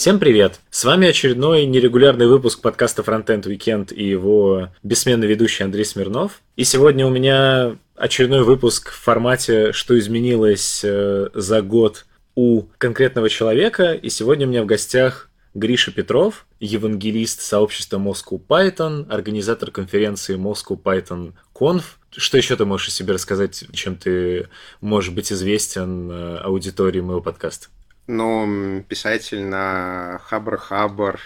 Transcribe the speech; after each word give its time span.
Всем 0.00 0.18
привет! 0.18 0.60
С 0.70 0.84
вами 0.84 1.08
очередной 1.08 1.66
нерегулярный 1.66 2.26
выпуск 2.26 2.62
подкаста 2.62 3.02
Frontend 3.02 3.42
Weekend 3.42 3.92
и 3.92 4.02
его 4.02 4.70
бессменный 4.82 5.26
ведущий 5.26 5.62
Андрей 5.62 5.84
Смирнов. 5.84 6.40
И 6.56 6.64
сегодня 6.64 7.06
у 7.06 7.10
меня 7.10 7.76
очередной 7.96 8.42
выпуск 8.42 8.92
в 8.92 8.98
формате 8.98 9.72
«Что 9.72 9.98
изменилось 9.98 10.80
э, 10.82 11.28
за 11.34 11.60
год 11.60 12.06
у 12.34 12.62
конкретного 12.78 13.28
человека». 13.28 13.92
И 13.92 14.08
сегодня 14.08 14.46
у 14.46 14.48
меня 14.48 14.62
в 14.62 14.66
гостях 14.66 15.28
Гриша 15.52 15.92
Петров, 15.92 16.46
евангелист 16.60 17.42
сообщества 17.42 17.98
Moscow 17.98 18.40
Python, 18.40 19.06
организатор 19.10 19.70
конференции 19.70 20.34
Moscow 20.34 20.80
Python 20.82 21.34
Conf. 21.54 21.82
Что 22.16 22.38
еще 22.38 22.56
ты 22.56 22.64
можешь 22.64 22.88
о 22.88 22.92
себе 22.92 23.12
рассказать, 23.12 23.64
чем 23.74 23.96
ты 23.96 24.48
можешь 24.80 25.12
быть 25.12 25.30
известен 25.30 26.10
э, 26.10 26.38
аудитории 26.38 27.00
моего 27.02 27.20
подкаста? 27.20 27.68
Ну, 28.12 28.82
писатель 28.88 29.44
на 29.44 30.20
Хабр-Хабр, 30.28 31.20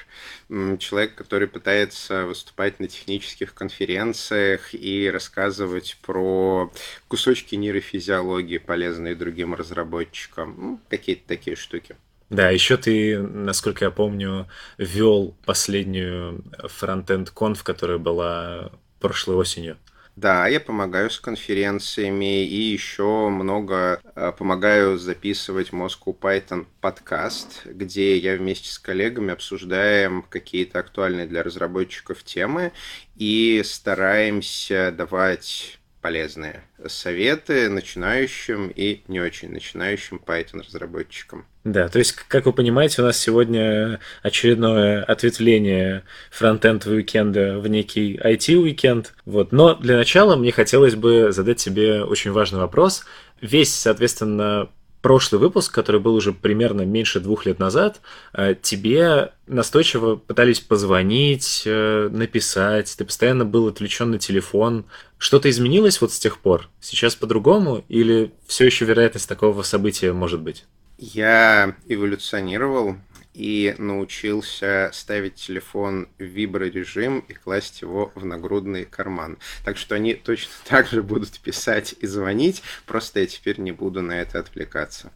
человек, 0.79 1.15
который 1.15 1.49
пытается 1.49 2.27
выступать 2.27 2.79
на 2.79 2.89
технических 2.89 3.55
конференциях 3.55 4.75
и 4.75 5.11
рассказывать 5.11 5.97
про 6.03 6.71
кусочки 7.09 7.55
нейрофизиологии, 7.55 8.59
полезные 8.59 9.15
другим 9.15 9.55
разработчикам. 9.55 10.55
Ну, 10.59 10.81
какие-то 10.91 11.27
такие 11.27 11.57
штуки. 11.57 11.97
Да, 12.29 12.51
еще 12.51 12.77
ты, 12.77 13.19
насколько 13.19 13.87
я 13.87 13.91
помню, 13.91 14.47
вел 14.77 15.35
последнюю 15.47 16.45
фронтенд 16.69 17.31
конф, 17.31 17.63
которая 17.63 17.97
была 17.97 18.73
прошлой 19.01 19.37
осенью. 19.37 19.79
Да, 20.17 20.47
я 20.47 20.61
помогаю 20.61 21.11
с 21.11 21.19
конференциями 21.19 22.45
и 22.47 22.55
еще 22.73 23.29
много 23.31 24.01
э, 24.15 24.33
помогаю 24.39 24.97
записывать 24.97 25.71
Moscow 25.71 26.17
Python 26.17 26.67
подкаст, 26.81 27.67
где 27.67 28.17
я 28.17 28.37
вместе 28.37 28.69
с 28.71 28.79
коллегами 28.79 29.33
обсуждаем 29.33 30.23
какие-то 30.23 30.79
актуальные 30.79 31.27
для 31.27 31.43
разработчиков 31.43 32.23
темы 32.23 32.73
и 33.17 33.61
стараемся 33.65 34.93
давать 34.97 35.81
полезные 36.05 36.61
советы 36.87 37.71
начинающим 37.71 38.69
и 38.69 39.01
не 39.09 39.21
очень 39.21 39.51
начинающим 39.51 40.21
Python 40.23 40.63
разработчикам. 40.63 41.47
Да, 41.65 41.89
то 41.89 41.99
есть, 41.99 42.13
как 42.13 42.45
вы 42.45 42.53
понимаете, 42.53 43.01
у 43.01 43.07
нас 43.07 43.17
сегодня 43.17 44.01
очередное 44.23 45.03
ответвление 45.03 46.03
фронтенд 46.31 46.85
уикенда 46.85 47.59
в 47.59 47.69
некий 47.69 48.21
IT-уикенд. 48.23 49.15
Вот. 49.25 49.53
Но 49.53 49.77
для 49.77 49.97
начала 49.97 50.37
мне 50.37 50.53
хотелось 50.53 50.95
бы 50.95 51.33
задать 51.33 51.57
тебе 51.57 52.05
очень 52.05 52.33
важный 52.33 52.61
вопрос. 52.61 53.07
Весь, 53.41 53.73
соответственно, 53.73 54.69
прошлый 55.05 55.39
выпуск, 55.39 55.71
который 55.71 56.01
был 56.01 56.15
уже 56.15 56.33
примерно 56.33 56.81
меньше 56.81 57.21
двух 57.21 57.45
лет 57.45 57.59
назад, 57.59 58.01
э, 58.33 58.55
тебе 58.55 59.33
настойчиво 59.47 60.17
пытались 60.17 60.61
позвонить, 60.61 61.65
э, 61.67 62.09
написать, 62.11 62.95
ты 62.97 63.05
постоянно 63.05 63.45
был 63.45 63.69
отвлечен 63.69 64.13
на 64.13 64.19
телефон. 64.19 64.87
Что-то 65.19 65.51
изменилось 65.51 66.01
вот 66.01 66.11
с 66.11 66.19
тех 66.19 66.39
пор? 66.39 66.71
Сейчас 66.81 67.17
по-другому 67.17 67.85
или 67.91 68.33
все 68.47 68.65
еще 68.65 68.87
вероятность 68.87 69.29
такого 69.29 69.63
события 69.63 70.15
может 70.15 70.41
быть? 70.41 70.65
Я 70.97 71.77
эволюционировал 71.87 72.97
и 73.35 73.75
научился 73.79 74.91
ставить 74.93 75.35
телефон 75.35 76.09
в 76.19 76.23
виброрежим 76.23 77.25
и 77.29 77.35
класть 77.35 77.83
его 77.83 78.13
в 78.15 78.25
нагрудный 78.25 78.85
карман. 78.85 79.39
Так 79.65 79.77
что 79.77 79.95
они 79.97 80.15
точно 80.15 80.53
так 80.69 80.87
же 80.87 81.03
будут 81.03 81.39
писать 81.41 81.95
и 82.01 82.07
звонить, 82.07 82.63
просто 82.87 83.21
я 83.21 83.27
теперь 83.27 83.61
не 83.61 83.73
буду 83.73 84.01
на 84.01 84.13
это 84.13 84.39
отвлекаться. 84.39 85.11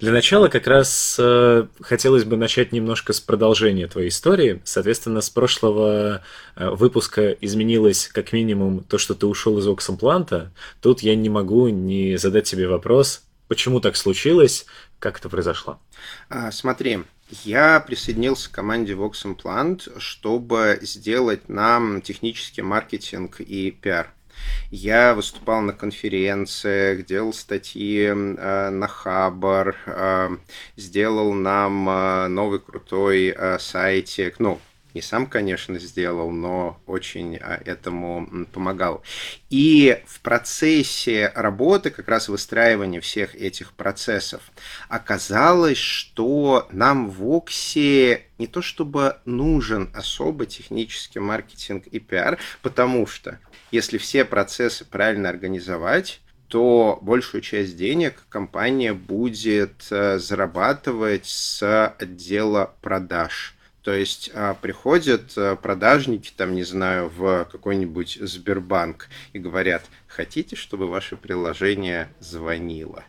Для 0.00 0.12
начала 0.12 0.48
как 0.48 0.66
раз 0.66 1.16
э, 1.18 1.66
хотелось 1.82 2.24
бы 2.24 2.38
начать 2.38 2.72
немножко 2.72 3.12
с 3.12 3.20
продолжения 3.20 3.86
твоей 3.86 4.08
истории. 4.08 4.62
Соответственно, 4.64 5.20
с 5.20 5.28
прошлого 5.28 6.22
э, 6.56 6.70
выпуска 6.70 7.32
изменилось 7.32 8.08
как 8.08 8.32
минимум 8.32 8.82
то, 8.82 8.96
что 8.96 9.14
ты 9.14 9.26
ушел 9.26 9.58
из 9.58 9.68
Оксампланта. 9.68 10.52
Тут 10.80 11.00
я 11.00 11.14
не 11.14 11.28
могу 11.28 11.68
не 11.68 12.16
задать 12.16 12.44
тебе 12.44 12.66
вопрос, 12.66 13.24
почему 13.50 13.80
так 13.80 13.96
случилось, 13.96 14.64
как 15.00 15.18
это 15.18 15.28
произошло? 15.28 15.80
А, 16.28 16.52
смотри, 16.52 17.00
я 17.42 17.80
присоединился 17.80 18.48
к 18.48 18.54
команде 18.54 18.92
Vox 18.92 19.24
Implant, 19.24 19.98
чтобы 19.98 20.78
сделать 20.82 21.48
нам 21.48 22.00
технический 22.00 22.62
маркетинг 22.62 23.40
и 23.40 23.72
пиар. 23.72 24.14
Я 24.70 25.14
выступал 25.14 25.62
на 25.62 25.72
конференциях, 25.72 27.04
делал 27.04 27.32
статьи 27.32 28.04
э, 28.04 28.70
на 28.70 28.86
Хабар, 28.86 29.76
э, 29.84 30.36
сделал 30.76 31.32
нам 31.34 31.88
э, 31.88 32.28
новый 32.28 32.60
крутой 32.60 33.34
э, 33.36 33.58
сайтик, 33.58 34.38
ну, 34.38 34.60
не 34.94 35.02
сам, 35.02 35.26
конечно, 35.26 35.78
сделал, 35.78 36.30
но 36.30 36.80
очень 36.86 37.36
а, 37.36 37.60
этому 37.64 38.46
помогал. 38.52 39.02
И 39.48 40.02
в 40.06 40.20
процессе 40.20 41.32
работы, 41.34 41.90
как 41.90 42.08
раз 42.08 42.28
выстраивания 42.28 43.00
всех 43.00 43.34
этих 43.34 43.72
процессов, 43.72 44.42
оказалось, 44.88 45.78
что 45.78 46.68
нам 46.72 47.10
в 47.10 47.26
Оксе 47.28 48.24
не 48.38 48.46
то 48.46 48.62
чтобы 48.62 49.16
нужен 49.24 49.90
особо 49.94 50.46
технический 50.46 51.20
маркетинг 51.20 51.86
и 51.86 51.98
пиар, 51.98 52.38
потому 52.62 53.06
что 53.06 53.38
если 53.70 53.98
все 53.98 54.24
процессы 54.24 54.84
правильно 54.84 55.28
организовать, 55.28 56.20
то 56.48 56.98
большую 57.00 57.42
часть 57.42 57.76
денег 57.76 58.24
компания 58.28 58.92
будет 58.92 59.86
э, 59.90 60.18
зарабатывать 60.18 61.26
с 61.26 61.94
отдела 61.96 62.74
продаж– 62.80 63.54
то 63.82 63.94
есть 63.94 64.30
а, 64.34 64.54
приходят 64.54 65.32
а, 65.36 65.56
продажники, 65.56 66.32
там, 66.36 66.54
не 66.54 66.64
знаю, 66.64 67.08
в 67.08 67.46
какой-нибудь 67.50 68.18
Сбербанк 68.20 69.08
и 69.32 69.38
говорят, 69.38 69.84
хотите, 70.10 70.56
чтобы 70.56 70.86
ваше 70.86 71.16
приложение 71.16 72.08
звонило? 72.20 73.04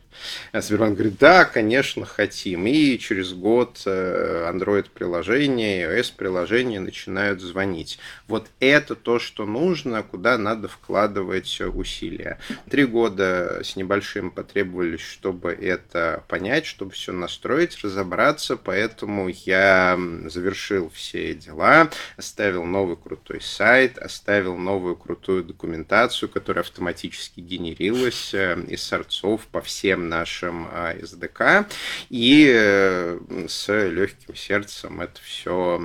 А 0.51 0.61
Сбербанк 0.61 0.95
говорит, 0.95 1.17
да, 1.19 1.45
конечно, 1.45 2.05
хотим. 2.05 2.67
И 2.67 2.97
через 2.97 3.33
год 3.33 3.81
э, 3.85 4.49
Android-приложения, 4.51 5.87
iOS-приложения 5.87 6.79
начинают 6.79 7.41
звонить. 7.41 7.99
Вот 8.27 8.47
это 8.59 8.95
то, 8.95 9.19
что 9.19 9.45
нужно, 9.45 10.03
куда 10.03 10.37
надо 10.37 10.67
вкладывать 10.67 11.61
усилия. 11.61 12.39
Три 12.69 12.85
года 12.85 13.61
с 13.63 13.75
небольшим 13.75 14.31
потребовались, 14.31 15.01
чтобы 15.01 15.51
это 15.51 16.23
понять, 16.27 16.65
чтобы 16.65 16.91
все 16.91 17.11
настроить, 17.11 17.81
разобраться, 17.83 18.57
поэтому 18.57 19.29
я 19.29 19.97
завершил 20.25 20.89
все 20.89 21.33
дела, 21.33 21.89
оставил 22.17 22.65
новый 22.65 22.97
крутой 22.97 23.41
сайт, 23.41 23.97
оставил 23.97 24.57
новую 24.57 24.95
крутую 24.95 25.43
документацию, 25.43 26.29
которая 26.29 26.63
автоматически 26.63 26.90
генерилась 27.37 28.33
э, 28.33 28.59
из 28.67 28.83
сорцов 28.83 29.47
по 29.47 29.61
всем 29.61 30.09
нашим 30.09 30.67
SDK, 30.67 31.65
и 32.09 32.51
э, 32.53 33.19
с 33.47 33.87
легким 33.87 34.35
сердцем 34.35 35.01
это 35.01 35.21
все 35.21 35.79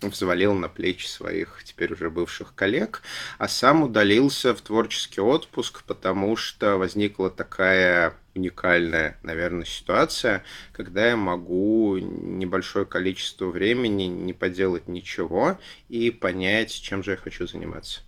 взвалил 0.00 0.54
на 0.54 0.68
плечи 0.68 1.06
своих 1.06 1.62
теперь 1.64 1.92
уже 1.92 2.10
бывших 2.10 2.54
коллег, 2.54 3.02
а 3.38 3.48
сам 3.48 3.82
удалился 3.82 4.54
в 4.54 4.60
творческий 4.60 5.20
отпуск, 5.20 5.84
потому 5.86 6.36
что 6.36 6.76
возникла 6.76 7.30
такая 7.30 8.14
уникальная, 8.34 9.18
наверное, 9.22 9.64
ситуация, 9.64 10.42
когда 10.72 11.08
я 11.08 11.16
могу 11.16 11.98
небольшое 11.98 12.86
количество 12.86 13.46
времени 13.46 14.04
не 14.04 14.32
поделать 14.32 14.88
ничего 14.88 15.58
и 15.88 16.10
понять, 16.10 16.72
чем 16.72 17.02
же 17.02 17.12
я 17.12 17.16
хочу 17.16 17.46
заниматься. 17.46 18.00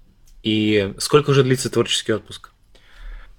И 0.44 0.94
сколько 0.99 1.31
уже 1.31 1.43
длится 1.43 1.70
творческий 1.70 2.12
отпуск? 2.12 2.50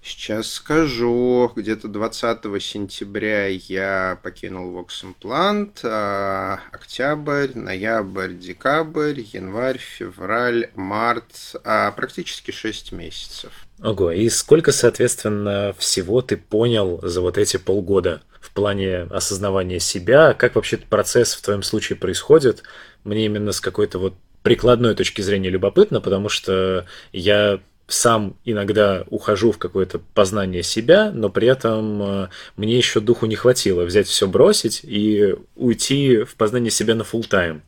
Сейчас 0.02 0.52
скажу. 0.52 1.52
Где-то 1.56 1.88
20 1.88 2.62
сентября 2.62 3.48
я 3.48 4.20
покинул 4.22 4.80
Implant. 4.80 5.80
А, 5.84 6.60
октябрь, 6.72 7.52
ноябрь, 7.56 8.34
декабрь, 8.34 9.22
январь, 9.34 9.80
февраль, 9.80 10.70
март. 10.76 11.56
А, 11.64 11.92
практически 11.92 12.52
6 12.52 12.92
месяцев. 12.92 13.52
Ого, 13.84 14.12
и 14.12 14.30
сколько, 14.30 14.72
соответственно, 14.72 15.76
всего 15.78 16.22
ты 16.22 16.38
понял 16.38 17.00
за 17.02 17.22
вот 17.22 17.38
эти 17.40 17.58
полгода 17.58 18.22
в 18.40 18.52
плане 18.52 19.08
осознавания 19.10 19.80
себя? 19.80 20.36
Как 20.36 20.56
вообще 20.56 20.76
этот 20.76 20.88
процесс 20.88 21.34
в 21.34 21.42
твоем 21.42 21.64
случае 21.64 21.98
происходит? 21.98 22.62
Мне 23.04 23.26
именно 23.26 23.52
с 23.52 23.60
какой-то 23.60 23.98
вот 23.98 24.14
прикладной 24.46 24.94
точки 24.94 25.22
зрения 25.22 25.50
любопытно, 25.50 26.00
потому 26.02 26.30
что 26.30 26.86
я 27.12 27.60
сам 27.88 28.36
иногда 28.46 29.04
ухожу 29.10 29.52
в 29.52 29.58
какое-то 29.58 29.98
познание 30.14 30.62
себя, 30.62 31.12
но 31.12 31.30
при 31.30 31.48
этом 31.48 32.02
э, 32.04 32.28
мне 32.56 32.78
еще 32.78 33.00
духу 33.00 33.26
не 33.26 33.36
хватило 33.36 33.86
взять 33.86 34.08
все 34.08 34.28
бросить 34.28 34.82
и 34.84 35.34
уйти 35.56 36.20
в 36.20 36.36
познание 36.36 36.70
себя 36.70 36.94
на 36.94 37.02
full 37.02 37.28
тайм. 37.28 37.64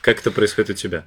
Как 0.00 0.20
это 0.20 0.30
происходит 0.30 0.70
у 0.70 0.74
тебя? 0.74 1.04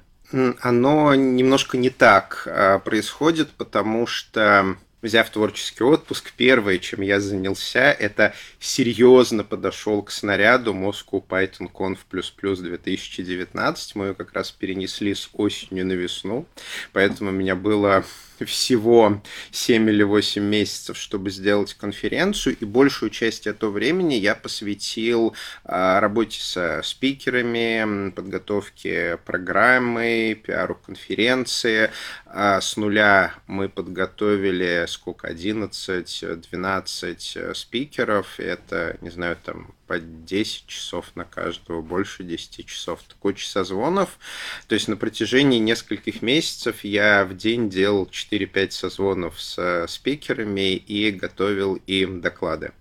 Оно 0.60 1.14
немножко 1.14 1.78
не 1.78 1.88
так 1.88 2.42
а, 2.46 2.78
происходит, 2.78 3.48
потому 3.56 4.06
что 4.06 4.76
взяв 5.02 5.30
творческий 5.30 5.84
отпуск, 5.84 6.32
первое, 6.36 6.78
чем 6.78 7.02
я 7.02 7.20
занялся, 7.20 7.92
это 7.92 8.34
серьезно 8.58 9.44
подошел 9.44 10.02
к 10.02 10.10
снаряду 10.10 10.72
Moscow 10.72 11.22
Python 11.26 11.70
Conf++ 11.72 11.98
2019. 12.10 13.94
Мы 13.94 14.06
ее 14.06 14.14
как 14.14 14.32
раз 14.32 14.50
перенесли 14.50 15.14
с 15.14 15.28
осенью 15.32 15.86
на 15.86 15.92
весну, 15.92 16.46
поэтому 16.92 17.30
у 17.30 17.34
меня 17.34 17.54
было 17.54 18.04
всего 18.44 19.22
7 19.50 19.88
или 19.88 20.02
8 20.02 20.42
месяцев, 20.42 20.96
чтобы 20.96 21.30
сделать 21.30 21.74
конференцию, 21.74 22.56
и 22.58 22.64
большую 22.64 23.10
часть 23.10 23.46
этого 23.46 23.70
времени 23.70 24.14
я 24.14 24.34
посвятил 24.34 25.34
а, 25.64 26.00
работе 26.00 26.40
со 26.40 26.80
спикерами, 26.82 28.10
подготовке 28.10 29.18
программы, 29.24 30.36
пиару 30.42 30.74
конференции. 30.74 31.90
А, 32.26 32.60
с 32.60 32.76
нуля 32.76 33.34
мы 33.46 33.68
подготовили 33.68 34.84
сколько, 34.88 35.30
11-12 35.30 37.54
спикеров, 37.54 38.40
это, 38.40 38.96
не 39.00 39.10
знаю, 39.10 39.36
там 39.42 39.77
по 39.88 39.98
10 39.98 40.66
часов 40.66 41.06
на 41.16 41.24
каждого, 41.24 41.80
больше 41.80 42.22
10 42.22 42.66
часов, 42.66 43.00
куча 43.18 43.48
созвонов. 43.48 44.18
То 44.68 44.74
есть 44.74 44.86
на 44.86 44.96
протяжении 44.96 45.58
нескольких 45.58 46.20
месяцев 46.22 46.84
я 46.84 47.24
в 47.24 47.36
день 47.36 47.70
делал 47.70 48.06
4-5 48.06 48.70
созвонов 48.70 49.40
с 49.40 49.86
спикерами 49.88 50.76
и 50.76 51.10
готовил 51.10 51.76
им 51.86 52.20
доклады. 52.20 52.72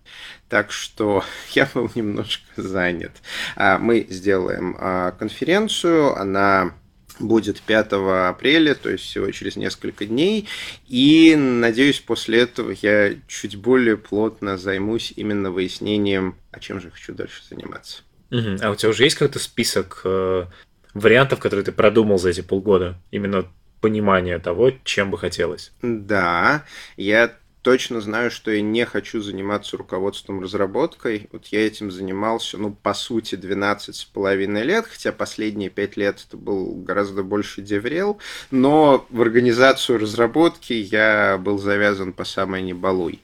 Так 0.49 0.71
что 0.71 1.23
я 1.53 1.67
был 1.73 1.89
немножко 1.95 2.61
занят. 2.61 3.13
А, 3.55 3.77
мы 3.77 4.05
сделаем 4.09 4.75
а, 4.77 5.11
конференцию, 5.11 6.15
она 6.15 6.73
будет 7.19 7.61
5 7.61 7.87
апреля, 8.29 8.75
то 8.75 8.89
есть 8.89 9.03
всего 9.05 9.29
через 9.31 9.55
несколько 9.55 10.05
дней. 10.05 10.47
И 10.87 11.35
надеюсь, 11.35 11.99
после 11.99 12.41
этого 12.41 12.73
я 12.81 13.15
чуть 13.27 13.55
более 13.55 13.97
плотно 13.97 14.57
займусь 14.57 15.13
именно 15.15 15.51
выяснением, 15.51 16.35
а 16.51 16.59
чем 16.59 16.81
же 16.81 16.91
хочу 16.91 17.13
дальше 17.13 17.43
заниматься. 17.49 18.01
Угу. 18.31 18.57
А 18.61 18.71
у 18.71 18.75
тебя 18.75 18.89
уже 18.89 19.03
есть 19.03 19.15
какой-то 19.15 19.39
список 19.39 20.01
э, 20.03 20.45
вариантов, 20.93 21.39
которые 21.39 21.63
ты 21.63 21.71
продумал 21.71 22.17
за 22.17 22.29
эти 22.29 22.41
полгода? 22.41 22.99
Именно 23.11 23.45
понимание 23.81 24.39
того, 24.39 24.71
чем 24.83 25.11
бы 25.11 25.17
хотелось. 25.17 25.71
Да, 25.81 26.65
я 26.97 27.33
точно 27.61 28.01
знаю, 28.01 28.31
что 28.31 28.51
я 28.51 28.61
не 28.61 28.85
хочу 28.85 29.21
заниматься 29.21 29.77
руководством 29.77 30.41
разработкой. 30.41 31.27
Вот 31.31 31.47
я 31.47 31.65
этим 31.67 31.91
занимался, 31.91 32.57
ну, 32.57 32.71
по 32.71 32.93
сути, 32.93 33.35
12 33.35 33.95
с 33.95 34.05
половиной 34.05 34.63
лет, 34.63 34.85
хотя 34.87 35.11
последние 35.11 35.69
5 35.69 35.97
лет 35.97 36.25
это 36.27 36.37
был 36.37 36.75
гораздо 36.75 37.23
больше 37.23 37.61
деврел, 37.61 38.19
но 38.51 39.05
в 39.09 39.21
организацию 39.21 39.99
разработки 39.99 40.73
я 40.73 41.37
был 41.37 41.57
завязан 41.57 42.13
по 42.13 42.23
самой 42.23 42.61
небалуй. 42.61 43.21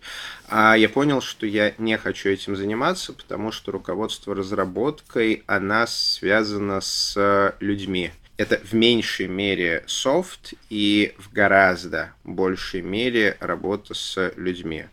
А 0.50 0.76
я 0.76 0.90
понял, 0.90 1.22
что 1.22 1.46
я 1.46 1.74
не 1.78 1.98
хочу 1.98 2.30
этим 2.30 2.56
заниматься, 2.56 3.14
потому 3.14 3.52
что 3.52 3.72
руководство 3.72 4.36
разработкой, 4.36 5.44
она 5.48 5.88
связана 5.88 6.82
с 6.82 7.56
людьми 7.60 8.12
это 8.38 8.60
в 8.64 8.74
меньшей 8.74 9.28
мере 9.28 9.84
софт 9.88 10.54
и 10.70 11.14
в 11.18 11.32
гораздо 11.32 12.14
большей 12.24 12.82
мере 12.82 13.38
работа 13.40 13.94
с 13.94 14.34
людьми. 14.36 14.86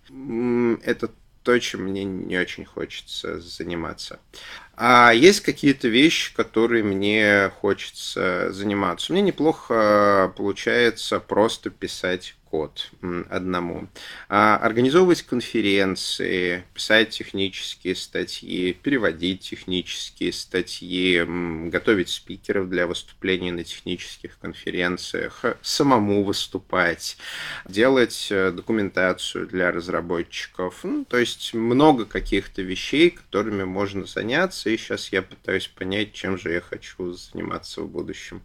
Это 0.85 1.11
то, 1.43 1.59
чем 1.59 1.85
мне 1.85 2.05
не 2.05 2.37
очень 2.37 2.67
хочется 2.67 3.41
заниматься. 3.41 4.21
А 4.77 5.13
есть 5.13 5.41
какие-то 5.41 5.89
вещи, 5.89 6.35
которые 6.35 6.85
мне 6.85 7.51
хочется 7.61 8.53
заниматься. 8.53 9.13
Мне 9.13 9.23
неплохо 9.23 10.33
получается 10.37 11.19
просто 11.19 11.71
писать 11.71 12.37
код 12.51 12.91
одному. 13.29 13.89
А 14.29 14.57
организовывать 14.57 15.23
конференции, 15.23 16.65
писать 16.75 17.11
технические 17.11 17.95
статьи, 17.95 18.73
переводить 18.73 19.41
технические 19.43 20.33
статьи, 20.33 21.25
готовить 21.69 22.09
спикеров 22.09 22.69
для 22.69 22.87
выступлений 22.87 23.53
на 23.53 23.65
технических 23.65 24.39
конференциях, 24.39 25.45
самому 25.63 26.25
выступать, 26.25 27.17
делать 27.69 28.29
э, 28.31 28.51
документацию 28.51 29.47
для 29.47 29.71
разработчиков. 29.71 30.81
Ну, 30.83 31.05
то 31.05 31.19
есть 31.19 31.55
много 31.55 32.05
каких-то 32.05 32.63
вещей, 32.63 33.11
которыми 33.11 33.65
можно 33.65 34.07
заняться, 34.07 34.71
и 34.71 34.77
сейчас 34.77 35.13
я 35.13 35.23
пытаюсь 35.23 35.69
понять, 35.69 36.13
чем 36.13 36.39
же 36.39 36.53
я 36.53 36.61
хочу 36.61 37.13
заниматься 37.13 37.83
в 37.83 37.89
будущем. 37.89 38.43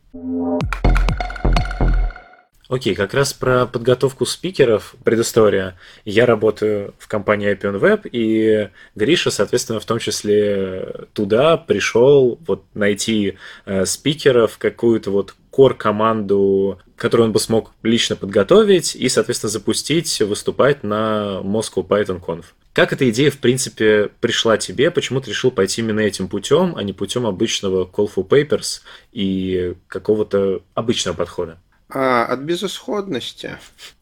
Окей, 2.67 2.95
как 2.95 3.13
раз 3.13 3.31
про 3.31 3.67
подготовку 3.67 4.25
спикеров, 4.25 4.95
предыстория. 5.03 5.77
Я 6.03 6.25
работаю 6.25 6.95
в 6.97 7.07
компании 7.07 7.53
Appian 7.53 7.79
Web, 7.79 8.09
и 8.11 8.69
Гриша, 8.95 9.29
соответственно, 9.29 9.79
в 9.79 9.85
том 9.85 9.99
числе 9.99 11.05
туда 11.13 11.57
пришел 11.57 12.39
вот 12.47 12.63
найти 12.73 13.37
э, 13.65 13.85
спикеров, 13.85 14.57
какую-то 14.57 15.11
вот 15.11 15.35
кор-команду, 15.51 16.79
которую 16.95 17.27
он 17.27 17.33
бы 17.33 17.39
смог 17.39 17.71
лично 17.83 18.15
подготовить 18.15 18.95
и, 18.95 19.09
соответственно, 19.09 19.51
запустить, 19.51 20.19
выступать 20.21 20.83
на 20.83 21.41
Moscow 21.43 21.87
Python 21.87 22.19
Conf. 22.19 22.45
Как 22.73 22.91
эта 22.91 23.09
идея, 23.09 23.31
в 23.31 23.37
принципе, 23.37 24.09
пришла 24.19 24.57
тебе? 24.57 24.91
Почему 24.91 25.21
ты 25.21 25.29
решил 25.29 25.51
пойти 25.51 25.81
именно 25.81 26.01
этим 26.01 26.27
путем, 26.27 26.73
а 26.75 26.83
не 26.83 26.91
путем 26.91 27.25
обычного 27.25 27.85
Call 27.85 28.11
for 28.13 28.27
Papers 28.27 28.81
и 29.13 29.75
какого-то 29.87 30.61
обычного 30.73 31.15
подхода? 31.15 31.57
А, 31.89 32.25
от 32.25 32.39
безысходности. 32.39 33.59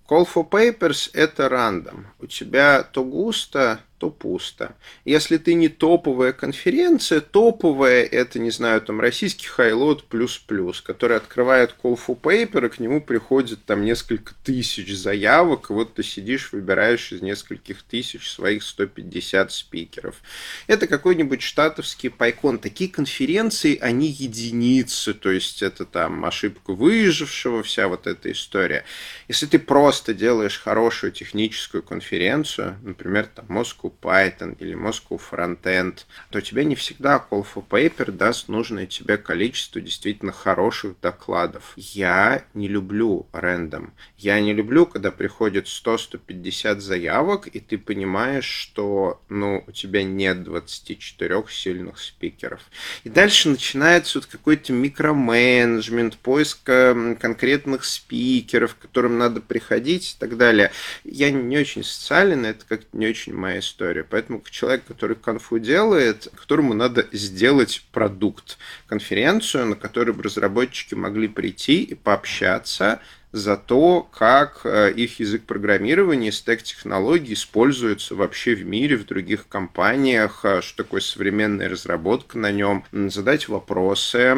Call 0.08 0.28
for 0.32 0.50
Papers– 0.50 1.10
это 1.14 1.50
рандом. 1.50 2.08
У 2.20 2.28
тебя 2.28 2.84
то 2.84 3.04
густо, 3.04 3.80
то 4.04 4.10
пусто. 4.10 4.76
Если 5.06 5.38
ты 5.38 5.54
не 5.54 5.70
топовая 5.70 6.34
конференция, 6.34 7.22
топовая 7.22 8.04
это, 8.04 8.38
не 8.38 8.52
знаю, 8.52 8.82
там 8.82 9.00
российский 9.00 9.48
хайлот 9.48 10.04
плюс-плюс, 10.10 10.82
который 10.82 11.16
открывает 11.16 11.74
call 11.82 11.98
for 11.98 12.20
paper, 12.20 12.66
и 12.66 12.70
к 12.70 12.80
нему 12.80 13.00
приходит 13.00 13.64
там 13.64 13.86
несколько 13.86 14.34
тысяч 14.44 14.94
заявок, 14.94 15.70
и 15.70 15.74
вот 15.74 15.94
ты 15.94 16.04
сидишь, 16.04 16.52
выбираешь 16.52 17.14
из 17.14 17.22
нескольких 17.22 17.82
тысяч 17.84 18.30
своих 18.30 18.64
150 18.64 19.54
спикеров. 19.54 20.22
Это 20.68 20.88
какой-нибудь 20.88 21.42
штатовский 21.42 22.10
пайкон. 22.10 22.60
Такие 22.60 22.90
конференции, 22.90 23.78
они 23.80 24.08
единицы, 24.08 25.14
то 25.14 25.32
есть 25.32 25.62
это 25.62 25.86
там 25.86 26.26
ошибка 26.26 26.74
выжившего, 26.74 27.64
вся 27.64 27.88
вот 27.88 28.06
эта 28.06 28.34
история. 28.34 28.84
Если 29.30 29.46
ты 29.46 29.60
просто 29.60 30.14
делаешь 30.14 30.60
хорошую 30.60 31.14
техническую 31.14 31.84
конференцию, 31.84 32.78
например, 32.84 33.28
там 33.28 33.46
Moscow 33.48 33.93
Python 34.02 34.56
или 34.60 34.76
Moscow 34.76 35.20
Frontend, 35.20 36.06
то 36.30 36.42
тебе 36.42 36.66
не 36.66 36.76
всегда 36.76 37.24
Call 37.30 37.46
for 37.46 37.64
Paper 37.68 38.12
даст 38.12 38.48
нужное 38.48 38.86
тебе 38.86 39.18
количество 39.18 39.82
действительно 39.82 40.32
хороших 40.32 41.00
докладов. 41.02 41.74
Я 41.76 42.46
не 42.54 42.68
люблю 42.68 43.28
рендом. 43.34 43.94
Я 44.18 44.40
не 44.40 44.54
люблю, 44.54 44.86
когда 44.86 45.12
приходит 45.12 45.66
100-150 45.66 46.80
заявок, 46.80 47.48
и 47.48 47.60
ты 47.60 47.78
понимаешь, 47.78 48.46
что 48.46 49.22
ну, 49.30 49.64
у 49.68 49.72
тебя 49.72 50.04
нет 50.04 50.44
24 50.44 51.44
сильных 51.50 52.00
спикеров. 52.00 52.62
И 53.04 53.10
дальше 53.10 53.50
начинается 53.50 54.20
вот 54.20 54.28
какой-то 54.28 54.74
микроменеджмент, 54.74 56.18
поиск 56.18 56.64
конкретных 56.64 57.86
спикеров, 57.86 58.76
к 58.76 58.80
которым 58.80 59.18
надо 59.18 59.42
приходить 59.42 60.14
и 60.14 60.20
так 60.20 60.38
далее. 60.38 60.72
Я 61.04 61.32
не 61.32 61.58
очень 61.58 61.84
социален, 61.84 62.46
это 62.46 62.66
как-то 62.66 62.98
не 62.98 63.08
очень 63.08 63.34
моя 63.34 63.60
история 63.60 63.73
история. 63.74 64.04
Поэтому 64.04 64.42
человек, 64.50 64.86
который 64.86 65.16
конфу 65.16 65.58
делает, 65.58 66.28
которому 66.36 66.74
надо 66.74 67.08
сделать 67.12 67.84
продукт, 67.92 68.58
конференцию, 68.88 69.66
на 69.68 69.76
которой 69.76 70.12
бы 70.12 70.24
разработчики 70.24 70.94
могли 70.94 71.28
прийти 71.28 71.82
и 71.82 71.96
пообщаться 71.96 73.00
за 73.34 73.58
то, 73.58 74.08
как 74.16 74.62
э, 74.64 74.94
их 74.96 75.20
язык 75.20 75.44
программирования 75.44 76.32
стек 76.32 76.62
технологий 76.62 77.34
используются 77.34 78.14
вообще 78.14 78.54
в 78.54 78.64
мире, 78.64 78.96
в 78.96 79.08
других 79.08 79.48
компаниях, 79.48 80.42
э, 80.46 80.62
что 80.62 80.84
такое 80.84 81.02
современная 81.02 81.68
разработка 81.68 82.38
на 82.38 82.52
нем, 82.52 82.86
задать 82.92 83.50
вопросы, 83.50 84.38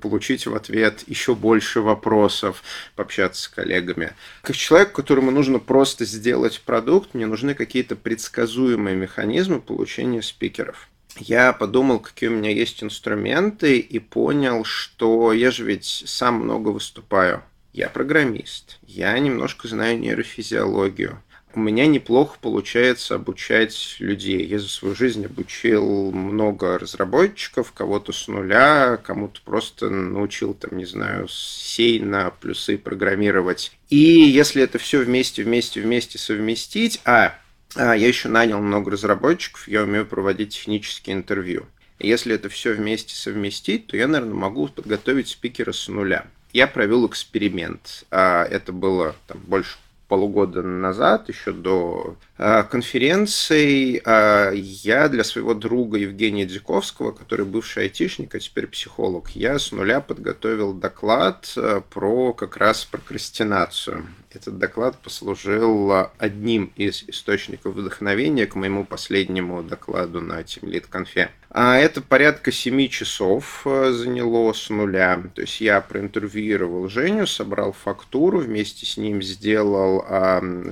получить 0.00 0.46
в 0.46 0.54
ответ 0.54 1.04
еще 1.06 1.34
больше 1.34 1.82
вопросов, 1.82 2.62
пообщаться 2.96 3.42
с 3.42 3.48
коллегами. 3.48 4.14
Как 4.40 4.56
человек, 4.56 4.92
которому 4.92 5.30
нужно 5.30 5.58
просто 5.58 6.06
сделать 6.06 6.62
продукт, 6.62 7.12
мне 7.12 7.26
нужны 7.26 7.54
какие-то 7.54 7.94
предсказуемые 7.94 8.96
механизмы 8.96 9.60
получения 9.60 10.22
спикеров 10.22 10.88
я 11.16 11.52
подумал, 11.52 11.98
какие 11.98 12.30
у 12.30 12.34
меня 12.34 12.50
есть 12.50 12.82
инструменты, 12.84 13.78
и 13.78 13.98
понял, 13.98 14.64
что 14.64 15.32
я 15.32 15.50
же 15.50 15.64
ведь 15.64 16.04
сам 16.06 16.36
много 16.36 16.68
выступаю. 16.68 17.42
Я 17.72 17.88
программист, 17.88 18.80
я 18.82 19.16
немножко 19.18 19.68
знаю 19.68 19.98
нейрофизиологию. 20.00 21.22
у 21.54 21.60
меня 21.60 21.86
неплохо 21.86 22.36
получается 22.40 23.14
обучать 23.14 23.96
людей. 24.00 24.44
Я 24.44 24.58
за 24.58 24.68
свою 24.68 24.96
жизнь 24.96 25.24
обучил 25.24 26.10
много 26.10 26.78
разработчиков, 26.80 27.70
кого-то 27.72 28.12
с 28.12 28.26
нуля, 28.26 28.96
кому-то 28.96 29.40
просто 29.44 29.88
научил, 29.88 30.54
там, 30.54 30.76
не 30.76 30.84
знаю, 30.84 31.28
сей 31.28 32.00
на 32.00 32.30
плюсы 32.30 32.76
программировать. 32.76 33.72
И 33.88 33.96
если 33.96 34.62
это 34.64 34.78
все 34.78 34.98
вместе, 34.98 35.44
вместе, 35.44 35.80
вместе 35.80 36.18
совместить, 36.18 37.00
а, 37.04 37.36
а 37.76 37.94
я 37.94 38.08
еще 38.08 38.28
нанял 38.28 38.60
много 38.60 38.90
разработчиков, 38.90 39.68
я 39.68 39.84
умею 39.84 40.06
проводить 40.06 40.54
технические 40.54 41.14
интервью. 41.14 41.66
Если 42.00 42.34
это 42.34 42.48
все 42.48 42.72
вместе 42.72 43.14
совместить, 43.14 43.86
то 43.86 43.96
я, 43.96 44.08
наверное, 44.08 44.34
могу 44.34 44.66
подготовить 44.68 45.28
спикера 45.28 45.72
с 45.72 45.86
нуля. 45.86 46.26
Я 46.52 46.66
провел 46.66 47.06
эксперимент. 47.06 48.04
А, 48.10 48.44
это 48.44 48.72
было 48.72 49.14
там, 49.26 49.38
больше 49.40 49.76
полугода 50.08 50.62
назад, 50.62 51.28
еще 51.28 51.52
до 51.52 52.16
э, 52.40 52.64
конференции, 52.64 54.02
э, 54.04 54.52
я 54.54 55.08
для 55.08 55.24
своего 55.24 55.54
друга 55.54 55.98
Евгения 55.98 56.46
Дзиковского, 56.46 57.12
который 57.12 57.44
бывший 57.44 57.84
айтишник, 57.84 58.34
а 58.34 58.40
теперь 58.40 58.66
психолог, 58.66 59.30
я 59.30 59.58
с 59.58 59.72
нуля 59.72 60.00
подготовил 60.00 60.72
доклад 60.72 61.52
э, 61.56 61.82
про 61.90 62.32
как 62.32 62.56
раз 62.56 62.84
прокрастинацию. 62.84 64.06
Этот 64.32 64.58
доклад 64.58 64.96
послужил 64.98 66.08
одним 66.18 66.72
из 66.76 67.02
источников 67.08 67.74
вдохновения 67.74 68.46
к 68.46 68.54
моему 68.54 68.84
последнему 68.84 69.62
докладу 69.62 70.20
на 70.20 70.40
Team 70.40 70.84
Конфе. 70.88 71.30
А 71.50 71.76
это 71.76 72.00
порядка 72.00 72.52
7 72.52 72.86
часов 72.88 73.62
заняло 73.64 74.52
с 74.52 74.70
нуля. 74.70 75.20
То 75.34 75.40
есть 75.40 75.60
я 75.60 75.80
проинтервьюировал 75.80 76.88
Женю, 76.88 77.26
собрал 77.26 77.72
фактуру, 77.72 78.38
вместе 78.38 78.86
с 78.86 78.96
ним 78.96 79.20
сделал 79.20 80.04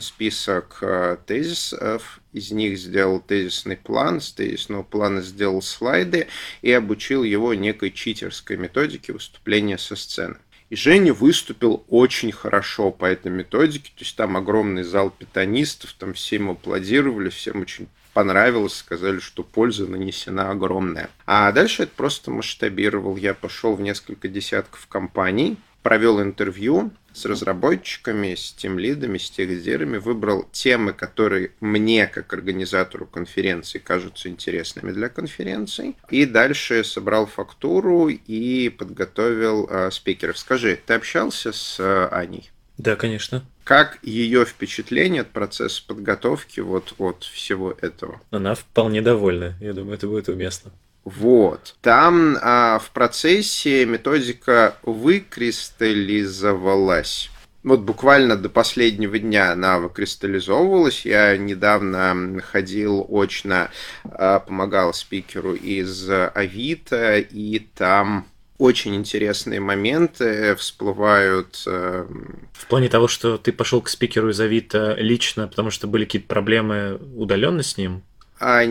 список 0.00 0.78
э, 0.82 1.16
тезисов, 1.58 2.20
из 2.32 2.50
них 2.50 2.78
сделал 2.78 3.20
тезисный 3.20 3.76
план, 3.76 4.20
с 4.20 4.32
тезисного 4.32 4.82
плана 4.82 5.22
сделал 5.22 5.62
слайды 5.62 6.28
и 6.62 6.72
обучил 6.72 7.22
его 7.22 7.54
некой 7.54 7.90
читерской 7.90 8.56
методике 8.56 9.12
выступления 9.12 9.78
со 9.78 9.96
сцены. 9.96 10.36
И 10.70 10.76
Женя 10.76 11.14
выступил 11.14 11.84
очень 11.88 12.30
хорошо 12.30 12.90
по 12.90 13.06
этой 13.06 13.32
методике. 13.32 13.90
То 13.96 14.04
есть 14.04 14.16
там 14.16 14.36
огромный 14.36 14.82
зал 14.82 15.10
питанистов, 15.10 15.94
там 15.94 16.12
всем 16.12 16.50
аплодировали, 16.50 17.30
всем 17.30 17.62
очень 17.62 17.88
понравилось, 18.12 18.74
сказали, 18.74 19.18
что 19.18 19.42
польза 19.42 19.86
нанесена 19.86 20.50
огромная. 20.50 21.08
А 21.24 21.50
дальше 21.52 21.84
это 21.84 21.92
просто 21.96 22.30
масштабировал. 22.30 23.16
Я 23.16 23.32
пошел 23.32 23.76
в 23.76 23.80
несколько 23.80 24.28
десятков 24.28 24.86
компаний, 24.88 25.56
провел 25.82 26.20
интервью 26.20 26.90
с 27.18 27.24
разработчиками, 27.24 28.34
с 28.34 28.52
тем 28.52 28.78
лидами, 28.78 29.18
с 29.18 29.30
техдерами, 29.30 29.98
выбрал 29.98 30.46
темы, 30.52 30.92
которые 30.92 31.52
мне, 31.60 32.06
как 32.06 32.32
организатору 32.32 33.06
конференции, 33.06 33.78
кажутся 33.78 34.28
интересными 34.28 34.92
для 34.92 35.08
конференции, 35.08 35.96
и 36.10 36.24
дальше 36.24 36.84
собрал 36.84 37.26
фактуру 37.26 38.08
и 38.08 38.68
подготовил 38.68 39.68
э, 39.68 39.90
спикеров. 39.90 40.38
Скажи, 40.38 40.78
ты 40.86 40.94
общался 40.94 41.52
с 41.52 41.80
э, 41.80 42.08
Аней? 42.10 42.50
Да, 42.78 42.94
конечно. 42.94 43.44
Как 43.64 43.98
ее 44.02 44.46
впечатление 44.46 45.22
от 45.22 45.28
процесса 45.28 45.82
подготовки 45.86 46.60
вот 46.60 46.94
от 46.98 47.24
всего 47.24 47.76
этого? 47.80 48.20
Она 48.30 48.54
вполне 48.54 49.02
довольна. 49.02 49.56
Я 49.60 49.72
думаю, 49.72 49.94
это 49.94 50.06
будет 50.06 50.28
уместно. 50.28 50.70
Вот. 51.08 51.74
Там 51.80 52.36
а, 52.42 52.78
в 52.78 52.90
процессе 52.90 53.86
методика 53.86 54.76
выкристаллизовалась. 54.82 57.30
Вот 57.62 57.80
буквально 57.80 58.36
до 58.36 58.50
последнего 58.50 59.18
дня 59.18 59.52
она 59.52 59.78
выкристаллизовывалась. 59.78 61.06
Я 61.06 61.34
недавно 61.38 62.42
ходил 62.42 63.06
очно, 63.08 63.70
а, 64.04 64.40
помогал 64.40 64.92
спикеру 64.92 65.54
из 65.54 66.10
Авито, 66.10 67.18
и 67.18 67.58
там 67.58 68.26
очень 68.58 68.94
интересные 68.96 69.60
моменты 69.60 70.56
всплывают. 70.56 71.62
Э, 71.66 72.06
в 72.52 72.66
плане 72.66 72.88
того, 72.88 73.06
что 73.06 73.38
ты 73.38 73.52
пошел 73.52 73.80
к 73.80 73.88
спикеру 73.88 74.30
из 74.30 74.40
Авито 74.40 74.96
лично, 74.98 75.46
потому 75.46 75.70
что 75.70 75.86
были 75.86 76.04
какие-то 76.04 76.28
проблемы 76.28 77.00
удаленно 77.14 77.62
с 77.62 77.78
ним? 77.78 78.02
А, 78.40 78.64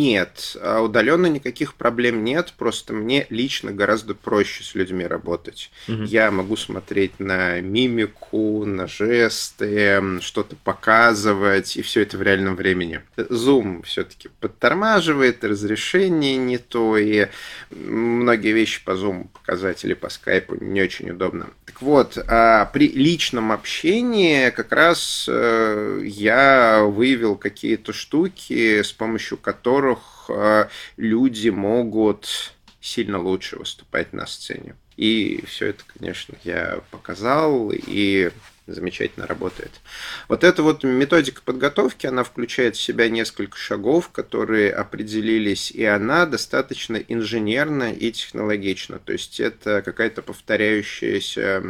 нет, 0.00 0.56
а 0.60 0.80
удаленно 0.80 1.26
никаких 1.26 1.74
проблем 1.74 2.24
нет, 2.24 2.54
просто 2.56 2.92
мне 2.92 3.26
лично 3.30 3.72
гораздо 3.72 4.14
проще 4.14 4.64
с 4.64 4.74
людьми 4.74 5.06
работать. 5.06 5.70
Угу. 5.88 6.04
Я 6.04 6.30
могу 6.30 6.56
смотреть 6.56 7.20
на 7.20 7.60
мимику, 7.60 8.64
на 8.64 8.86
жесты, 8.86 10.20
что-то 10.20 10.56
показывать, 10.56 11.76
и 11.76 11.82
все 11.82 12.02
это 12.02 12.16
в 12.16 12.22
реальном 12.22 12.56
времени. 12.56 13.02
Zoom 13.16 13.82
все-таки 13.84 14.30
подтормаживает, 14.40 15.44
разрешение 15.44 16.36
не 16.36 16.58
то, 16.58 16.96
и 16.96 17.28
многие 17.70 18.52
вещи 18.52 18.82
по 18.84 18.92
Zoom 18.92 19.28
показать 19.28 19.84
или 19.84 19.94
по 19.94 20.08
скайпу 20.08 20.56
не 20.62 20.82
очень 20.82 21.10
удобно. 21.10 21.50
Так 21.66 21.82
вот, 21.82 22.18
а 22.26 22.64
при 22.66 22.88
личном 22.88 23.52
общении 23.52 24.50
как 24.50 24.72
раз 24.72 25.26
э, 25.28 26.02
я 26.04 26.82
выявил 26.84 27.36
какие-то 27.36 27.89
это 27.90 27.92
штуки, 27.92 28.82
с 28.82 28.92
помощью 28.92 29.36
которых 29.38 30.26
э, 30.28 30.68
люди 30.96 31.48
могут 31.50 32.54
сильно 32.80 33.18
лучше 33.18 33.56
выступать 33.56 34.12
на 34.12 34.26
сцене. 34.26 34.74
И 34.96 35.44
все 35.46 35.68
это, 35.68 35.82
конечно, 35.98 36.34
я 36.44 36.80
показал, 36.90 37.70
и 37.72 38.30
замечательно 38.72 39.26
работает. 39.26 39.80
Вот 40.28 40.44
эта 40.44 40.62
вот 40.62 40.84
методика 40.84 41.42
подготовки, 41.44 42.06
она 42.06 42.24
включает 42.24 42.76
в 42.76 42.80
себя 42.80 43.08
несколько 43.08 43.56
шагов, 43.56 44.10
которые 44.10 44.72
определились, 44.72 45.70
и 45.70 45.84
она 45.84 46.26
достаточно 46.26 46.96
инженерна 46.96 47.92
и 47.92 48.10
технологична. 48.12 48.98
То 48.98 49.12
есть 49.12 49.40
это 49.40 49.82
какая-то 49.82 50.22
повторяющаяся 50.22 51.62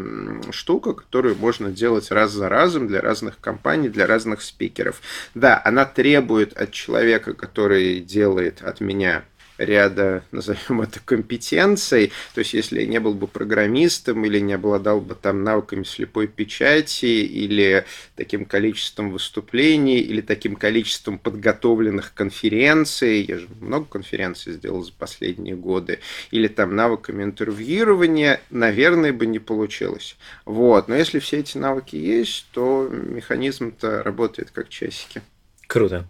штука, 0.53 0.93
которую 0.93 1.37
можно 1.37 1.71
делать 1.71 2.11
раз 2.11 2.33
за 2.33 2.49
разом 2.49 2.89
для 2.89 3.01
разных 3.01 3.41
компаний, 3.41 3.89
для 3.89 4.07
разных 4.07 4.43
спикеров. 4.43 5.01
Да, 5.35 5.61
она 5.65 5.85
требует 5.85 6.53
от 6.53 6.73
человека, 6.73 7.35
который 7.35 8.01
делает 8.01 8.63
от 8.63 8.81
меня 8.81 9.25
ряда, 9.61 10.25
назовем 10.33 10.81
это, 10.81 11.01
компетенций. 11.05 12.13
То 12.35 12.41
есть, 12.41 12.55
если 12.55 12.81
я 12.81 12.87
не 12.87 12.99
был 12.99 13.15
бы 13.15 13.27
программистом 13.27 14.25
или 14.25 14.41
не 14.41 14.55
обладал 14.55 15.01
бы 15.01 15.15
там 15.15 15.45
навыками 15.45 15.85
слепой 15.85 16.27
печати 16.27 17.05
или 17.05 17.85
таким 18.17 18.45
количеством 18.45 19.11
выступлений 19.11 20.01
или 20.01 20.21
таким 20.21 20.57
количеством 20.57 21.19
подготовленных 21.19 22.15
конференций, 22.15 23.23
я 23.23 23.39
же 23.39 23.49
много 23.61 23.87
конференций 23.87 24.55
сделал 24.55 24.83
за 24.83 24.93
последние 24.93 25.55
годы, 25.55 26.01
или 26.31 26.49
там 26.49 26.75
навыками 26.75 27.23
интервьюирования, 27.23 28.41
наверное, 28.51 29.13
бы 29.13 29.27
не 29.27 29.39
получилось. 29.39 30.17
Вот. 30.45 30.89
Но 30.89 30.97
если 30.97 31.19
все 31.19 31.39
эти 31.39 31.59
навыки 31.59 31.97
есть, 31.97 32.47
то 32.53 32.89
механизм-то 32.91 34.03
работает 34.03 34.51
как 34.51 34.69
часики. 34.69 35.23
Круто. 35.67 36.07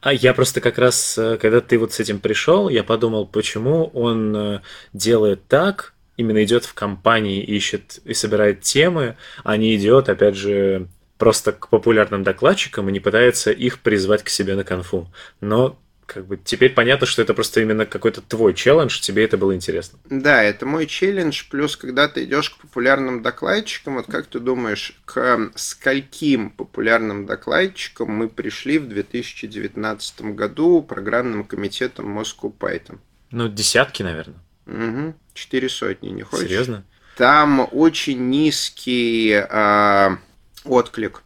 А 0.00 0.12
я 0.12 0.34
просто 0.34 0.60
как 0.60 0.78
раз, 0.78 1.16
э, 1.18 1.38
когда 1.40 1.60
ты 1.60 1.78
вот 1.78 1.92
с 1.92 2.00
этим 2.00 2.18
пришел, 2.18 2.68
я 2.68 2.84
подумал, 2.84 3.26
почему 3.26 3.86
он 3.94 4.36
э, 4.36 4.60
делает 4.92 5.46
так, 5.48 5.94
именно 6.16 6.42
идет 6.44 6.64
в 6.64 6.74
компании, 6.74 7.42
ищет 7.42 8.00
и 8.04 8.14
собирает 8.14 8.62
темы, 8.62 9.16
а 9.44 9.56
не 9.56 9.76
идет, 9.76 10.08
опять 10.08 10.36
же, 10.36 10.88
просто 11.18 11.52
к 11.52 11.68
популярным 11.68 12.22
докладчикам 12.22 12.88
и 12.88 12.92
не 12.92 13.00
пытается 13.00 13.50
их 13.50 13.80
призвать 13.80 14.22
к 14.22 14.28
себе 14.28 14.54
на 14.54 14.64
конфу. 14.64 15.10
Но 15.40 15.78
как 16.06 16.26
бы 16.26 16.36
теперь 16.36 16.72
понятно, 16.72 17.06
что 17.06 17.20
это 17.20 17.34
просто 17.34 17.60
именно 17.60 17.84
какой-то 17.84 18.22
твой 18.22 18.54
челлендж, 18.54 19.00
тебе 19.00 19.24
это 19.24 19.36
было 19.36 19.54
интересно. 19.54 19.98
Да, 20.08 20.42
это 20.42 20.64
мой 20.64 20.86
челлендж, 20.86 21.44
плюс 21.50 21.76
когда 21.76 22.08
ты 22.08 22.24
идешь 22.24 22.50
к 22.50 22.58
популярным 22.58 23.22
докладчикам, 23.22 23.96
вот 23.96 24.06
как 24.06 24.26
ты 24.26 24.38
думаешь, 24.38 24.98
к 25.04 25.50
скольким 25.56 26.50
популярным 26.50 27.26
докладчикам 27.26 28.10
мы 28.10 28.28
пришли 28.28 28.78
в 28.78 28.88
2019 28.88 30.22
году 30.34 30.82
программным 30.82 31.44
комитетом 31.44 32.18
Moscow 32.18 32.56
Python? 32.56 32.98
Ну, 33.32 33.48
десятки, 33.48 34.02
наверное. 34.02 34.38
Угу, 34.66 35.14
четыре 35.34 35.68
сотни, 35.68 36.10
не 36.10 36.22
хочешь? 36.22 36.46
Серьезно? 36.46 36.84
Там 37.16 37.66
очень 37.72 38.28
низкий 38.28 39.30
э, 39.32 40.16
отклик 40.64 41.22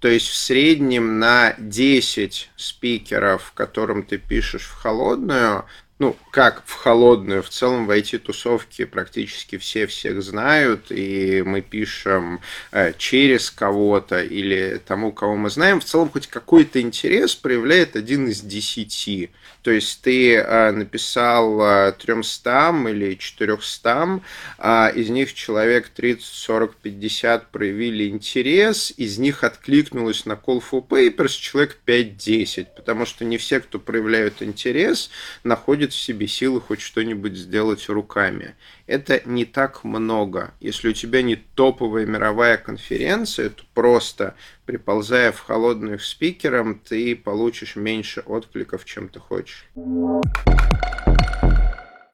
то 0.00 0.08
есть 0.08 0.28
в 0.28 0.36
среднем 0.36 1.18
на 1.18 1.54
10 1.58 2.50
спикеров, 2.56 3.52
которым 3.54 4.04
ты 4.04 4.18
пишешь 4.18 4.66
в 4.66 4.74
холодную, 4.74 5.64
ну, 5.98 6.16
как 6.30 6.62
в 6.64 6.74
холодную, 6.74 7.42
в 7.42 7.48
целом 7.48 7.86
в 7.86 7.90
IT-тусовке 7.90 8.86
практически 8.86 9.58
все 9.58 9.86
всех 9.88 10.22
знают, 10.22 10.90
и 10.90 11.42
мы 11.44 11.60
пишем 11.60 12.40
э, 12.70 12.92
через 12.96 13.50
кого-то 13.50 14.22
или 14.22 14.80
тому, 14.86 15.10
кого 15.10 15.34
мы 15.36 15.50
знаем, 15.50 15.80
в 15.80 15.84
целом 15.84 16.08
хоть 16.08 16.28
какой-то 16.28 16.80
интерес 16.80 17.34
проявляет 17.34 17.96
один 17.96 18.28
из 18.28 18.40
десяти. 18.42 19.30
То 19.62 19.72
есть 19.72 20.00
ты 20.02 20.36
э, 20.36 20.70
написал 20.70 21.60
э, 21.60 21.92
300 21.98 22.84
или 22.88 23.14
400, 23.16 24.20
а 24.58 24.88
из 24.94 25.08
них 25.10 25.34
человек 25.34 25.88
30, 25.88 26.24
40, 26.24 26.76
50 26.76 27.50
проявили 27.50 28.08
интерес, 28.08 28.92
из 28.96 29.18
них 29.18 29.42
откликнулось 29.42 30.26
на 30.26 30.34
Call 30.34 30.62
for 30.62 30.86
Papers 30.86 31.36
человек 31.38 31.78
5-10, 31.84 32.68
потому 32.76 33.04
что 33.04 33.24
не 33.24 33.36
все, 33.36 33.58
кто 33.58 33.80
проявляют 33.80 34.42
интерес, 34.42 35.10
находят 35.42 35.87
в 35.92 36.00
себе 36.00 36.26
силы 36.26 36.60
хоть 36.60 36.80
что-нибудь 36.80 37.36
сделать 37.36 37.88
руками. 37.88 38.54
Это 38.86 39.20
не 39.24 39.44
так 39.44 39.84
много. 39.84 40.52
Если 40.60 40.88
у 40.88 40.92
тебя 40.92 41.22
не 41.22 41.36
топовая 41.36 42.06
мировая 42.06 42.56
конференция, 42.56 43.50
то 43.50 43.62
просто 43.74 44.34
приползая 44.66 45.32
в 45.32 45.40
холодную 45.40 45.98
к 45.98 46.02
спикерам, 46.02 46.78
ты 46.78 47.16
получишь 47.16 47.76
меньше 47.76 48.20
откликов, 48.20 48.84
чем 48.84 49.08
ты 49.08 49.20
хочешь. 49.20 49.66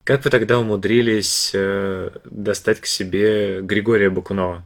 Как 0.04 0.22
вы 0.24 0.30
тогда 0.30 0.58
умудрились 0.58 1.52
э, 1.54 2.10
достать 2.24 2.80
к 2.80 2.86
себе 2.86 3.62
Григория 3.62 4.10
Бакунова? 4.10 4.62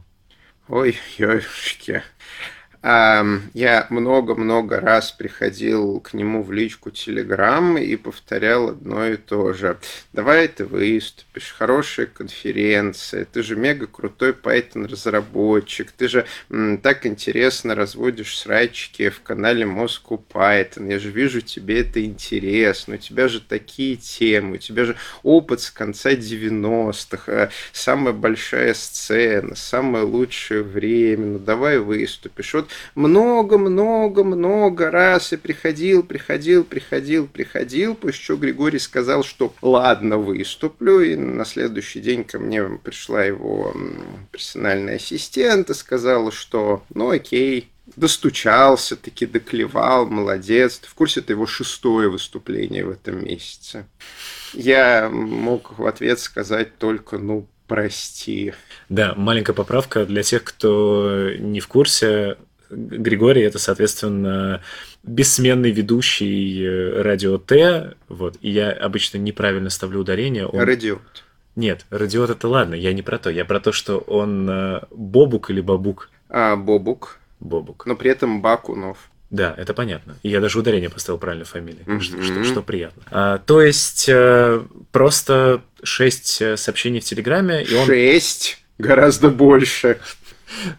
Ой, 0.67 0.99
ёшки. 1.17 2.03
Я 2.81 3.87
много-много 3.89 4.79
раз 4.79 5.11
приходил 5.11 5.99
к 5.99 6.13
нему 6.13 6.43
в 6.43 6.53
личку 6.53 6.91
Телеграм 6.91 7.77
и 7.77 7.95
повторял 7.97 8.69
одно 8.69 9.05
и 9.05 9.17
то 9.17 9.51
же. 9.51 9.77
Давай 10.13 10.47
ты 10.47 10.63
выступишь, 10.65 11.53
хорошая 11.57 12.05
конференция, 12.05 13.25
ты 13.25 13.43
же 13.43 13.57
мега 13.57 13.85
крутой 13.85 14.31
Python-разработчик, 14.31 15.91
ты 15.91 16.07
же 16.07 16.25
м, 16.49 16.77
так 16.77 17.05
интересно 17.05 17.75
разводишь 17.75 18.37
срачики 18.37 19.09
в 19.09 19.21
канале 19.23 19.65
Moscow 19.65 20.21
Python, 20.31 20.89
я 20.89 20.99
же 20.99 21.11
вижу, 21.11 21.41
тебе 21.41 21.81
это 21.81 22.03
интересно, 22.03 22.95
у 22.95 22.97
тебя 22.97 23.27
же 23.27 23.41
такие 23.41 23.97
темы, 23.97 24.55
у 24.55 24.57
тебя 24.57 24.85
же 24.85 24.95
опыт 25.23 25.59
с 25.59 25.69
конца 25.69 26.15
90-х, 26.15 27.29
э, 27.31 27.49
самая 27.73 28.13
большая 28.13 28.73
сцена, 28.73 29.55
самое 29.55 30.05
лучшее 30.05 30.63
время, 30.63 31.25
ну 31.25 31.39
давай 31.39 31.77
выступишь. 31.79 32.53
Вот 32.53 32.68
много-много-много 32.95 34.91
раз 34.91 35.33
и 35.33 35.37
приходил, 35.37 36.03
приходил, 36.03 36.63
приходил, 36.63 37.27
приходил, 37.27 37.95
после 37.95 38.21
чего 38.21 38.37
Григорий 38.37 38.79
сказал, 38.79 39.23
что 39.23 39.53
ладно, 39.61 40.17
выступлю, 40.17 41.01
и 41.01 41.15
на 41.15 41.45
следующий 41.45 42.01
день 42.01 42.23
ко 42.23 42.39
мне 42.39 42.63
пришла 42.63 43.23
его 43.23 43.75
персональный 44.31 44.95
ассистент 44.95 45.69
и 45.69 45.73
сказала, 45.73 46.31
что 46.31 46.83
ну 46.93 47.09
окей, 47.09 47.69
достучался, 47.95 48.95
таки 48.95 49.25
доклевал, 49.25 50.05
молодец. 50.07 50.81
В 50.83 50.93
курсе 50.93 51.19
это 51.21 51.33
его 51.33 51.45
шестое 51.45 52.09
выступление 52.09 52.85
в 52.85 52.91
этом 52.91 53.23
месяце. 53.23 53.85
Я 54.53 55.09
мог 55.09 55.77
в 55.77 55.85
ответ 55.85 56.19
сказать 56.19 56.77
только, 56.77 57.17
ну, 57.17 57.47
прости. 57.67 58.53
Да, 58.89 59.13
маленькая 59.15 59.53
поправка 59.53 60.05
для 60.05 60.23
тех, 60.23 60.43
кто 60.43 61.31
не 61.37 61.59
в 61.59 61.67
курсе. 61.67 62.37
Григорий 62.69 63.41
это, 63.41 63.59
соответственно, 63.59 64.61
бессменный 65.03 65.71
ведущий 65.71 66.63
э, 66.63 67.01
радио 67.01 67.37
Т, 67.37 67.95
вот, 68.07 68.37
и 68.41 68.49
я 68.49 68.71
обычно 68.71 69.17
неправильно 69.17 69.69
ставлю 69.69 69.99
ударение. 69.99 70.45
Он... 70.45 70.59
Радиот. 70.59 71.23
Нет, 71.55 71.85
радиот 71.89 72.29
это 72.29 72.47
ладно, 72.47 72.75
я 72.75 72.93
не 72.93 73.01
про 73.01 73.17
то, 73.17 73.29
я 73.29 73.45
про 73.45 73.59
то, 73.59 73.71
что 73.71 73.97
он 73.97 74.49
э, 74.49 74.81
Бобук 74.91 75.49
или 75.49 75.61
Бабук. 75.61 76.09
А, 76.29 76.55
Бобук. 76.55 77.19
Бобук. 77.39 77.85
Но 77.85 77.95
при 77.95 78.11
этом 78.11 78.41
Бакунов. 78.41 79.09
Да, 79.29 79.53
это 79.57 79.73
понятно. 79.73 80.17
И 80.23 80.29
я 80.29 80.41
даже 80.41 80.57
ударение 80.57 80.89
поставил 80.89 81.19
правильно 81.19 81.45
фамилии, 81.45 81.85
mm-hmm. 81.85 81.99
что, 81.99 82.23
что, 82.23 82.43
что 82.43 82.61
приятно. 82.61 83.03
А, 83.11 83.37
то 83.37 83.61
есть 83.61 84.09
э, 84.09 84.61
просто 84.91 85.61
шесть 85.83 86.41
э, 86.41 86.57
сообщений 86.57 86.99
в 86.99 87.03
Телеграме, 87.03 87.63
и 87.63 87.73
он... 87.75 87.85
Шесть? 87.85 88.63
Гораздо 88.77 89.29
больше. 89.29 89.99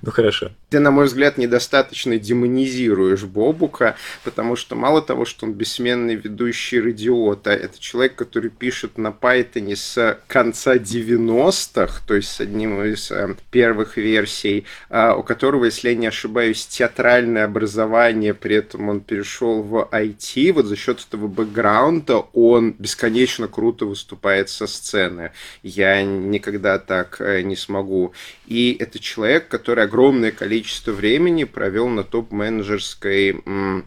Ну 0.02 0.10
хорошо. 0.10 0.50
Ты, 0.70 0.78
на 0.78 0.92
мой 0.92 1.06
взгляд, 1.06 1.36
недостаточно 1.36 2.16
демонизируешь 2.16 3.24
Бобука, 3.24 3.96
потому 4.22 4.54
что 4.54 4.76
мало 4.76 5.02
того, 5.02 5.24
что 5.24 5.46
он 5.46 5.52
бессменный 5.52 6.14
ведущий 6.14 6.80
радиота, 6.80 7.50
это 7.50 7.80
человек, 7.80 8.14
который 8.14 8.50
пишет 8.50 8.96
на 8.96 9.08
Python 9.08 9.74
с 9.74 10.20
конца 10.28 10.76
90-х, 10.76 12.02
то 12.06 12.14
есть 12.14 12.30
с 12.30 12.40
одним 12.40 12.84
из 12.84 13.10
э, 13.10 13.34
первых 13.50 13.96
версий, 13.96 14.64
э, 14.90 15.12
у 15.12 15.24
которого, 15.24 15.64
если 15.64 15.88
я 15.88 15.96
не 15.96 16.06
ошибаюсь, 16.06 16.64
театральное 16.66 17.46
образование, 17.46 18.32
при 18.32 18.54
этом 18.54 18.90
он 18.90 19.00
перешел 19.00 19.62
в 19.62 19.88
IT, 19.90 20.52
вот 20.52 20.66
за 20.66 20.76
счет 20.76 21.04
этого 21.08 21.26
бэкграунда 21.26 22.18
он 22.32 22.76
бесконечно 22.78 23.48
круто 23.48 23.86
выступает 23.86 24.48
со 24.48 24.68
сцены. 24.68 25.32
Я 25.64 26.04
никогда 26.04 26.78
так 26.78 27.20
э, 27.20 27.40
не 27.42 27.56
смогу. 27.56 28.12
И 28.46 28.76
это 28.78 29.00
человек, 29.00 29.48
который 29.48 29.82
огромное 29.82 30.30
количество 30.30 30.59
количество 30.60 30.92
времени 30.92 31.44
провел 31.44 31.88
на 31.88 32.04
топ-менеджерской 32.04 33.42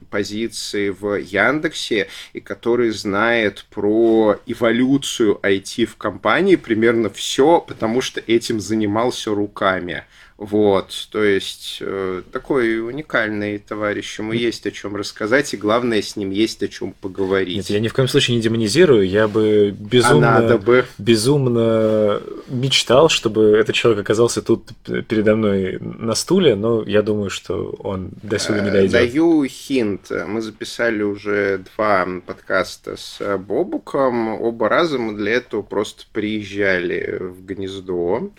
позиции 0.09 0.89
в 0.89 1.19
Яндексе 1.19 2.07
и 2.33 2.39
который 2.39 2.89
знает 2.89 3.65
про 3.69 4.39
эволюцию 4.47 5.39
IT 5.43 5.85
в 5.85 5.97
компании 5.97 6.55
примерно 6.55 7.11
все, 7.11 7.59
потому 7.59 8.01
что 8.01 8.23
этим 8.25 8.59
занимался 8.59 9.29
руками. 9.35 10.05
Вот, 10.43 11.07
то 11.09 11.23
есть 11.23 11.77
э, 11.79 12.21
такой 12.33 12.77
уникальный 12.85 13.57
товарищ, 13.59 14.19
ему 14.19 14.33
есть 14.33 14.67
о 14.67 14.71
чем 14.71 14.97
рассказать, 14.97 15.53
и 15.53 15.57
главное, 15.57 16.01
с 16.01 16.17
ним 16.17 16.31
есть 16.31 16.61
о 16.63 16.67
чем 16.67 16.93
поговорить. 16.99 17.55
Нет, 17.55 17.69
я 17.69 17.79
ни 17.79 17.87
в 17.87 17.93
коем 17.93 18.09
случае 18.09 18.35
не 18.35 18.41
демонизирую, 18.41 19.07
я 19.07 19.29
бы 19.29 19.71
безумно, 19.71 20.35
а 20.35 20.41
надо 20.41 20.57
бы. 20.57 20.85
безумно 20.97 22.21
мечтал, 22.49 23.07
чтобы 23.07 23.55
этот 23.57 23.73
человек 23.73 24.01
оказался 24.01 24.41
тут 24.41 24.65
передо 24.83 25.37
мной 25.37 25.77
на 25.79 26.13
стуле, 26.13 26.55
но 26.55 26.83
я 26.83 27.03
думаю, 27.03 27.29
что 27.29 27.73
он 27.79 28.11
до 28.21 28.37
сюда 28.37 28.59
не 28.59 28.69
дойдет. 28.69 28.91
Даю 28.91 29.45
хинт. 29.47 30.11
Мы 30.27 30.41
записали 30.41 31.03
уже 31.03 31.63
два 31.73 32.05
подкаста 32.27 32.97
с 32.97 33.37
Бобуком. 33.37 34.41
Оба 34.41 34.67
раза 34.67 34.99
мы 34.99 35.13
для 35.13 35.35
этого 35.35 35.61
просто 35.61 36.03
приезжали 36.11 37.17
в 37.21 37.45
гнездо 37.45 38.29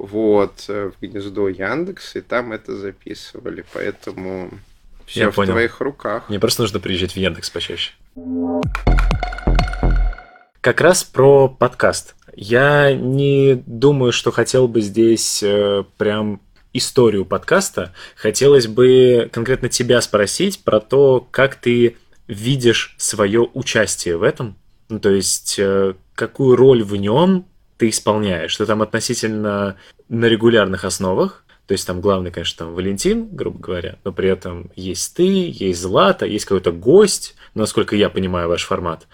вот, 0.00 0.64
э, 0.68 0.90
в 0.90 1.02
гнездо 1.02 1.48
Яндекс, 1.48 2.16
и 2.16 2.20
там 2.22 2.52
это 2.52 2.74
записывали, 2.74 3.64
поэтому 3.72 4.50
все 5.04 5.20
Я 5.20 5.30
в 5.30 5.34
понял. 5.34 5.52
твоих 5.52 5.80
руках. 5.80 6.28
Мне 6.28 6.40
просто 6.40 6.62
нужно 6.62 6.80
приезжать 6.80 7.12
в 7.12 7.16
Яндекс 7.16 7.50
почаще. 7.50 7.92
Как 10.62 10.80
раз 10.80 11.04
про 11.04 11.48
подкаст. 11.48 12.14
Я 12.34 12.94
не 12.94 13.62
думаю, 13.66 14.12
что 14.12 14.30
хотел 14.30 14.68
бы 14.68 14.80
здесь 14.80 15.42
э, 15.42 15.84
прям 15.98 16.40
историю 16.72 17.24
подкаста. 17.26 17.92
Хотелось 18.16 18.68
бы 18.68 19.28
конкретно 19.32 19.68
тебя 19.68 20.00
спросить 20.00 20.62
про 20.64 20.80
то, 20.80 21.26
как 21.30 21.56
ты 21.56 21.96
видишь 22.26 22.94
свое 22.98 23.40
участие 23.52 24.16
в 24.16 24.22
этом. 24.22 24.56
Ну, 24.88 24.98
то 24.98 25.10
есть, 25.10 25.56
э, 25.58 25.94
какую 26.14 26.56
роль 26.56 26.82
в 26.82 26.96
нем 26.96 27.46
ты 27.80 27.88
исполняешь. 27.88 28.54
Ты 28.54 28.66
там 28.66 28.82
относительно 28.82 29.76
на 30.10 30.26
регулярных 30.26 30.84
основах, 30.84 31.44
то 31.66 31.72
есть 31.72 31.86
там 31.86 32.02
главный, 32.02 32.30
конечно, 32.30 32.66
там 32.66 32.74
Валентин, 32.74 33.26
грубо 33.34 33.58
говоря, 33.58 33.96
но 34.04 34.12
при 34.12 34.28
этом 34.28 34.70
есть 34.76 35.16
ты, 35.16 35.22
есть 35.22 35.80
Злата, 35.80 36.26
есть 36.26 36.44
какой-то 36.44 36.72
гость, 36.72 37.34
насколько 37.54 37.96
я 37.96 38.10
понимаю 38.10 38.50
ваш 38.50 38.66
формат. 38.66 39.08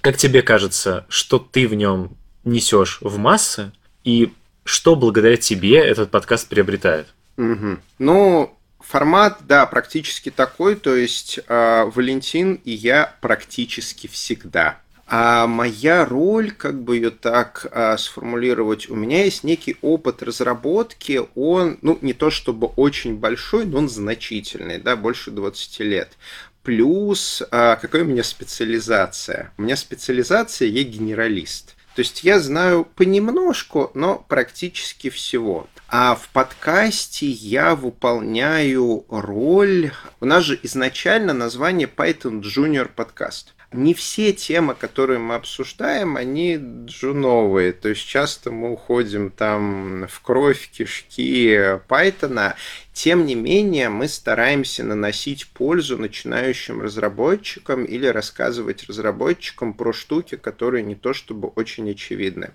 Как 0.00 0.16
тебе 0.16 0.40
кажется, 0.40 1.04
что 1.10 1.38
ты 1.38 1.68
в 1.68 1.74
нем 1.74 2.16
несешь 2.44 3.00
в 3.02 3.18
массы 3.18 3.70
и 4.02 4.32
что 4.64 4.96
благодаря 4.96 5.36
тебе 5.36 5.76
этот 5.76 6.10
подкаст 6.10 6.48
приобретает? 6.48 7.08
Угу. 7.36 7.76
Ну, 7.98 8.56
формат, 8.80 9.40
да, 9.42 9.66
практически 9.66 10.30
такой, 10.30 10.76
то 10.76 10.96
есть 10.96 11.38
э, 11.46 11.90
Валентин 11.94 12.54
и 12.64 12.70
я 12.72 13.14
практически 13.20 14.06
всегда. 14.06 14.78
А 15.08 15.46
моя 15.46 16.04
роль, 16.04 16.50
как 16.50 16.82
бы 16.82 16.96
ее 16.96 17.10
так 17.10 17.66
а, 17.70 17.96
сформулировать, 17.96 18.90
у 18.90 18.96
меня 18.96 19.24
есть 19.24 19.44
некий 19.44 19.76
опыт 19.80 20.20
разработки, 20.20 21.22
он, 21.36 21.78
ну, 21.80 21.96
не 22.02 22.12
то 22.12 22.30
чтобы 22.30 22.66
очень 22.74 23.16
большой, 23.16 23.66
но 23.66 23.78
он 23.78 23.88
значительный, 23.88 24.78
да, 24.78 24.96
больше 24.96 25.30
20 25.30 25.80
лет. 25.80 26.18
Плюс, 26.64 27.44
а, 27.52 27.76
какая 27.76 28.02
у 28.02 28.06
меня 28.06 28.24
специализация? 28.24 29.52
У 29.56 29.62
меня 29.62 29.76
специализация, 29.76 30.66
я 30.66 30.82
генералист. 30.82 31.75
То 31.96 32.00
есть 32.00 32.24
я 32.24 32.40
знаю 32.40 32.84
понемножку, 32.84 33.90
но 33.94 34.22
практически 34.28 35.08
всего. 35.08 35.66
А 35.88 36.14
в 36.14 36.28
подкасте 36.28 37.26
я 37.26 37.74
выполняю 37.74 39.06
роль... 39.08 39.92
У 40.20 40.26
нас 40.26 40.44
же 40.44 40.60
изначально 40.62 41.32
название 41.32 41.88
Python 41.88 42.42
Junior 42.42 42.90
подкаст 42.94 43.56
не 43.72 43.94
все 43.94 44.32
темы, 44.32 44.74
которые 44.74 45.18
мы 45.18 45.34
обсуждаем, 45.34 46.16
они 46.16 46.58
джуновые. 46.86 47.72
То 47.72 47.88
есть 47.90 48.06
часто 48.06 48.50
мы 48.50 48.72
уходим 48.72 49.30
там 49.30 50.06
в 50.08 50.20
кровь, 50.20 50.70
кишки 50.70 51.78
Python. 51.88 52.54
Тем 52.96 53.26
не 53.26 53.34
менее, 53.34 53.90
мы 53.90 54.08
стараемся 54.08 54.82
наносить 54.82 55.48
пользу 55.48 55.98
начинающим 55.98 56.80
разработчикам 56.80 57.84
или 57.84 58.06
рассказывать 58.06 58.88
разработчикам 58.88 59.74
про 59.74 59.92
штуки, 59.92 60.36
которые 60.36 60.82
не 60.82 60.94
то 60.94 61.12
чтобы 61.12 61.48
очень 61.48 61.90
очевидны. 61.90 62.52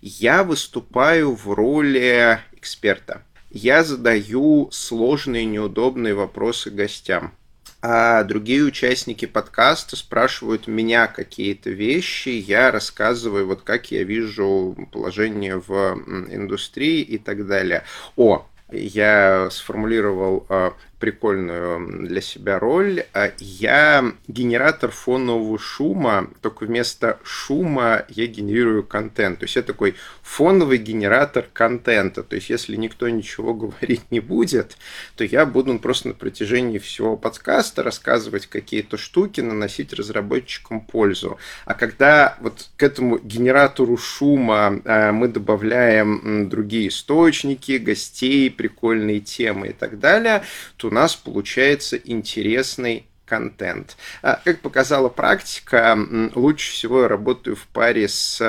Я 0.00 0.44
выступаю 0.44 1.34
в 1.34 1.52
роли 1.52 2.40
эксперта. 2.52 3.22
Я 3.50 3.84
задаю 3.84 4.70
сложные, 4.72 5.44
неудобные 5.44 6.14
вопросы 6.14 6.70
гостям 6.70 7.34
а 7.84 8.22
другие 8.22 8.62
участники 8.62 9.26
подкаста 9.26 9.96
спрашивают 9.96 10.68
меня 10.68 11.08
какие-то 11.08 11.70
вещи, 11.70 12.28
я 12.28 12.70
рассказываю, 12.70 13.48
вот 13.48 13.62
как 13.62 13.90
я 13.90 14.04
вижу 14.04 14.76
положение 14.92 15.56
в 15.58 15.98
индустрии 16.30 17.00
и 17.00 17.18
так 17.18 17.44
далее. 17.44 17.82
О, 18.14 18.46
я 18.72 19.48
сформулировал 19.50 20.46
а, 20.48 20.74
прикольную 21.02 22.06
для 22.06 22.20
себя 22.20 22.60
роль. 22.60 23.02
А 23.12 23.32
я 23.38 24.12
генератор 24.28 24.92
фонового 24.92 25.58
шума, 25.58 26.30
только 26.42 26.62
вместо 26.62 27.18
шума 27.24 28.04
я 28.08 28.26
генерирую 28.28 28.84
контент. 28.84 29.40
То 29.40 29.46
есть 29.46 29.56
я 29.56 29.62
такой 29.62 29.96
фоновый 30.22 30.78
генератор 30.78 31.48
контента. 31.52 32.22
То 32.22 32.36
есть 32.36 32.50
если 32.50 32.76
никто 32.76 33.08
ничего 33.08 33.52
говорить 33.62 34.02
не 34.12 34.20
будет, 34.20 34.76
то 35.16 35.24
я 35.24 35.44
буду 35.44 35.76
просто 35.80 36.08
на 36.08 36.14
протяжении 36.14 36.78
всего 36.78 37.16
подкаста 37.16 37.82
рассказывать 37.82 38.46
какие-то 38.46 38.96
штуки, 38.96 39.40
наносить 39.40 39.92
разработчикам 39.92 40.82
пользу. 40.82 41.36
А 41.64 41.74
когда 41.74 42.36
вот 42.40 42.68
к 42.76 42.82
этому 42.84 43.18
генератору 43.18 43.96
шума 43.96 44.80
а, 44.84 45.10
мы 45.10 45.26
добавляем 45.26 46.48
другие 46.48 46.86
источники, 46.86 47.78
гостей, 47.78 48.48
прикольные 48.52 49.18
темы 49.18 49.70
и 49.70 49.72
так 49.72 49.98
далее, 49.98 50.44
то 50.76 50.91
у 50.92 50.94
нас 50.94 51.16
получается 51.16 51.96
интересный 51.96 53.06
контент. 53.32 53.96
А, 54.20 54.40
как 54.44 54.60
показала 54.60 55.08
практика, 55.08 55.98
лучше 56.34 56.72
всего 56.72 57.00
я 57.02 57.08
работаю 57.08 57.56
в 57.56 57.66
паре 57.68 58.06
с 58.06 58.42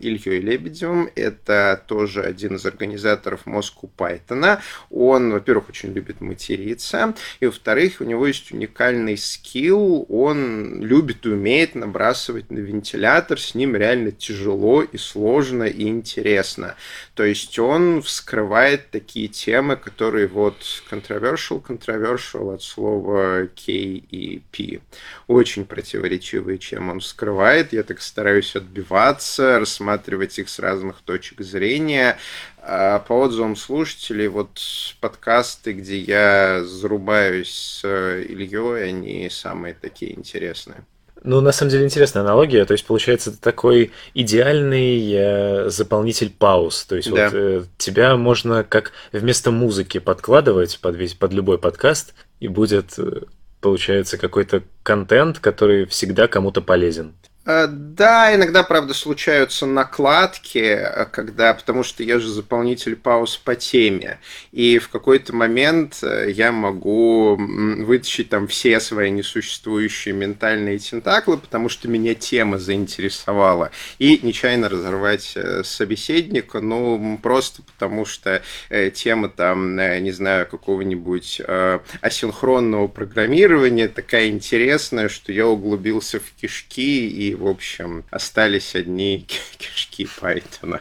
Ильей 0.00 0.40
Лебедевым. 0.40 1.08
Это 1.14 1.80
тоже 1.86 2.22
один 2.24 2.56
из 2.56 2.66
организаторов 2.66 3.42
Moscow 3.46 3.88
Python. 3.96 4.58
Он, 4.90 5.30
во-первых, 5.30 5.68
очень 5.68 5.92
любит 5.92 6.20
материться, 6.20 7.14
и, 7.38 7.46
во-вторых, 7.46 8.00
у 8.00 8.04
него 8.04 8.26
есть 8.26 8.50
уникальный 8.50 9.16
скилл. 9.16 10.06
Он 10.08 10.82
любит 10.82 11.24
и 11.24 11.28
умеет 11.28 11.76
набрасывать 11.76 12.50
на 12.50 12.58
вентилятор. 12.58 13.38
С 13.38 13.54
ним 13.54 13.76
реально 13.76 14.10
тяжело 14.10 14.82
и 14.82 14.98
сложно 14.98 15.62
и 15.62 15.86
интересно. 15.86 16.74
То 17.14 17.22
есть 17.22 17.56
он 17.60 18.02
вскрывает 18.02 18.90
такие 18.90 19.28
темы, 19.28 19.76
которые 19.76 20.26
вот 20.26 20.56
controversial, 20.90 21.64
controversial 21.64 22.54
от 22.54 22.62
слова 22.64 23.46
K 23.54 23.99
и 24.10 24.42
P. 24.52 24.80
Очень 25.26 25.64
противоречивые, 25.64 26.58
чем 26.58 26.90
он 26.90 27.00
скрывает. 27.00 27.72
Я 27.72 27.82
так 27.82 28.00
стараюсь 28.00 28.56
отбиваться, 28.56 29.58
рассматривать 29.58 30.38
их 30.38 30.48
с 30.48 30.58
разных 30.58 31.02
точек 31.02 31.40
зрения. 31.40 32.18
А 32.62 32.98
по 33.00 33.14
отзывам 33.14 33.56
слушателей, 33.56 34.28
вот 34.28 34.60
подкасты, 35.00 35.72
где 35.72 35.98
я 35.98 36.62
зарубаюсь 36.64 37.52
с 37.52 37.84
Ильей, 37.84 38.88
они 38.88 39.28
самые 39.30 39.74
такие 39.74 40.16
интересные. 40.16 40.84
Ну, 41.22 41.40
на 41.40 41.52
самом 41.52 41.70
деле, 41.70 41.84
интересная 41.84 42.22
аналогия. 42.22 42.64
То 42.64 42.72
есть, 42.72 42.86
получается, 42.86 43.30
это 43.30 43.40
такой 43.40 43.92
идеальный 44.14 45.12
э, 45.12 45.68
заполнитель 45.68 46.30
пауз. 46.30 46.84
То 46.84 46.96
есть, 46.96 47.10
да. 47.10 47.26
вот 47.26 47.34
э, 47.34 47.64
тебя 47.76 48.16
можно 48.16 48.64
как 48.64 48.92
вместо 49.12 49.50
музыки 49.50 49.98
подкладывать 49.98 50.78
под, 50.80 50.96
весь, 50.96 51.14
под 51.14 51.32
любой 51.32 51.58
подкаст, 51.58 52.14
и 52.40 52.48
будет 52.48 52.98
э, 52.98 53.22
получается 53.60 54.18
какой-то 54.18 54.62
контент, 54.82 55.38
который 55.38 55.86
всегда 55.86 56.26
кому-то 56.28 56.60
полезен. 56.62 57.14
Э, 57.50 57.66
да, 57.68 58.34
иногда, 58.34 58.62
правда, 58.62 58.94
случаются 58.94 59.66
накладки, 59.66 60.58
э, 60.58 61.04
когда, 61.06 61.52
потому 61.54 61.82
что 61.82 62.02
я 62.02 62.18
же 62.18 62.28
заполнитель 62.28 62.96
пауз 62.96 63.36
по 63.36 63.56
теме, 63.56 64.18
и 64.52 64.78
в 64.78 64.88
какой-то 64.88 65.34
момент 65.34 65.98
э, 66.02 66.30
я 66.30 66.52
могу 66.52 67.36
вытащить 67.36 68.28
там 68.28 68.46
все 68.46 68.78
свои 68.80 69.10
несуществующие 69.10 70.14
ментальные 70.14 70.78
тентаклы, 70.78 71.38
потому 71.38 71.68
что 71.68 71.88
меня 71.88 72.14
тема 72.14 72.58
заинтересовала, 72.58 73.70
и 73.98 74.20
нечаянно 74.22 74.68
разорвать 74.68 75.36
собеседника, 75.64 76.60
ну, 76.60 77.18
просто 77.22 77.62
потому 77.62 78.04
что 78.04 78.42
тема 78.94 79.28
там, 79.28 79.76
не 79.76 80.12
знаю, 80.12 80.46
какого-нибудь 80.46 81.42
асинхронного 82.00 82.88
программирования 82.88 83.88
такая 83.88 84.28
интересная, 84.28 85.08
что 85.08 85.32
я 85.32 85.46
углубился 85.46 86.20
в 86.20 86.32
кишки 86.40 87.08
и 87.08 87.34
в 87.40 87.46
общем, 87.46 88.04
остались 88.10 88.74
одни 88.74 89.26
кишки 89.58 90.04
Python. 90.20 90.80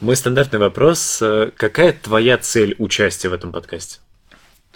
Мой 0.00 0.16
стандартный 0.16 0.58
вопрос. 0.58 1.22
Какая 1.56 1.92
твоя 1.92 2.38
цель 2.38 2.74
участия 2.78 3.28
в 3.28 3.34
этом 3.34 3.52
подкасте? 3.52 4.00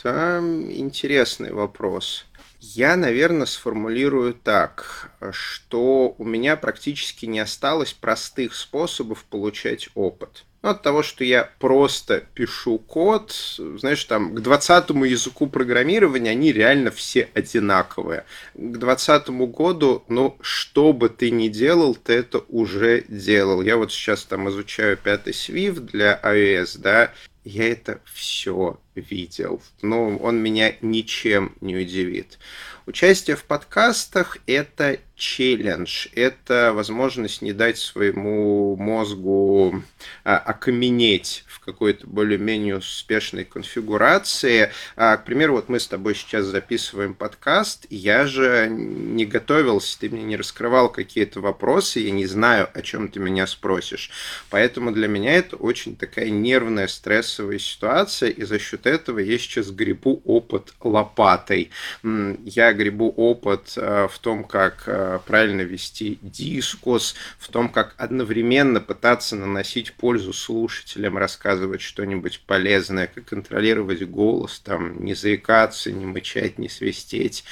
Там 0.00 0.70
интересный 0.70 1.52
вопрос. 1.52 2.26
Я, 2.60 2.96
наверное, 2.96 3.46
сформулирую 3.46 4.34
так, 4.34 5.10
что 5.32 6.14
у 6.18 6.24
меня 6.24 6.56
практически 6.56 7.26
не 7.26 7.40
осталось 7.40 7.92
простых 7.92 8.54
способов 8.54 9.24
получать 9.24 9.88
опыт. 9.94 10.44
Ну, 10.60 10.70
от 10.70 10.82
того, 10.82 11.04
что 11.04 11.22
я 11.22 11.50
просто 11.60 12.24
пишу 12.34 12.78
код, 12.78 13.32
знаешь, 13.76 14.04
там, 14.04 14.34
к 14.34 14.40
20 14.40 14.90
языку 14.90 15.46
программирования 15.46 16.30
они 16.30 16.52
реально 16.52 16.90
все 16.90 17.28
одинаковые. 17.32 18.24
К 18.54 18.76
20 18.76 19.28
году, 19.28 20.02
ну, 20.08 20.36
что 20.40 20.92
бы 20.92 21.10
ты 21.10 21.30
ни 21.30 21.46
делал, 21.46 21.94
ты 21.94 22.14
это 22.14 22.42
уже 22.48 23.04
делал. 23.06 23.62
Я 23.62 23.76
вот 23.76 23.92
сейчас 23.92 24.24
там 24.24 24.48
изучаю 24.48 24.96
пятый 24.96 25.32
Swift 25.32 25.80
для 25.80 26.20
iOS, 26.24 26.80
да, 26.80 27.12
я 27.44 27.70
это 27.70 28.00
все 28.12 28.80
видел. 28.96 29.62
Но 29.80 30.16
он 30.16 30.42
меня 30.42 30.74
ничем 30.80 31.54
не 31.60 31.76
удивит. 31.76 32.38
Участие 32.84 33.36
в 33.36 33.44
подкастах– 33.44 34.38
это 34.46 34.98
челлендж, 35.18 36.06
это 36.14 36.72
возможность 36.72 37.42
не 37.42 37.52
дать 37.52 37.76
своему 37.76 38.76
мозгу 38.76 39.82
а, 40.24 40.38
окаменеть 40.38 41.44
в 41.48 41.58
какой-то 41.58 42.06
более-менее 42.06 42.78
успешной 42.78 43.44
конфигурации. 43.44 44.70
А, 44.96 45.16
к 45.16 45.24
примеру, 45.24 45.54
вот 45.54 45.68
мы 45.68 45.80
с 45.80 45.88
тобой 45.88 46.14
сейчас 46.14 46.46
записываем 46.46 47.14
подкаст, 47.14 47.86
я 47.90 48.26
же 48.26 48.68
не 48.70 49.26
готовился, 49.26 49.98
ты 49.98 50.08
мне 50.08 50.22
не 50.22 50.36
раскрывал 50.36 50.88
какие-то 50.88 51.40
вопросы, 51.40 51.98
я 51.98 52.12
не 52.12 52.26
знаю, 52.26 52.68
о 52.72 52.80
чем 52.82 53.08
ты 53.08 53.18
меня 53.18 53.48
спросишь. 53.48 54.10
Поэтому 54.50 54.92
для 54.92 55.08
меня 55.08 55.34
это 55.34 55.56
очень 55.56 55.96
такая 55.96 56.30
нервная, 56.30 56.86
стрессовая 56.86 57.58
ситуация, 57.58 58.30
и 58.30 58.44
за 58.44 58.60
счет 58.60 58.86
этого 58.86 59.18
я 59.18 59.36
сейчас 59.36 59.70
гребу 59.70 60.22
опыт 60.24 60.74
лопатой. 60.80 61.70
Я 62.04 62.72
гребу 62.72 63.12
опыт 63.16 63.74
а, 63.76 64.06
в 64.06 64.16
том, 64.20 64.44
как 64.44 64.84
а, 64.86 65.07
правильно 65.16 65.62
вести 65.62 66.18
дискус, 66.20 67.14
в 67.38 67.48
том, 67.48 67.70
как 67.70 67.94
одновременно 67.96 68.80
пытаться 68.80 69.36
наносить 69.36 69.94
пользу 69.94 70.32
слушателям, 70.32 71.16
рассказывать 71.16 71.80
что-нибудь 71.80 72.42
полезное, 72.46 73.06
как 73.06 73.24
контролировать 73.24 74.02
голос, 74.02 74.60
там, 74.60 75.02
не 75.02 75.14
заикаться, 75.14 75.90
не 75.90 76.04
мычать, 76.04 76.58
не 76.58 76.68
свистеть, 76.68 77.44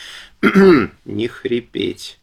не 1.04 1.28
хрипеть. 1.28 2.18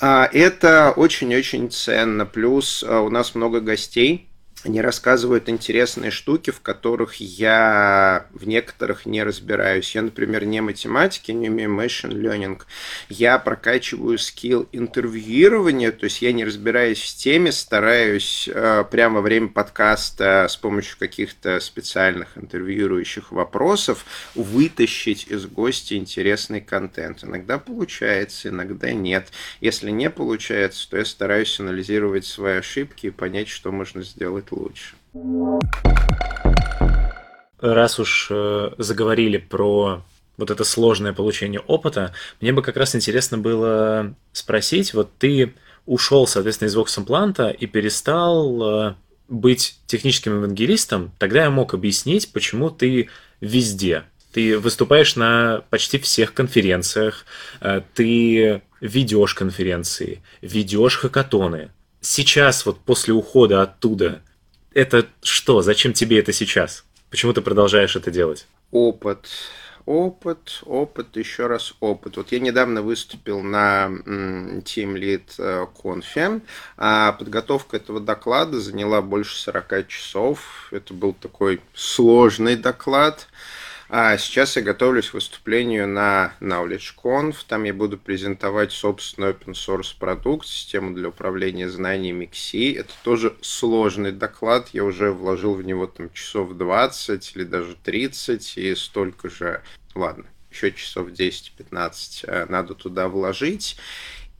А, 0.00 0.28
это 0.32 0.92
очень-очень 0.92 1.70
ценно. 1.70 2.26
Плюс 2.26 2.84
а, 2.86 3.00
у 3.00 3.10
нас 3.10 3.34
много 3.34 3.60
гостей, 3.60 4.28
они 4.64 4.80
рассказывают 4.80 5.48
интересные 5.48 6.10
штуки, 6.10 6.50
в 6.50 6.60
которых 6.60 7.16
я 7.16 8.26
в 8.32 8.46
некоторых 8.46 9.06
не 9.06 9.22
разбираюсь. 9.22 9.94
Я, 9.94 10.02
например, 10.02 10.44
не 10.44 10.60
математики, 10.60 11.30
не 11.30 11.48
умею 11.48 11.70
machine 11.70 12.12
learning. 12.12 12.60
Я 13.08 13.38
прокачиваю 13.38 14.18
скилл 14.18 14.68
интервьюирования, 14.72 15.92
то 15.92 16.04
есть 16.04 16.22
я 16.22 16.32
не 16.32 16.44
разбираюсь 16.44 17.00
в 17.00 17.16
теме, 17.16 17.52
стараюсь 17.52 18.48
э, 18.52 18.84
прямо 18.90 19.16
во 19.16 19.20
время 19.22 19.48
подкаста 19.48 20.46
с 20.48 20.56
помощью 20.56 20.98
каких-то 20.98 21.60
специальных 21.60 22.36
интервьюирующих 22.36 23.32
вопросов 23.32 24.04
вытащить 24.34 25.26
из 25.28 25.46
гостя 25.46 25.96
интересный 25.96 26.60
контент. 26.60 27.22
Иногда 27.22 27.58
получается, 27.58 28.48
иногда 28.48 28.92
нет. 28.92 29.28
Если 29.60 29.90
не 29.90 30.10
получается, 30.10 30.88
то 30.90 30.96
я 30.96 31.04
стараюсь 31.04 31.60
анализировать 31.60 32.26
свои 32.26 32.58
ошибки 32.58 33.06
и 33.06 33.10
понять, 33.10 33.48
что 33.48 33.70
можно 33.70 34.02
сделать 34.02 34.45
лучше. 34.54 34.94
Раз 37.60 37.98
уж 37.98 38.28
э, 38.30 38.70
заговорили 38.78 39.38
про 39.38 40.02
вот 40.36 40.50
это 40.50 40.64
сложное 40.64 41.12
получение 41.12 41.60
опыта, 41.60 42.12
мне 42.40 42.52
бы 42.52 42.62
как 42.62 42.76
раз 42.76 42.94
интересно 42.94 43.38
было 43.38 44.14
спросить, 44.32 44.92
вот 44.92 45.10
ты 45.18 45.54
ушел, 45.86 46.26
соответственно, 46.26 46.68
из 46.68 46.76
Vox 46.76 47.56
и 47.58 47.66
перестал 47.66 48.62
э, 48.62 48.94
быть 49.28 49.78
техническим 49.86 50.36
евангелистом, 50.36 51.12
тогда 51.18 51.44
я 51.44 51.50
мог 51.50 51.74
объяснить, 51.74 52.32
почему 52.32 52.70
ты 52.70 53.08
везде. 53.40 54.04
Ты 54.32 54.58
выступаешь 54.58 55.16
на 55.16 55.62
почти 55.70 55.98
всех 55.98 56.34
конференциях, 56.34 57.24
э, 57.60 57.80
ты 57.94 58.62
ведешь 58.80 59.34
конференции, 59.34 60.22
ведешь 60.42 60.98
хакатоны. 60.98 61.70
Сейчас, 62.00 62.66
вот 62.66 62.78
после 62.80 63.14
ухода 63.14 63.62
оттуда, 63.62 64.22
это 64.76 65.06
что? 65.22 65.62
Зачем 65.62 65.94
тебе 65.94 66.18
это 66.18 66.32
сейчас? 66.34 66.84
Почему 67.08 67.32
ты 67.32 67.40
продолжаешь 67.40 67.96
это 67.96 68.10
делать? 68.10 68.46
Опыт. 68.70 69.26
Опыт, 69.86 70.62
опыт, 70.66 71.16
еще 71.16 71.46
раз 71.46 71.74
опыт. 71.80 72.16
Вот 72.16 72.32
я 72.32 72.40
недавно 72.40 72.82
выступил 72.82 73.40
на 73.40 73.86
Team 73.86 74.94
Lead 74.96 75.22
э, 75.38 75.66
конфе, 75.80 76.40
а 76.76 77.12
подготовка 77.12 77.76
этого 77.76 78.00
доклада 78.00 78.60
заняла 78.60 79.00
больше 79.00 79.38
40 79.38 79.86
часов. 79.86 80.68
Это 80.72 80.92
был 80.92 81.14
такой 81.14 81.60
сложный 81.72 82.56
доклад. 82.56 83.28
А 83.88 84.18
сейчас 84.18 84.56
я 84.56 84.62
готовлюсь 84.62 85.10
к 85.10 85.14
выступлению 85.14 85.86
на 85.86 86.34
KnowledgeConf. 86.40 87.36
Там 87.46 87.62
я 87.64 87.72
буду 87.72 87.98
презентовать 87.98 88.72
собственный 88.72 89.30
open 89.30 89.52
source 89.52 89.94
продукт, 89.96 90.46
систему 90.46 90.92
для 90.92 91.10
управления 91.10 91.68
знаниями 91.68 92.28
XI. 92.30 92.80
Это 92.80 92.92
тоже 93.04 93.36
сложный 93.42 94.10
доклад. 94.10 94.70
Я 94.72 94.82
уже 94.84 95.12
вложил 95.12 95.54
в 95.54 95.62
него 95.62 95.86
там 95.86 96.12
часов 96.12 96.54
20 96.54 97.36
или 97.36 97.44
даже 97.44 97.76
30 97.76 98.58
и 98.58 98.74
столько 98.74 99.30
же, 99.30 99.62
ладно, 99.94 100.24
еще 100.50 100.72
часов 100.72 101.10
10-15 101.10 102.24
э, 102.24 102.46
надо 102.48 102.74
туда 102.74 103.06
вложить. 103.08 103.76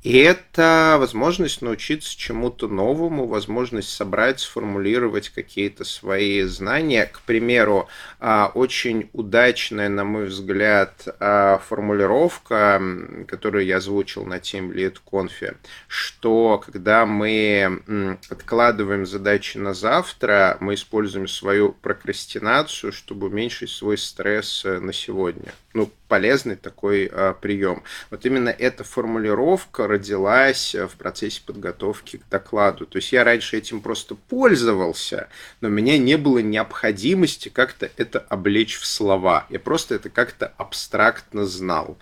И 0.06 0.18
это 0.18 0.98
возможность 1.00 1.62
научиться 1.62 2.16
чему-то 2.16 2.68
новому, 2.68 3.26
возможность 3.26 3.88
собрать, 3.88 4.38
сформулировать 4.38 5.30
какие-то 5.30 5.82
свои 5.82 6.42
знания. 6.42 7.06
К 7.06 7.22
примеру, 7.22 7.88
а, 8.20 8.52
очень 8.54 9.10
удачная, 9.12 9.88
на 9.88 10.04
мой 10.04 10.26
взгляд, 10.26 11.08
а, 11.18 11.58
формулировка, 11.58 12.80
которую 13.26 13.66
я 13.66 13.78
озвучил 13.78 14.24
на 14.24 14.34
Team 14.34 14.72
Lead 14.72 14.98
Conf, 15.04 15.56
что 15.88 16.62
когда 16.64 17.04
мы 17.04 17.80
откладываем 18.30 19.06
задачи 19.06 19.58
на 19.58 19.74
завтра, 19.74 20.56
мы 20.60 20.74
используем 20.74 21.26
свою 21.26 21.72
прокрастинацию, 21.72 22.92
чтобы 22.92 23.26
уменьшить 23.26 23.70
свой 23.70 23.98
стресс 23.98 24.64
э, 24.64 24.78
на 24.78 24.92
сегодня. 24.92 25.52
Ну, 25.74 25.90
полезный 26.08 26.56
такой 26.56 27.10
а, 27.12 27.34
прием. 27.34 27.82
Вот 28.10 28.24
именно 28.26 28.48
эта 28.48 28.84
формулировка 28.84 29.86
родилась 29.86 30.74
э, 30.74 30.86
в 30.86 30.96
процессе 30.96 31.42
подготовки 31.44 32.18
к 32.18 32.28
докладу. 32.28 32.86
То 32.86 32.98
есть 32.98 33.12
я 33.12 33.24
раньше 33.24 33.56
этим 33.56 33.80
просто 33.80 34.14
пользовался, 34.14 35.28
но 35.60 35.68
у 35.68 35.70
меня 35.70 35.98
не 35.98 36.16
было 36.16 36.38
необходимости 36.38 37.48
как-то 37.48 37.90
это 37.96 38.20
облечь 38.20 38.78
в 38.78 38.86
слова. 38.86 39.46
Я 39.50 39.58
просто 39.58 39.94
это 39.94 40.10
как-то 40.10 40.52
абстрактно 40.56 41.46
знал. 41.46 41.98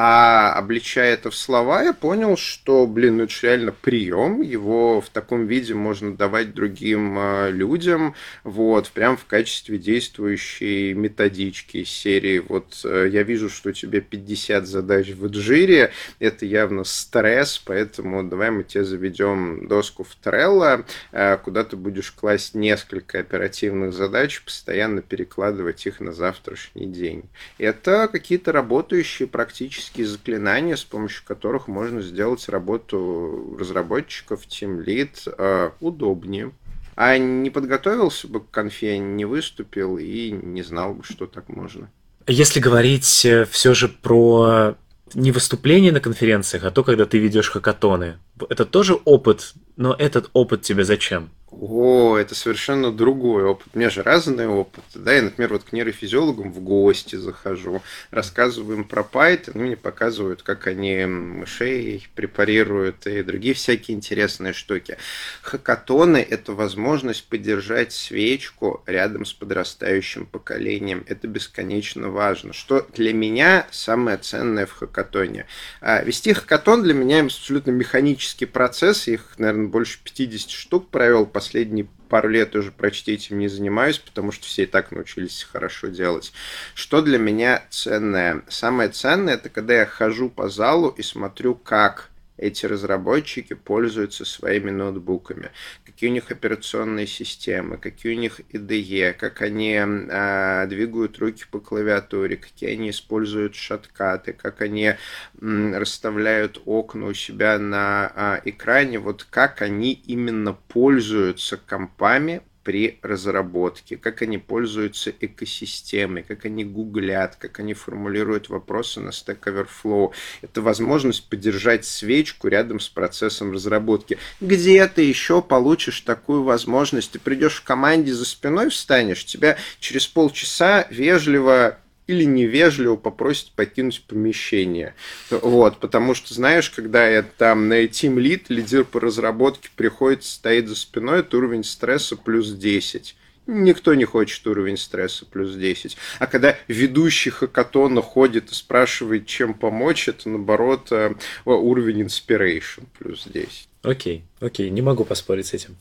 А 0.00 0.52
обличая 0.52 1.14
это 1.14 1.28
в 1.28 1.34
слова, 1.34 1.82
я 1.82 1.92
понял, 1.92 2.36
что, 2.36 2.86
блин, 2.86 3.16
ну 3.16 3.24
это 3.24 3.32
же 3.32 3.48
реально 3.48 3.72
прием, 3.72 4.42
его 4.42 5.00
в 5.00 5.08
таком 5.08 5.48
виде 5.48 5.74
можно 5.74 6.14
давать 6.14 6.54
другим 6.54 7.18
э, 7.18 7.50
людям, 7.50 8.14
вот, 8.44 8.90
прям 8.90 9.16
в 9.16 9.24
качестве 9.24 9.76
действующей 9.76 10.92
методички 10.92 11.82
серии. 11.82 12.38
Вот 12.38 12.80
э, 12.84 13.08
я 13.10 13.24
вижу, 13.24 13.50
что 13.50 13.70
у 13.70 13.72
тебя 13.72 14.00
50 14.00 14.68
задач 14.68 15.08
в 15.08 15.26
Эджире, 15.26 15.90
это 16.20 16.46
явно 16.46 16.84
стресс, 16.84 17.58
поэтому 17.58 18.22
давай 18.22 18.52
мы 18.52 18.62
тебе 18.62 18.84
заведем 18.84 19.66
доску 19.66 20.04
в 20.04 20.16
Trello, 20.24 20.84
э, 21.10 21.38
куда 21.38 21.64
ты 21.64 21.74
будешь 21.74 22.12
класть 22.12 22.54
несколько 22.54 23.18
оперативных 23.18 23.92
задач, 23.92 24.42
постоянно 24.44 25.02
перекладывать 25.02 25.84
их 25.86 25.98
на 25.98 26.12
завтрашний 26.12 26.86
день. 26.86 27.24
Это 27.58 28.06
какие-то 28.06 28.52
работающие 28.52 29.26
практически 29.26 29.87
магические 29.88 30.06
заклинания, 30.06 30.76
с 30.76 30.84
помощью 30.84 31.24
которых 31.24 31.68
можно 31.68 32.00
сделать 32.00 32.48
работу 32.48 33.56
разработчиков, 33.58 34.46
Team 34.46 34.84
Lead 34.84 35.34
э, 35.36 35.70
удобнее. 35.80 36.52
А 36.96 37.16
не 37.16 37.50
подготовился 37.50 38.28
бы 38.28 38.40
к 38.40 38.50
конфе, 38.50 38.98
не 38.98 39.24
выступил 39.24 39.98
и 39.98 40.30
не 40.30 40.62
знал 40.62 40.94
бы, 40.94 41.04
что 41.04 41.26
так 41.26 41.48
можно. 41.48 41.90
Если 42.26 42.60
говорить 42.60 43.24
э, 43.24 43.44
все 43.44 43.74
же 43.74 43.88
про 43.88 44.74
не 45.14 45.32
выступление 45.32 45.92
на 45.92 46.00
конференциях, 46.00 46.64
а 46.64 46.70
то, 46.70 46.84
когда 46.84 47.06
ты 47.06 47.18
ведешь 47.18 47.50
хакатоны, 47.50 48.18
это 48.50 48.66
тоже 48.66 48.94
опыт, 49.04 49.54
но 49.76 49.94
этот 49.94 50.28
опыт 50.34 50.62
тебе 50.62 50.84
зачем? 50.84 51.30
О, 51.50 52.18
это 52.18 52.34
совершенно 52.34 52.92
другой 52.92 53.44
опыт. 53.44 53.68
У 53.72 53.78
меня 53.78 53.88
же 53.88 54.02
разный 54.02 54.46
опыт. 54.46 54.84
Да, 54.94 55.14
я, 55.14 55.22
например, 55.22 55.54
вот 55.54 55.64
к 55.64 55.72
нейрофизиологам 55.72 56.52
в 56.52 56.60
гости 56.60 57.16
захожу, 57.16 57.82
рассказываю 58.10 58.78
им 58.78 58.84
про 58.84 59.00
Python, 59.02 59.52
они 59.54 59.64
мне 59.64 59.76
показывают, 59.76 60.42
как 60.42 60.66
они 60.66 61.06
мышей 61.06 62.06
препарируют 62.14 63.06
и 63.06 63.22
другие 63.22 63.54
всякие 63.54 63.96
интересные 63.96 64.52
штуки. 64.52 64.98
Хакатоны– 65.40 66.18
это 66.30 66.52
возможность 66.52 67.26
поддержать 67.26 67.92
свечку 67.92 68.82
рядом 68.84 69.24
с 69.24 69.32
подрастающим 69.32 70.26
поколением. 70.26 71.02
Это 71.08 71.28
бесконечно 71.28 72.10
важно. 72.10 72.52
Что 72.52 72.86
для 72.92 73.14
меня 73.14 73.66
самое 73.70 74.18
ценное 74.18 74.66
в 74.66 74.72
хакатоне? 74.72 75.46
А, 75.80 76.02
вести 76.02 76.34
хакатон 76.34 76.82
для 76.82 76.92
меня 76.92 77.22
абсолютно 77.22 77.70
механический 77.70 78.46
процесс. 78.46 79.08
Их, 79.08 79.38
наверное, 79.38 79.68
больше 79.68 79.98
50 80.04 80.50
штук 80.50 80.90
провел 80.90 81.24
последние 81.38 81.86
пару 82.08 82.28
лет 82.28 82.56
уже 82.56 82.72
почти 82.72 83.12
этим 83.12 83.38
не 83.38 83.46
занимаюсь, 83.46 83.98
потому 83.98 84.32
что 84.32 84.44
все 84.46 84.64
и 84.64 84.66
так 84.66 84.90
научились 84.90 85.46
хорошо 85.48 85.86
делать. 85.86 86.32
Что 86.74 87.00
для 87.00 87.16
меня 87.16 87.62
ценное? 87.70 88.42
Самое 88.48 88.88
ценное 88.88 89.34
это 89.34 89.48
когда 89.48 89.74
я 89.74 89.86
хожу 89.86 90.30
по 90.30 90.48
залу 90.48 90.88
и 90.88 91.02
смотрю, 91.02 91.54
как 91.54 92.10
эти 92.38 92.66
разработчики 92.66 93.54
пользуются 93.54 94.24
своими 94.24 94.70
ноутбуками, 94.70 95.50
какие 95.84 96.08
у 96.10 96.12
них 96.12 96.30
операционные 96.30 97.06
системы, 97.06 97.76
какие 97.76 98.14
у 98.14 98.18
них 98.18 98.40
IDE, 98.52 99.12
как 99.12 99.42
они 99.42 99.76
а, 99.76 100.66
двигают 100.66 101.18
руки 101.18 101.44
по 101.50 101.60
клавиатуре, 101.60 102.36
какие 102.36 102.72
они 102.72 102.90
используют 102.90 103.54
шаткаты, 103.54 104.32
как 104.32 104.62
они 104.62 104.94
м, 105.40 105.74
расставляют 105.74 106.62
окна 106.64 107.06
у 107.06 107.14
себя 107.14 107.58
на 107.58 108.12
а, 108.14 108.40
экране, 108.44 108.98
вот 108.98 109.24
как 109.24 109.60
они 109.62 109.92
именно 109.92 110.52
пользуются 110.52 111.56
компами, 111.56 112.42
при 112.68 112.98
разработке, 113.00 113.96
как 113.96 114.20
они 114.20 114.36
пользуются 114.36 115.10
экосистемой, 115.20 116.22
как 116.22 116.44
они 116.44 116.66
гуглят, 116.66 117.36
как 117.36 117.60
они 117.60 117.72
формулируют 117.72 118.50
вопросы 118.50 119.00
на 119.00 119.08
Stack 119.08 119.38
Overflow. 119.46 120.12
Это 120.42 120.60
возможность 120.60 121.30
поддержать 121.30 121.86
свечку 121.86 122.46
рядом 122.48 122.78
с 122.78 122.90
процессом 122.90 123.52
разработки. 123.52 124.18
Где 124.42 124.86
ты 124.86 125.00
еще 125.00 125.40
получишь 125.40 126.02
такую 126.02 126.42
возможность? 126.42 127.12
Ты 127.12 127.18
придешь 127.18 127.54
в 127.54 127.64
команде 127.64 128.12
за 128.12 128.26
спиной 128.26 128.68
встанешь, 128.68 129.24
тебя 129.24 129.56
через 129.80 130.06
полчаса 130.06 130.86
вежливо 130.90 131.78
или 132.08 132.24
невежливо 132.24 132.96
попросит 132.96 133.52
покинуть 133.52 134.02
помещение. 134.08 134.94
Вот, 135.30 135.78
потому 135.78 136.14
что, 136.14 136.34
знаешь, 136.34 136.70
когда 136.70 137.06
я 137.06 137.22
там 137.22 137.68
на 137.68 137.84
Team 137.84 138.16
Lead, 138.16 138.46
лидер 138.48 138.84
по 138.84 138.98
разработке, 138.98 139.68
приходит, 139.76 140.24
стоит 140.24 140.68
за 140.68 140.74
спиной, 140.74 141.20
это 141.20 141.36
уровень 141.36 141.62
стресса 141.62 142.16
плюс 142.16 142.50
10. 142.50 143.14
Никто 143.46 143.94
не 143.94 144.04
хочет 144.04 144.46
уровень 144.46 144.76
стресса 144.76 145.24
плюс 145.24 145.54
10. 145.54 145.96
А 146.18 146.26
когда 146.26 146.56
ведущий 146.66 147.30
хакатона 147.30 148.02
ходит 148.02 148.50
и 148.50 148.54
спрашивает, 148.54 149.26
чем 149.26 149.54
помочь, 149.54 150.08
это 150.08 150.28
наоборот 150.28 150.88
э, 150.90 151.14
уровень 151.44 152.02
inspiration 152.02 152.84
плюс 152.98 153.24
10. 153.26 153.68
Окей, 153.82 154.24
окей, 154.40 154.68
не 154.70 154.82
могу 154.82 155.04
поспорить 155.04 155.46
с 155.46 155.54
этим. 155.54 155.76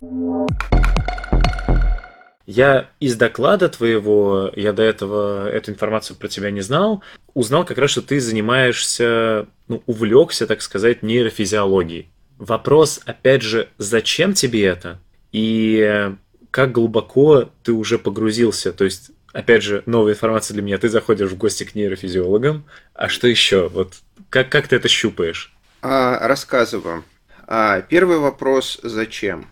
Я 2.47 2.89
из 3.01 3.17
доклада 3.17 3.67
твоего, 3.67 4.49
я 4.55 4.71
до 4.71 4.81
этого 4.81 5.49
эту 5.49 5.71
информацию 5.71 6.15
про 6.15 6.29
тебя 6.29 6.49
не 6.49 6.61
знал, 6.61 7.03
узнал 7.33 7.65
как 7.65 7.77
раз, 7.77 7.91
что 7.91 8.01
ты 8.01 8.21
занимаешься, 8.21 9.47
ну, 9.67 9.83
увлекся, 9.85 10.47
так 10.47 10.61
сказать, 10.61 11.03
нейрофизиологией. 11.03 12.09
Вопрос, 12.37 13.01
опять 13.05 13.41
же, 13.41 13.67
зачем 13.77 14.33
тебе 14.33 14.63
это? 14.63 14.97
И 15.33 16.09
как 16.49 16.71
глубоко 16.71 17.51
ты 17.63 17.73
уже 17.73 17.99
погрузился? 17.99 18.71
То 18.71 18.85
есть, 18.85 19.11
опять 19.33 19.63
же, 19.63 19.83
новая 19.85 20.13
информация 20.13 20.53
для 20.53 20.63
меня. 20.63 20.77
Ты 20.77 20.87
заходишь 20.87 21.31
в 21.31 21.37
гости 21.37 21.65
к 21.65 21.75
нейрофизиологам. 21.75 22.63
А 22.93 23.09
что 23.09 23.27
еще? 23.27 23.67
Вот 23.67 23.95
как, 24.29 24.49
как 24.49 24.69
ты 24.69 24.77
это 24.77 24.87
щупаешь? 24.87 25.53
А, 25.81 26.25
рассказываю. 26.25 27.03
А, 27.45 27.81
первый 27.81 28.19
вопрос– 28.19 28.79
зачем? 28.83 29.49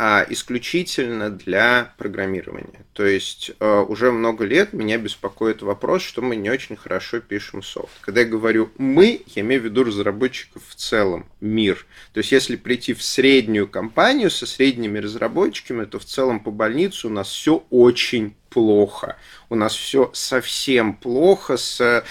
А 0.00 0.24
исключительно 0.28 1.28
для 1.28 1.92
программирования. 1.98 2.86
То 2.92 3.04
есть 3.04 3.50
э, 3.58 3.84
уже 3.88 4.12
много 4.12 4.44
лет 4.44 4.72
меня 4.72 4.96
беспокоит 4.96 5.60
вопрос, 5.62 6.02
что 6.02 6.22
мы 6.22 6.36
не 6.36 6.50
очень 6.50 6.76
хорошо 6.76 7.18
пишем 7.18 7.64
софт. 7.64 7.90
Когда 8.00 8.20
я 8.20 8.26
говорю 8.26 8.70
«мы», 8.78 9.22
я 9.26 9.42
имею 9.42 9.60
в 9.60 9.64
виду 9.64 9.82
разработчиков 9.82 10.62
в 10.68 10.74
целом, 10.76 11.26
мир. 11.40 11.84
То 12.12 12.18
есть 12.18 12.30
если 12.30 12.54
прийти 12.54 12.94
в 12.94 13.02
среднюю 13.02 13.66
компанию 13.66 14.30
со 14.30 14.46
средними 14.46 15.00
разработчиками, 15.00 15.84
то 15.84 15.98
в 15.98 16.04
целом 16.04 16.38
по 16.38 16.52
больнице 16.52 17.08
у 17.08 17.10
нас 17.10 17.28
все 17.28 17.64
очень 17.68 18.36
плохо. 18.50 19.16
У 19.48 19.56
нас 19.56 19.74
все 19.74 20.10
совсем 20.14 20.94
плохо 20.94 21.56
с 21.56 22.04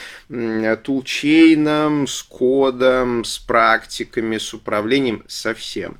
тулчейном, 0.83 2.07
с 2.07 2.21
кодом, 2.23 3.23
с 3.23 3.39
практиками, 3.39 4.37
с 4.37 4.53
управлением, 4.53 5.23
совсем. 5.27 5.97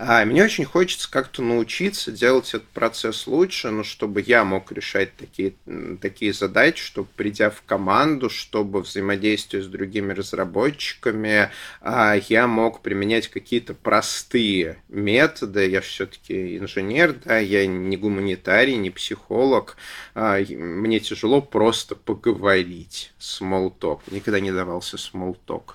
А 0.00 0.24
мне 0.24 0.44
очень 0.44 0.64
хочется 0.64 1.10
как-то 1.10 1.42
научиться 1.42 2.12
делать 2.12 2.50
этот 2.50 2.68
процесс 2.68 3.26
лучше, 3.26 3.70
ну, 3.70 3.82
чтобы 3.82 4.22
я 4.24 4.44
мог 4.44 4.70
решать 4.70 5.16
такие, 5.16 5.54
такие 6.00 6.32
задачи, 6.32 6.84
чтобы 6.84 7.08
придя 7.16 7.50
в 7.50 7.62
команду, 7.62 8.30
чтобы 8.30 8.82
взаимодействие 8.82 9.60
с 9.60 9.66
другими 9.66 10.12
разработчиками, 10.12 11.50
а, 11.80 12.14
я 12.28 12.46
мог 12.46 12.80
применять 12.80 13.26
какие-то 13.26 13.74
простые 13.74 14.80
методы. 14.88 15.68
Я 15.68 15.80
все-таки 15.80 16.58
инженер, 16.58 17.14
да, 17.24 17.38
я 17.38 17.66
не 17.66 17.96
гуманитарий, 17.96 18.76
не 18.76 18.90
психолог. 18.90 19.76
А, 20.14 20.38
мне 20.38 21.00
тяжело 21.00 21.42
просто 21.42 21.96
поговорить. 21.96 23.12
Small 23.18 23.76
talk. 23.76 24.02
Никогда 24.12 24.38
не 24.38 24.52
давался 24.52 24.96
small 24.96 25.36
talk. 25.44 25.74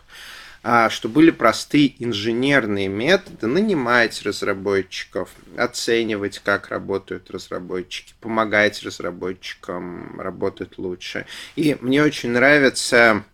А, 0.65 0.89
что 0.89 1.10
были 1.10 1.30
простые 1.30 1.93
инженерные 2.02 2.88
методы 2.88 3.47
нанимать 3.47 4.21
разработчиков, 4.23 5.30
оценивать, 5.58 6.39
как 6.39 6.69
работают 6.69 7.30
разработчики, 7.32 8.13
помогать 8.21 8.82
разработчикам 8.82 10.21
работать 10.21 10.78
лучше. 10.78 11.26
И 11.58 11.76
мне 11.82 12.02
очень 12.02 12.30
нравится 12.30 13.26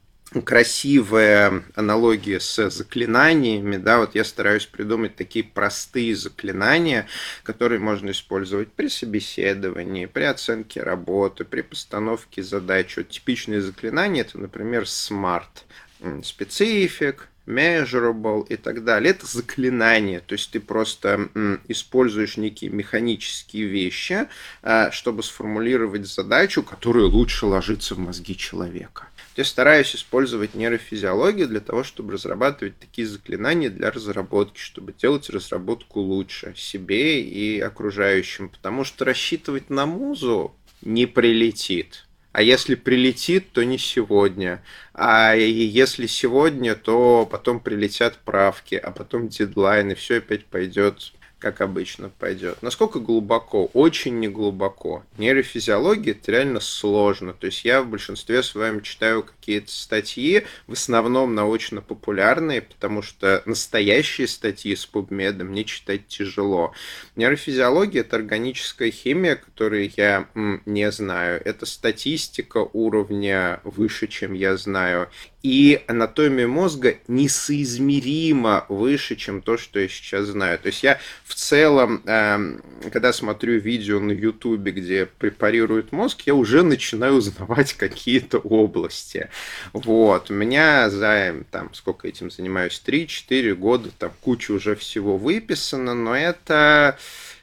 красивая 0.44 1.64
аналогия 1.76 2.40
с 2.40 2.70
заклинаниями, 2.70 3.78
да, 3.78 4.00
вот 4.00 4.16
я 4.16 4.24
стараюсь 4.24 4.66
придумать 4.66 5.16
такие 5.16 5.46
простые 5.46 6.16
заклинания, 6.16 7.08
которые 7.44 7.80
можно 7.80 8.10
использовать 8.10 8.72
при 8.72 8.90
собеседовании, 8.90 10.08
при 10.08 10.24
оценке 10.24 10.82
работы, 10.82 11.46
при 11.46 11.62
постановке 11.62 12.44
задач. 12.44 12.98
Вот 12.98 13.10
типичные 13.10 13.62
заклинания 13.62 14.22
это, 14.22 14.40
например, 14.40 14.84
SMART 14.84 15.66
specific, 16.00 17.18
measurable 17.50 18.46
и 18.48 18.56
так 18.56 18.84
далее. 18.84 19.12
Это 19.12 19.26
заклинание, 19.26 20.22
то 20.22 20.34
есть 20.34 20.52
ты 20.52 20.60
просто 20.60 21.30
используешь 21.68 22.38
некие 22.38 22.70
механические 22.70 23.66
вещи, 23.66 24.28
а, 24.62 24.92
чтобы 24.92 25.24
сформулировать 25.24 26.06
задачу, 26.08 26.64
которая 26.64 27.06
лучше 27.06 27.48
ложится 27.48 27.96
в 27.96 28.00
мозги 28.00 28.38
человека. 28.38 29.08
Я 29.36 29.46
стараюсь 29.46 29.96
использовать 29.96 30.54
нейрофизиологию 30.54 31.48
для 31.48 31.62
того, 31.62 31.84
чтобы 31.84 32.14
разрабатывать 32.14 32.78
такие 32.78 33.08
заклинания 33.08 33.70
для 33.70 33.90
разработки, 33.90 34.60
чтобы 34.60 34.94
делать 34.94 35.30
разработку 35.30 36.02
лучше 36.02 36.54
себе 36.58 37.22
и 37.22 37.60
окружающим, 37.60 38.50
потому 38.50 38.84
что 38.84 39.06
рассчитывать 39.06 39.70
на 39.70 39.86
музу 39.86 40.54
не 40.82 41.06
прилетит. 41.06 42.06
А 42.40 42.42
если 42.42 42.76
прилетит, 42.76 43.52
то 43.52 43.66
не 43.66 43.78
сегодня. 43.78 44.64
А 44.94 45.34
если 45.34 46.08
сегодня, 46.08 46.74
то 46.74 47.28
потом 47.30 47.60
прилетят 47.60 48.18
правки, 48.20 48.76
а 48.76 48.92
потом 48.92 49.28
дедлайн, 49.28 49.92
и 49.92 49.94
все 49.94 50.20
опять 50.20 50.46
пойдет 50.46 51.12
как 51.40 51.62
обычно 51.62 52.10
пойдет. 52.10 52.62
Насколько 52.62 53.00
глубоко? 53.00 53.66
Очень 53.74 54.20
неглубоко. 54.20 55.04
Нейрофизиология 55.18 56.12
это 56.12 56.32
реально 56.32 56.60
сложно. 56.60 57.34
То 57.34 57.48
есть 57.48 57.64
я 57.66 57.82
в 57.82 57.88
большинстве 57.88 58.44
с 58.44 58.54
вами 58.54 58.82
читаю 58.82 59.24
какие-то 59.24 59.72
статьи, 59.72 60.46
в 60.68 60.74
основном 60.74 61.34
научно-популярные, 61.36 62.62
потому 62.62 63.02
что 63.02 63.42
настоящие 63.46 64.28
статьи 64.28 64.76
с 64.76 64.88
PubMed 64.92 65.44
мне 65.44 65.64
читать 65.64 66.08
тяжело. 66.08 66.74
Нейрофизиология 67.16 68.02
это 68.02 68.18
органическая 68.18 68.92
химия, 68.92 69.36
которую 69.36 69.92
я 69.96 70.28
м, 70.36 70.62
не 70.66 70.92
знаю. 70.92 71.42
Это 71.44 71.66
статистика 71.66 72.68
уровня 72.74 73.62
выше, 73.64 74.08
чем 74.08 74.34
я 74.34 74.58
знаю 74.58 75.10
и 75.42 75.82
анатомия 75.88 76.48
мозга 76.48 76.98
несоизмеримо 77.08 78.66
выше, 78.68 79.16
чем 79.16 79.42
то, 79.42 79.58
что 79.58 79.80
я 79.80 79.88
сейчас 79.88 80.26
знаю. 80.26 80.60
То 80.60 80.68
есть 80.68 80.84
я 80.84 81.00
в 81.24 81.34
целом, 81.34 82.02
эм, 82.06 82.62
когда 82.92 83.14
смотрю 83.14 83.58
видео 83.60 84.00
на 84.00 84.12
Ютубе, 84.12 84.72
где 84.72 85.06
препарируют 85.06 85.92
мозг, 85.92 86.22
я 86.26 86.36
уже 86.36 86.64
начинаю 86.64 87.14
узнавать 87.14 87.74
какие-то 87.74 88.40
области. 88.40 89.30
Вот. 89.72 90.30
У 90.30 90.34
меня 90.34 90.90
за, 90.90 91.36
там, 91.52 91.74
сколько 91.74 92.08
этим 92.08 92.30
занимаюсь, 92.32 92.82
3-4 92.86 93.56
года, 93.56 93.90
там 93.98 94.12
куча 94.22 94.52
уже 94.52 94.76
всего 94.76 95.18
выписано, 95.18 95.94
но 95.94 96.18
это 96.18 96.98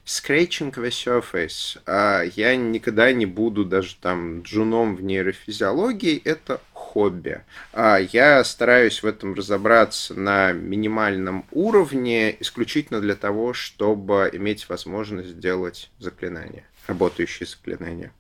scratching 0.07 0.73
the 0.73 0.91
surface. 0.91 1.79
А 1.87 2.23
я 2.23 2.55
никогда 2.57 3.13
не 3.13 3.27
буду 3.27 3.65
даже 3.65 3.97
там 3.97 4.43
джуном 4.43 4.97
в 4.97 5.03
нейрофизиологии, 5.03 6.21
это 6.25 6.61
хобби. 6.97 7.43
А 7.75 7.99
я 7.99 8.43
стараюсь 8.43 9.03
в 9.03 9.07
этом 9.07 9.35
разобраться 9.35 10.15
на 10.15 10.53
минимальном 10.53 11.45
уровне, 11.53 12.35
исключительно 12.41 13.03
для 13.03 13.15
того, 13.15 13.53
чтобы 13.53 14.31
иметь 14.33 14.67
возможность 14.71 15.29
сделать 15.29 15.91
заклинания, 15.99 16.65
работающие 16.87 17.47
заклинания. 17.47 18.13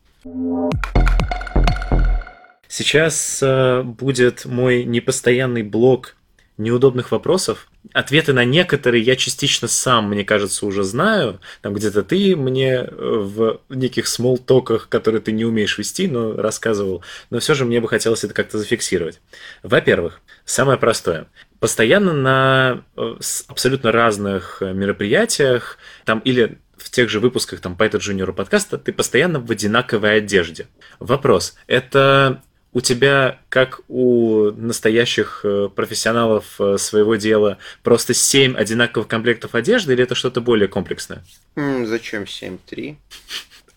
Сейчас 2.68 3.42
э, 3.42 3.82
будет 3.82 4.44
мой 4.44 4.84
непостоянный 4.84 5.62
блок 5.62 6.14
неудобных 6.58 7.12
вопросов. 7.12 7.68
Ответы 7.92 8.32
на 8.32 8.44
некоторые 8.44 9.02
я 9.02 9.16
частично 9.16 9.68
сам, 9.68 10.08
мне 10.08 10.24
кажется, 10.24 10.66
уже 10.66 10.82
знаю. 10.82 11.40
Там 11.62 11.74
где-то 11.74 12.02
ты 12.02 12.36
мне 12.36 12.74
э, 12.74 12.88
в 12.90 13.60
неких 13.68 14.06
смолтоках, 14.06 14.88
которые 14.88 15.20
ты 15.20 15.32
не 15.32 15.44
умеешь 15.44 15.78
вести, 15.78 16.08
но 16.08 16.32
рассказывал. 16.34 17.02
Но 17.30 17.38
все 17.38 17.54
же 17.54 17.64
мне 17.64 17.80
бы 17.80 17.88
хотелось 17.88 18.24
это 18.24 18.34
как-то 18.34 18.58
зафиксировать. 18.58 19.20
Во-первых, 19.62 20.20
самое 20.44 20.78
простое. 20.78 21.28
Постоянно 21.60 22.12
на 22.12 22.84
э, 22.96 23.14
абсолютно 23.48 23.92
разных 23.92 24.58
э, 24.60 24.72
мероприятиях, 24.72 25.78
там 26.04 26.20
или 26.20 26.58
в 26.76 26.90
тех 26.90 27.08
же 27.08 27.20
выпусках 27.20 27.60
там 27.60 27.74
Python 27.78 28.00
Junior 28.00 28.32
подкаста 28.32 28.78
ты 28.78 28.92
постоянно 28.92 29.40
в 29.40 29.50
одинаковой 29.50 30.18
одежде. 30.18 30.66
Вопрос, 30.98 31.56
это 31.66 32.42
у 32.76 32.82
тебя, 32.82 33.38
как 33.48 33.80
у 33.88 34.50
настоящих 34.50 35.40
э, 35.44 35.70
профессионалов 35.74 36.60
э, 36.60 36.76
своего 36.76 37.16
дела, 37.16 37.56
просто 37.82 38.12
7 38.12 38.54
одинаковых 38.54 39.08
комплектов 39.08 39.54
одежды 39.54 39.94
или 39.94 40.02
это 40.02 40.14
что-то 40.14 40.42
более 40.42 40.68
комплексное? 40.68 41.24
Зачем 41.54 42.24
7-3? 42.24 42.96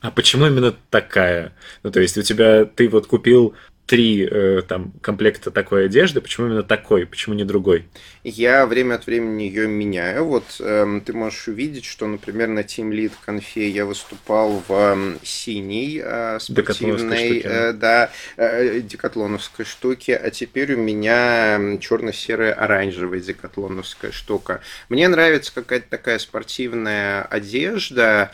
А 0.01 0.11
почему 0.11 0.47
именно 0.47 0.75
такая? 0.89 1.53
Ну, 1.83 1.91
то 1.91 2.01
есть 2.01 2.17
у 2.17 2.23
тебя, 2.23 2.65
ты 2.65 2.89
вот 2.89 3.07
купил 3.07 3.53
три 3.89 4.23
э, 4.23 4.61
там 4.67 4.93
комплекта 5.01 5.49
такой 5.49 5.85
одежды, 5.85 6.21
почему 6.21 6.45
именно 6.45 6.61
такой, 6.61 7.07
почему 7.07 7.33
не 7.33 7.43
другой? 7.43 7.87
Я 8.23 8.67
время 8.67 8.95
от 8.95 9.07
времени 9.07 9.43
ее 9.43 9.67
меняю. 9.67 10.25
Вот 10.25 10.57
э, 10.59 11.01
ты 11.03 11.11
можешь 11.11 11.47
увидеть, 11.47 11.85
что, 11.85 12.05
например, 12.05 12.49
на 12.49 12.59
Team 12.59 12.91
Lead 12.91 13.13
конфе 13.25 13.67
я 13.67 13.87
выступал 13.87 14.63
в 14.67 14.71
э, 14.71 15.17
синей 15.23 16.03
э, 16.05 16.37
спортивной, 16.39 17.39
э, 17.43 17.73
да, 17.73 18.11
э, 18.37 18.81
декатлоновской 18.81 19.65
штуке, 19.65 20.15
а 20.15 20.29
теперь 20.29 20.75
у 20.75 20.77
меня 20.77 21.59
черно-серая 21.81 22.53
оранжевая 22.53 23.21
декатлоновская 23.21 24.11
штука. 24.11 24.61
Мне 24.89 25.07
нравится 25.07 25.51
какая-то 25.51 25.87
такая 25.89 26.19
спортивная 26.19 27.23
одежда, 27.23 28.31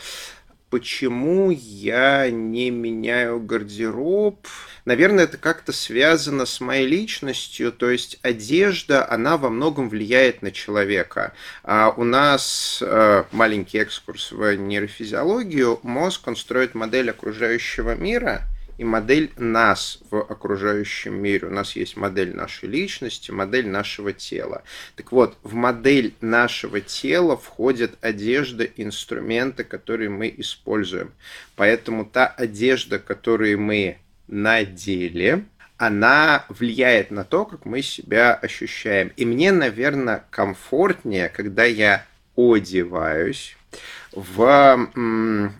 Почему 0.70 1.52
я 1.52 2.28
не 2.28 2.70
меняю 2.70 3.40
гардероб? 3.40 4.46
Наверное, 4.84 5.24
это 5.24 5.38
как-то 5.38 5.72
связано 5.72 6.44
с 6.44 6.60
моей 6.60 6.86
личностью, 6.86 7.70
то 7.70 7.88
есть 7.88 8.18
одежда, 8.22 9.08
она 9.08 9.36
во 9.36 9.48
многом 9.48 9.88
влияет 9.88 10.42
на 10.42 10.50
человека. 10.50 11.32
А 11.62 11.94
у 11.96 12.02
нас 12.02 12.82
э, 12.84 13.24
маленький 13.30 13.78
экскурс 13.78 14.32
в 14.32 14.56
нейрофизиологию. 14.56 15.78
Мозг, 15.84 16.26
он 16.26 16.34
строит 16.34 16.74
модель 16.74 17.10
окружающего 17.10 17.94
мира– 17.94 18.42
и 18.78 18.84
модель 18.84 19.32
нас 19.36 19.98
в 20.10 20.20
окружающем 20.20 21.14
мире. 21.14 21.48
У 21.48 21.50
нас 21.50 21.76
есть 21.76 21.96
модель 21.96 22.34
нашей 22.34 22.68
личности, 22.68 23.30
модель 23.30 23.68
нашего 23.68 24.12
тела. 24.12 24.62
Так 24.96 25.12
вот, 25.12 25.36
в 25.42 25.54
модель 25.54 26.14
нашего 26.20 26.80
тела 26.80 27.36
входит 27.36 27.96
одежда, 28.00 28.64
инструменты, 28.64 29.64
которые 29.64 30.10
мы 30.10 30.32
используем. 30.36 31.12
Поэтому 31.54 32.04
та 32.04 32.26
одежда, 32.26 32.98
которую 32.98 33.60
мы 33.60 33.98
надели, 34.28 35.44
она 35.78 36.44
влияет 36.48 37.10
на 37.10 37.24
то, 37.24 37.44
как 37.44 37.64
мы 37.64 37.82
себя 37.82 38.34
ощущаем. 38.34 39.12
И 39.16 39.24
мне, 39.24 39.52
наверное, 39.52 40.24
комфортнее, 40.30 41.28
когда 41.28 41.64
я 41.64 42.04
одеваюсь, 42.36 43.56
в 44.16 44.88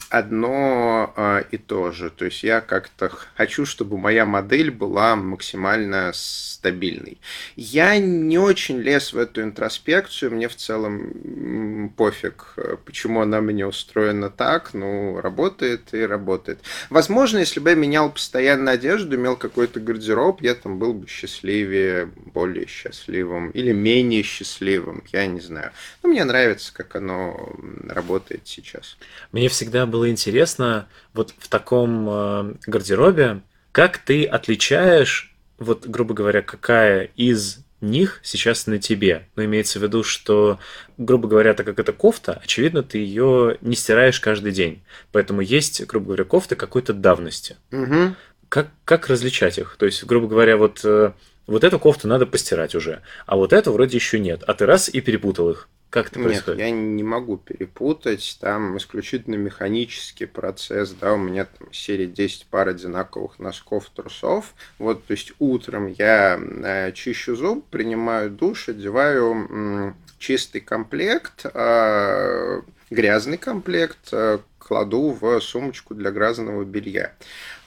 одно 0.08 1.12
а, 1.14 1.44
и 1.50 1.58
то 1.58 1.92
же. 1.92 2.10
То 2.10 2.24
есть 2.24 2.42
я 2.42 2.62
как-то 2.62 3.12
хочу, 3.36 3.66
чтобы 3.66 3.98
моя 3.98 4.24
модель 4.24 4.70
была 4.70 5.14
максимально 5.14 6.12
стабильной. 6.14 7.18
Я 7.54 7.98
не 7.98 8.38
очень 8.38 8.78
лез 8.78 9.12
в 9.12 9.18
эту 9.18 9.42
интроспекцию, 9.42 10.32
мне 10.32 10.48
в 10.48 10.56
целом 10.56 11.92
пофиг, 11.96 12.54
почему 12.86 13.20
она 13.20 13.42
мне 13.42 13.66
устроена 13.66 14.30
так, 14.30 14.72
ну, 14.72 15.20
работает 15.20 15.92
и 15.92 16.06
работает. 16.06 16.60
Возможно, 16.88 17.38
если 17.38 17.60
бы 17.60 17.70
я 17.70 17.76
менял 17.76 18.10
постоянно 18.10 18.70
одежду, 18.70 19.16
имел 19.16 19.36
какой-то 19.36 19.80
гардероб, 19.80 20.40
я 20.40 20.54
там 20.54 20.78
был 20.78 20.94
бы 20.94 21.06
счастливее, 21.06 22.06
более 22.32 22.66
счастливым 22.66 23.50
или 23.50 23.72
менее 23.72 24.22
счастливым, 24.22 25.04
я 25.12 25.26
не 25.26 25.40
знаю. 25.40 25.72
Но 26.02 26.08
мне 26.08 26.24
нравится, 26.24 26.72
как 26.72 26.96
оно 26.96 27.54
работает 27.86 28.05
сейчас. 28.44 28.96
Мне 29.32 29.48
всегда 29.48 29.86
было 29.86 30.10
интересно, 30.10 30.88
вот 31.12 31.34
в 31.38 31.48
таком 31.48 32.08
э, 32.08 32.54
гардеробе, 32.66 33.42
как 33.72 33.98
ты 33.98 34.24
отличаешь, 34.24 35.34
вот, 35.58 35.86
грубо 35.86 36.14
говоря, 36.14 36.42
какая 36.42 37.10
из 37.16 37.58
них 37.80 38.20
сейчас 38.22 38.66
на 38.66 38.78
тебе. 38.78 39.28
Но 39.36 39.44
имеется 39.44 39.78
в 39.78 39.82
виду, 39.82 40.02
что, 40.02 40.58
грубо 40.96 41.28
говоря, 41.28 41.54
так 41.54 41.66
как 41.66 41.78
это 41.78 41.92
кофта, 41.92 42.40
очевидно, 42.42 42.82
ты 42.82 42.98
ее 42.98 43.58
не 43.60 43.76
стираешь 43.76 44.20
каждый 44.20 44.52
день. 44.52 44.82
Поэтому 45.12 45.40
есть, 45.40 45.84
грубо 45.86 46.06
говоря, 46.06 46.24
кофты 46.24 46.56
какой-то 46.56 46.94
давности. 46.94 47.56
Угу. 47.72 48.14
Как, 48.48 48.68
как 48.84 49.08
различать 49.08 49.58
их? 49.58 49.76
То 49.78 49.86
есть, 49.86 50.04
грубо 50.04 50.26
говоря, 50.26 50.56
вот, 50.56 50.80
э, 50.84 51.12
вот 51.46 51.64
эту 51.64 51.78
кофту 51.78 52.08
надо 52.08 52.26
постирать 52.26 52.74
уже, 52.74 53.02
а 53.26 53.36
вот 53.36 53.52
эту 53.52 53.72
вроде 53.72 53.96
еще 53.96 54.18
нет. 54.18 54.42
А 54.46 54.54
ты 54.54 54.66
раз 54.66 54.88
и 54.88 55.00
перепутал 55.00 55.50
их. 55.50 55.68
Как 55.90 56.08
это 56.08 56.20
происходит? 56.20 56.58
Нет, 56.58 56.66
я 56.66 56.70
не 56.72 57.02
могу 57.02 57.36
перепутать. 57.36 58.38
Там 58.40 58.76
исключительно 58.76 59.36
механический 59.36 60.26
процесс. 60.26 60.90
Да, 60.90 61.14
у 61.14 61.16
меня 61.16 61.46
там 61.46 61.72
серия 61.72 62.06
10 62.06 62.46
пар 62.46 62.68
одинаковых 62.68 63.38
носков, 63.38 63.88
трусов. 63.90 64.54
Вот, 64.78 65.06
то 65.06 65.12
есть 65.12 65.32
утром 65.38 65.86
я 65.86 66.38
э, 66.38 66.92
чищу 66.92 67.36
зуб, 67.36 67.64
принимаю 67.70 68.30
душ, 68.30 68.68
одеваю 68.68 69.94
чистый 70.18 70.60
комплект, 70.60 71.46
э, 71.46 72.60
грязный 72.90 73.38
комплект, 73.38 74.08
э, 74.12 74.38
кладу 74.58 75.16
в 75.18 75.40
сумочку 75.40 75.94
для 75.94 76.10
грязного 76.10 76.64
белья. 76.64 77.12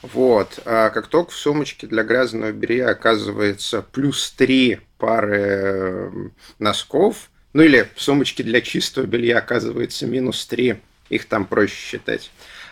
Вот. 0.02 0.60
А 0.64 0.90
как 0.90 1.08
только 1.08 1.30
в 1.30 1.36
сумочке 1.36 1.86
для 1.86 2.02
грязного 2.02 2.52
белья 2.52 2.88
оказывается 2.90 3.82
плюс 3.82 4.30
3 4.32 4.80
пары 4.98 5.38
э, 5.38 6.10
носков, 6.58 7.30
ну 7.52 7.62
или 7.62 7.88
в 7.94 8.02
сумочке 8.02 8.42
для 8.42 8.60
чистого 8.60 9.06
белья 9.06 9.38
оказывается 9.38 10.06
минус 10.06 10.46
3, 10.46 10.80
их 11.10 11.26
там 11.26 11.44
проще 11.44 11.74
считать. 11.74 12.30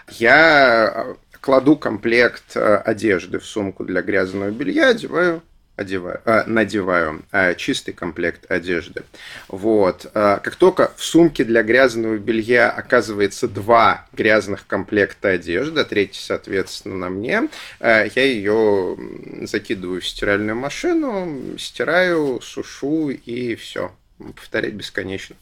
Я 0.08 0.92
э, 0.94 1.14
кладу 1.40 1.76
комплект 1.76 2.56
э, 2.56 2.76
одежды 2.76 3.38
в 3.38 3.44
сумку 3.44 3.84
для 3.84 4.02
грязного 4.02 4.50
белья, 4.50 4.88
одеваю 4.88 5.42
одеваю, 5.78 6.20
э, 6.24 6.42
надеваю 6.46 7.22
э, 7.32 7.54
чистый 7.54 7.92
комплект 7.92 8.50
одежды. 8.50 9.04
Вот. 9.48 10.10
Э, 10.12 10.38
как 10.42 10.56
только 10.56 10.92
в 10.96 11.04
сумке 11.04 11.44
для 11.44 11.62
грязного 11.62 12.18
белья 12.18 12.70
оказывается 12.70 13.48
два 13.48 14.06
грязных 14.12 14.66
комплекта 14.66 15.30
одежды, 15.30 15.80
а 15.80 15.84
третий, 15.84 16.20
соответственно, 16.20 16.96
на 16.96 17.08
мне, 17.08 17.48
э, 17.80 18.08
я 18.14 18.22
ее 18.24 18.96
закидываю 19.42 20.00
в 20.00 20.06
стиральную 20.06 20.56
машину, 20.56 21.56
стираю, 21.58 22.40
сушу 22.42 23.10
и 23.10 23.54
все 23.54 23.92
повторять 24.34 24.74
бесконечно. 24.74 25.36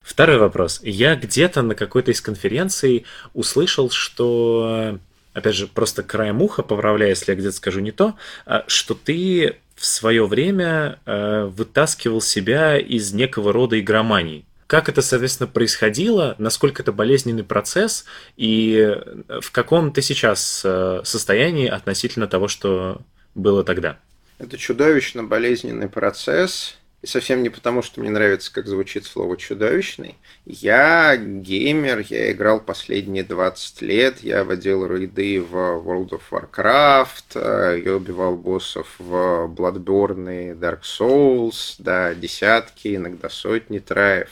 Второй 0.00 0.38
вопрос. 0.38 0.80
Я 0.82 1.16
где-то 1.16 1.62
на 1.62 1.74
какой-то 1.74 2.10
из 2.10 2.20
конференций 2.20 3.04
услышал, 3.32 3.90
что, 3.90 4.98
опять 5.34 5.54
же, 5.54 5.66
просто 5.66 6.02
краем 6.02 6.40
уха, 6.40 6.62
поправляя, 6.62 7.10
если 7.10 7.32
я 7.32 7.36
где-то 7.36 7.56
скажу 7.56 7.80
не 7.80 7.92
то, 7.92 8.14
а, 8.46 8.64
что 8.66 8.94
ты 8.94 9.56
в 9.74 9.84
свое 9.84 10.24
время 10.26 11.00
э, 11.04 11.44
вытаскивал 11.46 12.20
себя 12.20 12.78
из 12.78 13.12
некого 13.12 13.52
рода 13.52 13.78
игромании. 13.78 14.44
Как 14.68 14.88
это, 14.88 15.02
соответственно, 15.02 15.48
происходило, 15.48 16.36
насколько 16.38 16.82
это 16.82 16.92
болезненный 16.92 17.42
процесс, 17.44 18.04
и 18.36 18.96
в 19.40 19.50
каком 19.50 19.92
ты 19.92 20.00
сейчас 20.00 20.62
э, 20.64 21.00
состоянии 21.04 21.66
относительно 21.66 22.28
того, 22.28 22.48
что 22.48 23.02
было 23.34 23.64
тогда? 23.64 23.98
Это 24.38 24.56
чудовищно 24.56 25.24
болезненный 25.24 25.88
процесс. 25.88 26.76
И 27.04 27.06
совсем 27.06 27.42
не 27.42 27.50
потому, 27.50 27.82
что 27.82 28.00
мне 28.00 28.08
нравится, 28.08 28.50
как 28.50 28.66
звучит 28.66 29.04
слово 29.04 29.36
«чудовищный». 29.36 30.16
Я 30.46 31.18
геймер, 31.18 32.02
я 32.08 32.32
играл 32.32 32.60
последние 32.60 33.24
20 33.24 33.82
лет, 33.82 34.20
я 34.22 34.42
водил 34.42 34.86
рейды 34.86 35.42
в 35.42 35.54
World 35.54 36.18
of 36.18 36.22
Warcraft, 36.30 37.82
я 37.84 37.94
убивал 37.94 38.36
боссов 38.36 38.94
в 38.98 39.52
Bloodborne 39.54 40.52
и 40.52 40.54
Dark 40.54 40.80
Souls, 40.80 41.74
да, 41.76 42.14
десятки, 42.14 42.96
иногда 42.96 43.28
сотни 43.28 43.80
траев. 43.80 44.30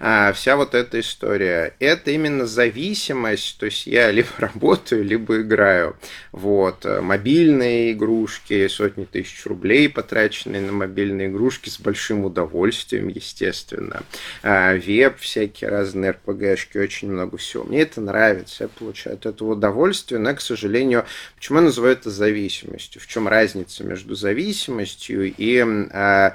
А 0.00 0.32
вся 0.32 0.56
вот 0.56 0.74
эта 0.74 1.00
история, 1.00 1.74
это 1.80 2.10
именно 2.12 2.46
зависимость, 2.46 3.58
то 3.58 3.66
есть 3.66 3.86
я 3.86 4.10
либо 4.12 4.28
работаю, 4.38 5.04
либо 5.04 5.40
играю. 5.40 5.96
Вот, 6.32 6.84
мобильные 6.84 7.92
игрушки, 7.92 8.68
сотни 8.68 9.04
тысяч 9.04 9.44
рублей 9.46 9.88
потраченные 9.88 10.62
на 10.62 10.72
мобильные 10.72 11.28
игрушки 11.28 11.68
с 11.68 11.80
большим 11.80 12.24
удовольствием, 12.24 13.08
естественно. 13.08 14.02
А, 14.42 14.74
веб, 14.74 15.18
всякие 15.18 15.70
разные 15.70 16.12
РПГшки, 16.12 16.78
очень 16.78 17.10
много 17.10 17.36
всего. 17.36 17.64
Мне 17.64 17.82
это 17.82 18.00
нравится, 18.00 18.64
я 18.64 18.68
получаю 18.68 19.16
от 19.16 19.26
этого 19.26 19.52
удовольствие, 19.52 20.20
но, 20.20 20.34
к 20.34 20.40
сожалению, 20.40 21.06
почему 21.36 21.58
я 21.58 21.64
называю 21.64 21.94
это 21.94 22.10
зависимостью? 22.10 23.00
В 23.00 23.06
чем 23.06 23.26
разница 23.26 23.84
между 23.84 24.14
зависимостью 24.14 25.34
и 25.36 25.58
а, 25.92 26.28
Э, 26.28 26.34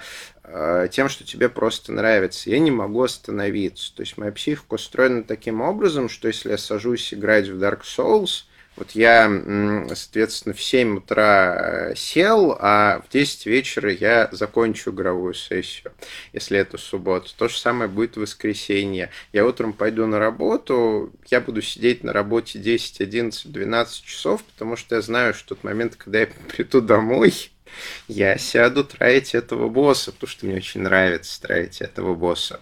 тем, 0.92 1.10
что 1.10 1.24
тебе 1.24 1.48
просто 1.50 1.92
нравится. 1.92 2.50
Я 2.50 2.60
не 2.60 2.72
могу 2.72 3.04
остановиться. 3.04 3.96
То 3.96 4.02
есть 4.02 4.18
моя 4.18 4.32
психика 4.32 4.74
устроена 4.74 5.24
таким 5.24 5.62
образом, 5.62 6.10
что 6.10 6.28
если 6.28 6.50
я 6.50 6.58
сажусь 6.58 7.14
играть 7.14 7.48
в 7.48 7.62
Dark 7.62 7.82
Souls, 7.84 8.44
вот 8.76 8.92
я, 8.92 9.32
соответственно, 9.94 10.56
в 10.56 10.62
7 10.62 10.98
утра 10.98 11.92
э, 11.92 11.96
сел, 11.96 12.58
а 12.60 13.04
в 13.08 13.12
10 13.12 13.46
вечера 13.46 13.92
я 13.92 14.30
закончу 14.32 14.90
игровую 14.92 15.36
сессию, 15.36 15.94
если 16.34 16.58
это 16.58 16.80
суббота. 16.80 17.30
То 17.38 17.48
же 17.48 17.58
самое 17.58 17.88
будет 17.88 18.16
в 18.16 18.22
воскресенье. 18.22 19.12
Я 19.32 19.46
утром 19.46 19.74
пойду 19.74 20.08
на 20.08 20.18
работу, 20.18 21.14
я 21.28 21.40
буду 21.40 21.62
сидеть 21.62 22.04
на 22.04 22.14
работе 22.14 22.58
10, 22.58 23.00
11, 23.02 23.52
12 23.52 24.04
часов, 24.04 24.44
потому 24.44 24.76
что 24.76 24.96
я 24.96 25.02
знаю, 25.02 25.36
что 25.36 25.50
тот 25.50 25.64
момент, 25.64 25.96
когда 25.96 26.22
я 26.22 26.28
приду 26.52 26.82
домой, 26.82 27.52
я 28.08 28.38
сяду 28.38 28.84
траить 28.84 29.36
этого 29.36 29.70
босса, 29.70 30.12
потому 30.12 30.30
что 30.30 30.46
мне 30.46 30.56
очень 30.56 30.82
нравится 30.82 31.42
траить 31.42 31.82
этого 31.82 32.16
босса. 32.16 32.60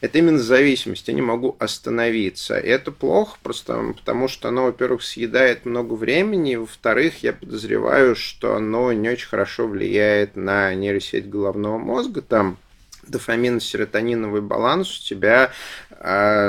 Это 0.00 0.18
именно 0.18 0.38
зависимость, 0.38 1.08
я 1.08 1.14
не 1.14 1.22
могу 1.22 1.56
остановиться. 1.58 2.58
И 2.58 2.68
это 2.68 2.92
плохо, 2.92 3.38
просто 3.42 3.94
потому 3.96 4.28
что 4.28 4.48
оно, 4.48 4.64
во-первых, 4.64 5.02
съедает 5.02 5.64
много 5.64 5.94
времени, 5.94 6.56
во-вторых, 6.56 7.22
я 7.22 7.32
подозреваю, 7.32 8.14
что 8.14 8.54
оно 8.54 8.92
не 8.92 9.08
очень 9.08 9.28
хорошо 9.28 9.66
влияет 9.66 10.36
на 10.36 10.74
нейросеть 10.74 11.28
головного 11.28 11.78
мозга, 11.78 12.20
там 12.20 12.58
дофамин-серотониновый 13.08 14.40
баланс 14.40 14.98
у 14.98 15.02
тебя 15.02 15.52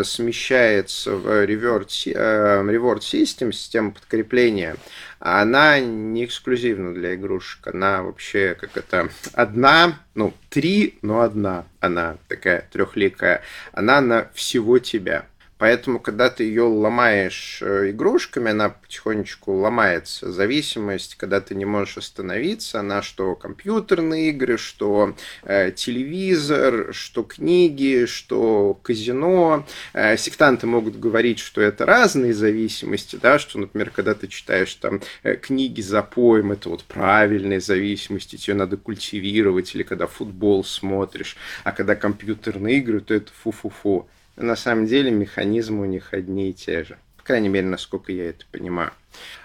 смещается 0.03 1.15
в 1.15 1.27
э, 1.27 1.45
reward 1.45 2.99
system, 2.99 3.51
система 3.51 3.91
подкрепления, 3.91 4.75
она 5.19 5.79
не 5.79 6.25
эксклюзивна 6.25 6.93
для 6.93 7.15
игрушек, 7.15 7.67
она 7.67 8.03
вообще 8.03 8.55
как 8.59 8.77
это 8.77 9.09
одна, 9.33 9.99
ну, 10.13 10.33
три, 10.49 10.99
но 11.01 11.21
одна, 11.21 11.65
она 11.79 12.17
такая 12.27 12.67
трехликая, 12.71 13.41
она 13.71 14.01
на 14.01 14.29
всего 14.33 14.79
тебя. 14.79 15.25
Поэтому, 15.57 15.99
когда 15.99 16.29
ты 16.29 16.43
ее 16.43 16.63
ломаешь 16.63 17.59
э, 17.61 17.91
игрушками, 17.91 18.51
она 18.51 18.69
потихонечку 18.69 19.53
ломается. 19.53 20.29
Зависимость, 20.31 21.15
когда 21.15 21.39
ты 21.39 21.55
не 21.55 21.63
можешь 21.63 21.97
остановиться, 21.97 22.81
она 22.81 23.01
что 23.01 23.35
компьютерные 23.35 24.29
игры, 24.31 24.57
что 24.57 25.15
э, 25.43 25.71
телевизор, 25.71 26.93
что 26.93 27.23
книги, 27.23 28.05
что 28.05 28.77
казино. 28.83 29.65
Э, 29.93 30.17
сектанты 30.17 30.67
могут 30.67 30.99
говорить, 30.99 31.39
что 31.39 31.61
это 31.61 31.85
разные 31.85 32.33
зависимости, 32.33 33.17
да, 33.21 33.39
что, 33.39 33.57
например, 33.57 33.91
когда 33.91 34.13
ты 34.13 34.27
читаешь 34.27 34.73
там 34.75 34.99
э, 35.23 35.35
книги 35.35 35.79
за 35.79 36.01
поем, 36.03 36.51
это 36.51 36.67
вот 36.67 36.83
правильные 36.83 37.61
зависимости, 37.61 38.35
тебе 38.35 38.55
надо 38.55 38.75
культивировать, 38.75 39.73
или 39.73 39.83
когда 39.83 40.05
футбол 40.05 40.65
смотришь, 40.65 41.37
а 41.63 41.71
когда 41.71 41.95
компьютерные 41.95 42.79
игры, 42.79 42.99
то 42.99 43.13
это 43.13 43.31
фу-фу-фу 43.31 44.09
на 44.35 44.55
самом 44.55 44.85
деле 44.85 45.11
механизмы 45.11 45.83
у 45.83 45.85
них 45.85 46.13
одни 46.13 46.49
и 46.49 46.53
те 46.53 46.83
же. 46.83 46.97
По 47.17 47.23
крайней 47.23 47.49
мере, 47.49 47.67
насколько 47.67 48.11
я 48.11 48.29
это 48.29 48.45
понимаю. 48.51 48.91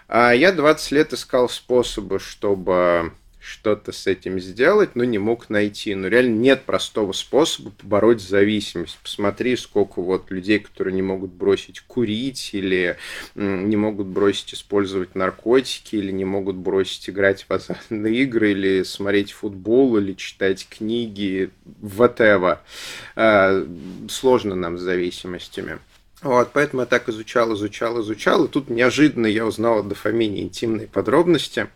А 0.08 0.32
я 0.32 0.52
20 0.52 0.92
лет 0.92 1.12
искал 1.12 1.48
способы, 1.48 2.18
чтобы 2.18 3.12
что-то 3.40 3.92
с 3.92 4.06
этим 4.06 4.38
сделать, 4.38 4.94
но 4.94 5.04
не 5.04 5.18
мог 5.18 5.48
найти. 5.50 5.94
Но 5.94 6.08
реально 6.08 6.36
нет 6.36 6.62
простого 6.62 7.12
способа 7.12 7.70
побороть 7.70 8.20
зависимость. 8.20 8.98
Посмотри, 9.02 9.56
сколько 9.56 10.02
вот 10.02 10.30
людей, 10.30 10.58
которые 10.58 10.94
не 10.94 11.02
могут 11.02 11.32
бросить 11.32 11.80
курить, 11.80 12.50
или 12.52 12.96
не 13.34 13.76
могут 13.76 14.06
бросить 14.06 14.54
использовать 14.54 15.14
наркотики, 15.14 15.96
или 15.96 16.12
не 16.12 16.24
могут 16.24 16.56
бросить 16.56 17.08
играть 17.08 17.46
в 17.48 17.52
азартные 17.52 18.22
игры, 18.22 18.52
или 18.52 18.82
смотреть 18.82 19.32
футбол, 19.32 19.96
или 19.96 20.12
читать 20.12 20.66
книги, 20.68 21.50
whatever. 21.80 22.58
А, 23.16 23.66
сложно 24.08 24.54
нам 24.54 24.78
с 24.78 24.82
зависимостями. 24.82 25.78
Вот, 26.22 26.50
поэтому 26.52 26.82
я 26.82 26.86
так 26.86 27.08
изучал, 27.08 27.54
изучал, 27.54 27.98
изучал, 28.02 28.44
и 28.44 28.48
тут 28.48 28.68
неожиданно 28.68 29.26
я 29.26 29.46
узнал 29.46 29.78
о 29.78 29.82
дофамине 29.82 30.42
интимные 30.42 30.86
подробности 30.86 31.68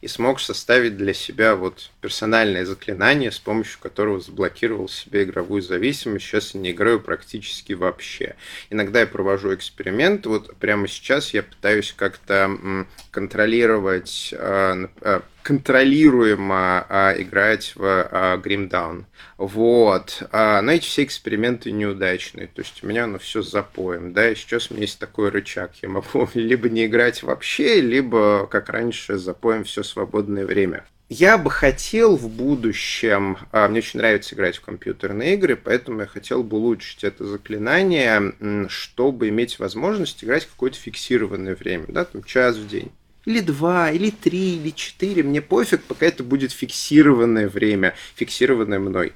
и 0.00 0.08
смог 0.08 0.40
составить 0.40 0.96
для 0.96 1.14
себя 1.14 1.54
вот 1.54 1.90
персональное 2.00 2.66
заклинание, 2.66 3.30
с 3.30 3.38
помощью 3.38 3.78
которого 3.78 4.20
заблокировал 4.20 4.88
себе 4.88 5.22
игровую 5.22 5.62
зависимость. 5.62 6.26
Сейчас 6.26 6.54
я 6.54 6.60
не 6.60 6.72
играю 6.72 6.98
практически 6.98 7.72
вообще. 7.72 8.34
Иногда 8.68 9.00
я 9.00 9.06
провожу 9.06 9.54
эксперименты. 9.54 10.28
Вот 10.28 10.56
прямо 10.56 10.88
сейчас 10.88 11.32
я 11.32 11.44
пытаюсь 11.44 11.94
как-то 11.96 12.86
контролировать 13.12 14.34
а, 14.36 14.90
а, 15.02 15.22
контролируемо 15.44 16.86
а, 16.88 17.14
играть 17.16 17.74
в 17.76 17.84
а, 17.84 18.38
Grim 18.38 18.68
Down. 18.68 19.04
Вот. 19.36 20.22
А, 20.32 20.62
но 20.62 20.76
все 20.80 21.04
эксперименты 21.04 21.70
неудачные. 21.70 22.48
То 22.48 22.62
есть 22.62 22.82
у 22.82 22.86
меня 22.86 23.04
оно 23.04 23.18
все 23.18 23.42
запоем. 23.42 24.12
Да, 24.12 24.30
и 24.30 24.34
сейчас 24.34 24.70
у 24.70 24.74
меня 24.74 24.84
есть 24.84 24.98
такой 24.98 25.28
рычаг. 25.28 25.72
Я 25.82 25.90
могу 25.90 26.28
либо 26.34 26.68
не 26.68 26.86
играть 26.86 27.22
вообще, 27.22 27.80
либо, 27.80 28.46
как 28.46 28.70
раньше, 28.70 29.18
запоем 29.18 29.64
все 29.64 29.82
свободное 29.82 30.46
время. 30.46 30.84
Я 31.10 31.36
бы 31.36 31.50
хотел 31.50 32.16
в 32.16 32.30
будущем, 32.30 33.36
а, 33.52 33.68
мне 33.68 33.80
очень 33.80 33.98
нравится 33.98 34.34
играть 34.34 34.56
в 34.56 34.62
компьютерные 34.62 35.34
игры, 35.34 35.54
поэтому 35.54 36.00
я 36.00 36.06
хотел 36.06 36.42
бы 36.42 36.56
улучшить 36.56 37.04
это 37.04 37.26
заклинание, 37.26 38.32
чтобы 38.68 39.28
иметь 39.28 39.58
возможность 39.58 40.24
играть 40.24 40.46
какое-то 40.46 40.78
фиксированное 40.78 41.54
время, 41.54 41.84
да, 41.88 42.06
там 42.06 42.24
час 42.24 42.56
в 42.56 42.66
день 42.66 42.90
или 43.24 43.40
два, 43.40 43.90
или 43.90 44.10
три, 44.10 44.56
или 44.56 44.70
четыре, 44.70 45.22
мне 45.22 45.40
пофиг, 45.40 45.82
пока 45.84 46.06
это 46.06 46.22
будет 46.22 46.52
фиксированное 46.52 47.48
время, 47.48 47.94
фиксированное 48.14 48.78
мной. 48.78 49.12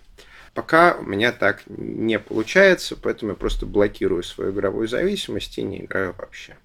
Пока 0.54 0.96
у 0.98 1.02
меня 1.02 1.30
так 1.32 1.62
не 1.68 2.18
получается, 2.18 2.96
поэтому 3.00 3.32
я 3.32 3.36
просто 3.36 3.66
блокирую 3.66 4.22
свою 4.22 4.50
игровую 4.50 4.88
зависимость 4.88 5.58
и 5.58 5.62
не 5.62 5.84
играю 5.84 6.14
вообще. 6.18 6.56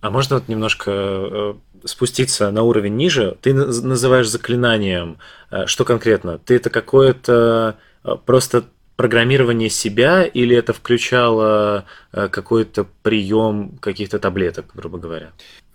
А 0.00 0.10
можно 0.10 0.36
вот 0.36 0.48
немножко 0.48 0.90
э, 0.90 1.54
спуститься 1.84 2.50
на 2.50 2.62
уровень 2.62 2.96
ниже? 2.96 3.36
Ты 3.42 3.52
называешь 3.52 4.28
заклинанием. 4.28 5.18
Э, 5.50 5.66
что 5.66 5.84
конкретно? 5.84 6.38
Ты 6.38 6.56
это 6.56 6.70
какое-то 6.70 7.76
э, 8.02 8.16
просто 8.24 8.64
программирование 9.00 9.70
себя 9.70 10.24
или 10.24 10.54
это 10.54 10.74
включало 10.74 11.86
какой-то 12.12 12.86
прием 13.02 13.78
каких-то 13.80 14.18
таблеток, 14.18 14.66
грубо 14.74 14.98
говоря? 14.98 15.30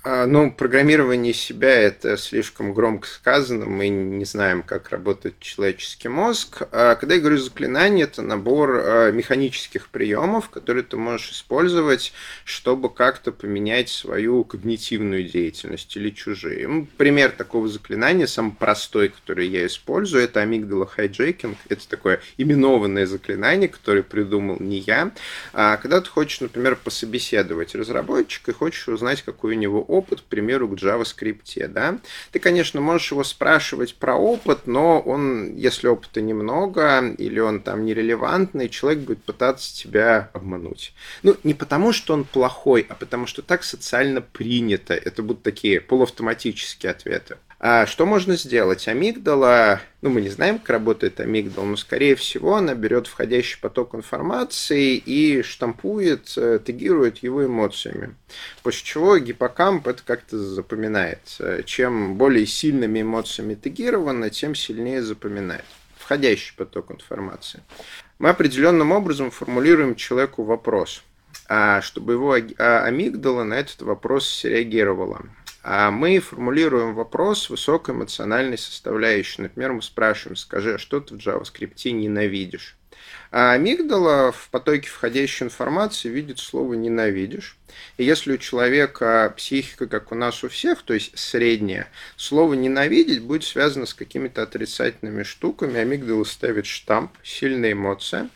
А, 0.07 0.27
ну, 0.27 0.51
программирование 0.51 1.33
себя– 1.33 1.71
это 1.81 2.15
слишком 2.15 2.75
громко 2.75 3.07
сказано, 3.07 3.65
мы 3.65 3.87
не 3.87 4.23
знаем, 4.23 4.61
как 4.61 4.91
работает 4.91 5.39
человеческий 5.39 6.09
мозг. 6.09 6.61
А 6.71 6.93
когда 6.93 7.15
я 7.15 7.21
говорю 7.21 7.39
заклинание, 7.39 8.03
это 8.03 8.21
набор 8.21 8.83
а, 8.85 9.11
механических 9.11 9.87
приемов, 9.87 10.51
которые 10.51 10.83
ты 10.83 10.95
можешь 10.95 11.31
использовать, 11.31 12.13
чтобы 12.43 12.93
как-то 12.93 13.31
поменять 13.31 13.89
свою 13.89 14.43
когнитивную 14.43 15.23
деятельность 15.23 15.97
или 15.97 16.11
чужие. 16.11 16.67
Ну, 16.67 16.87
пример 16.97 17.31
такого 17.31 17.67
заклинания, 17.67 18.27
самый 18.27 18.53
простой, 18.53 19.09
который 19.09 19.47
я 19.47 19.65
использую, 19.65 20.25
это 20.25 20.41
amygdala 20.41 20.85
hijacking. 20.85 21.57
Это 21.67 21.89
такое 21.89 22.21
именованное 22.37 23.07
заклинание, 23.07 23.69
которое 23.69 24.03
придумал 24.03 24.57
не 24.59 24.77
я. 24.81 25.13
А 25.51 25.77
когда 25.77 25.99
ты 25.99 26.11
хочешь, 26.11 26.41
например, 26.41 26.75
пособеседовать 26.75 27.73
разработчика 27.73 28.51
и 28.51 28.53
хочешь 28.53 28.87
узнать, 28.87 29.23
какой 29.23 29.55
у 29.55 29.59
него 29.59 29.94
опыт, 29.95 30.21
к 30.21 30.25
примеру, 30.25 30.67
к 30.67 30.73
JavaScript, 30.73 31.67
да, 31.67 31.99
ты, 32.31 32.39
конечно, 32.39 32.81
можешь 32.81 33.11
его 33.11 33.23
спрашивать 33.23 33.95
про 33.95 34.15
опыт, 34.15 34.67
но 34.67 34.99
он, 34.99 35.55
если 35.55 35.87
опыта 35.87 36.21
немного 36.21 37.13
или 37.17 37.39
он 37.39 37.61
там 37.61 37.85
нерелевантный, 37.85 38.69
человек 38.69 39.03
будет 39.03 39.23
пытаться 39.23 39.75
тебя 39.75 40.29
обмануть. 40.33 40.93
Ну, 41.23 41.35
не 41.43 41.53
потому, 41.53 41.93
что 41.93 42.13
он 42.13 42.23
плохой, 42.23 42.85
а 42.89 42.95
потому, 42.95 43.27
что 43.27 43.41
так 43.41 43.63
социально 43.63 44.21
принято. 44.21 44.93
Это 44.93 45.23
будут 45.23 45.43
такие 45.43 45.81
полуавтоматические 45.81 46.91
ответы. 46.91 47.37
А 47.59 47.85
что 47.85 48.05
можно 48.05 48.35
сделать? 48.35 48.87
Амигдала, 48.87 49.81
ну 50.01 50.09
мы 50.09 50.21
не 50.21 50.29
знаем, 50.29 50.59
как 50.59 50.69
работает 50.69 51.19
амигдала, 51.19 51.65
но 51.65 51.77
скорее 51.77 52.15
всего 52.15 52.55
она 52.55 52.75
берет 52.75 53.07
входящий 53.07 53.59
поток 53.59 53.95
информации 53.95 54.95
и 54.97 55.41
штампует, 55.41 56.33
э, 56.37 56.59
тегирует 56.63 57.19
его 57.19 57.45
эмоциями. 57.45 58.15
После 58.61 58.83
чего 58.83 59.17
гиппокамп 59.17 59.87
это 59.87 60.03
как-то 60.05 60.37
запоминает. 60.37 61.19
Чем 61.65 62.15
более 62.15 62.45
сильными 62.45 63.01
эмоциями 63.01 63.55
тегировано, 63.55 64.29
тем 64.29 64.53
сильнее 64.53 65.01
запоминает 65.01 65.65
входящий 66.05 66.53
поток 66.55 66.91
информации. 66.91 67.61
Мы 68.19 68.29
определенным 68.29 68.91
образом 68.91 69.31
формулируем 69.31 69.95
человеку 69.95 70.43
вопрос, 70.43 71.03
а 71.49 71.81
чтобы 71.81 72.13
его 72.13 72.33
амигдала 72.33 73.43
на 73.43 73.55
этот 73.55 73.81
вопрос 73.81 74.29
среагировала. 74.29 75.23
А 75.67 75.89
мы 75.89 76.19
формулируем 76.19 76.93
вопрос 76.93 77.49
высокоэмоциональной 77.49 78.55
составляющей. 78.55 79.41
Например, 79.41 79.73
мы 79.73 79.81
спрашиваем, 79.81 80.35
скажи, 80.35 80.75
а 80.75 80.77
что 80.77 80.99
ты 80.99 81.15
в 81.15 81.17
JavaScript 81.17 81.89
ненавидишь? 81.89 82.77
А 83.31 83.53
амигдала 83.53 84.31
в 84.31 84.49
потоке 84.51 84.87
входящей 84.87 85.47
информации 85.47 86.09
видит 86.09 86.37
слово 86.37 86.75
«ненавидишь». 86.75 87.57
И 87.97 88.03
если 88.03 88.33
у 88.33 88.37
человека 88.37 89.33
психика, 89.35 89.87
как 89.87 90.11
у 90.11 90.15
нас 90.15 90.43
у 90.43 90.49
всех, 90.49 90.83
то 90.83 90.93
есть 90.93 91.17
средняя, 91.17 91.89
слово 92.15 92.53
«ненавидеть» 92.53 93.23
будет 93.23 93.43
связано 93.43 93.87
с 93.87 93.95
какими-то 93.95 94.43
отрицательными 94.43 95.23
штуками. 95.23 95.79
Амигдала 95.79 96.25
ставит 96.25 96.67
штамп, 96.67 97.11
сильная 97.23 97.71
эмоция. 97.71 98.29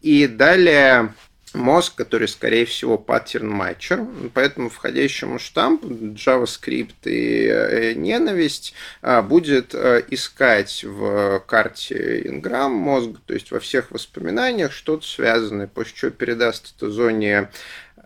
И 0.00 0.26
далее 0.26 1.14
мозг, 1.54 1.94
который, 1.94 2.28
скорее 2.28 2.64
всего, 2.64 2.98
паттерн 2.98 3.48
матчер, 3.48 4.06
поэтому 4.34 4.68
входящему 4.68 5.38
штампу 5.38 5.88
JavaScript 5.88 7.04
и 7.04 7.46
э, 7.46 7.92
ненависть 7.94 8.74
а, 9.02 9.22
будет 9.22 9.74
э, 9.74 10.02
искать 10.10 10.84
в 10.84 11.40
карте 11.40 12.22
Ingram 12.22 12.70
мозга, 12.70 13.20
то 13.26 13.34
есть 13.34 13.50
во 13.50 13.60
всех 13.60 13.90
воспоминаниях 13.90 14.72
что-то 14.72 15.06
связанное, 15.06 15.66
после 15.66 15.94
чего 15.94 16.10
передаст 16.10 16.74
это 16.76 16.90
зоне, 16.90 17.50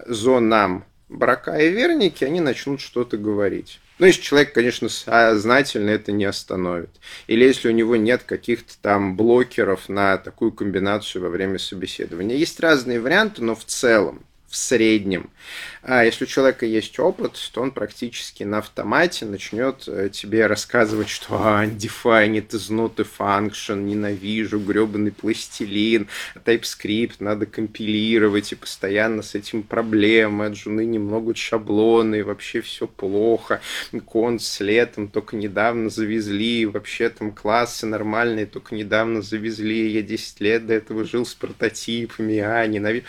зонам 0.07 0.85
брака 1.09 1.57
и 1.59 1.71
верники, 1.71 2.25
они 2.25 2.41
начнут 2.41 2.81
что-то 2.81 3.17
говорить. 3.17 3.81
Ну, 3.99 4.07
если 4.07 4.21
человек, 4.21 4.53
конечно, 4.53 4.89
сознательно 4.89 5.91
это 5.91 6.13
не 6.13 6.27
остановит. 6.27 6.91
Или 7.27 7.45
если 7.45 7.69
у 7.69 7.73
него 7.73 7.97
нет 7.97 8.25
каких-то 8.25 8.75
там 8.83 9.17
блокеров 9.17 9.89
на 9.89 10.19
такую 10.19 10.53
комбинацию 10.53 11.23
во 11.23 11.31
время 11.31 11.59
собеседования. 11.59 12.37
Есть 12.37 12.61
разные 12.61 13.01
варианты, 13.01 13.43
но 13.43 13.55
в 13.55 13.65
целом 13.65 14.23
в 14.49 14.57
среднем. 14.57 15.31
А 15.83 16.05
если 16.05 16.25
у 16.25 16.27
человека 16.27 16.67
есть 16.67 16.99
опыт, 16.99 17.39
то 17.53 17.61
он 17.61 17.71
практически 17.71 18.43
на 18.43 18.59
автомате 18.59 19.25
начнет 19.25 19.85
э, 19.87 20.09
тебе 20.13 20.47
рассказывать, 20.47 21.09
что 21.09 21.37
а, 21.37 21.65
undefined 21.65 22.49
is 22.51 22.71
not 22.71 22.95
a 22.99 23.05
function, 23.05 23.83
ненавижу, 23.83 24.59
гребаный 24.59 25.13
пластилин, 25.13 26.09
TypeScript 26.45 27.17
надо 27.21 27.47
компилировать, 27.47 28.53
и 28.53 28.57
постоянно 28.57 29.23
с 29.23 29.37
этим 29.37 29.63
проблемы, 29.63 30.47
от 30.47 30.57
жены 30.57 30.85
немного 30.85 31.35
шаблоны, 31.37 32.17
и 32.17 32.23
вообще 32.23 32.61
все 32.61 32.89
плохо, 32.89 33.61
кон 34.07 34.41
с 34.41 34.61
летом 34.61 35.07
только 35.07 35.37
недавно 35.37 35.89
завезли, 35.89 36.67
вообще 36.67 37.11
там 37.11 37.31
классы 37.31 37.87
нормальные 37.87 38.47
только 38.47 38.75
недавно 38.75 39.23
завезли, 39.23 39.93
я 39.93 40.03
10 40.03 40.41
лет 40.41 40.67
до 40.67 40.75
этого 40.75 41.05
жил 41.05 41.25
с 41.25 41.35
прототипами, 41.35 42.39
а, 42.39 42.67
ненавижу. 42.67 43.05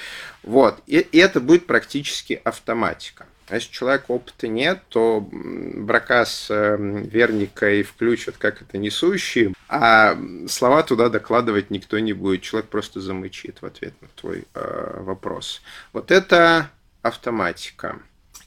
Вот, 0.48 0.82
и, 0.88 1.00
и 1.00 1.18
это 1.18 1.42
будет 1.42 1.68
практически 1.68 2.40
автоматика. 2.42 3.26
А 3.50 3.56
если 3.56 3.70
у 3.70 3.74
человека 3.74 4.06
опыта 4.08 4.48
нет, 4.48 4.82
то 4.88 5.28
брака 5.30 6.24
с 6.24 6.50
эм, 6.50 7.04
верникой 7.04 7.84
включат 7.84 8.38
как 8.38 8.62
это 8.62 8.78
несущие, 8.78 9.54
а 9.68 10.18
слова 10.48 10.84
туда 10.84 11.10
докладывать 11.10 11.70
никто 11.70 12.00
не 12.00 12.14
будет. 12.14 12.44
Человек 12.44 12.70
просто 12.70 13.02
замычит 13.02 13.62
в 13.62 13.66
ответ 13.66 13.94
на 14.02 14.08
твой 14.16 14.46
э, 14.54 15.02
вопрос. 15.02 15.62
Вот 15.92 16.12
это 16.12 16.72
автоматика. 17.02 18.00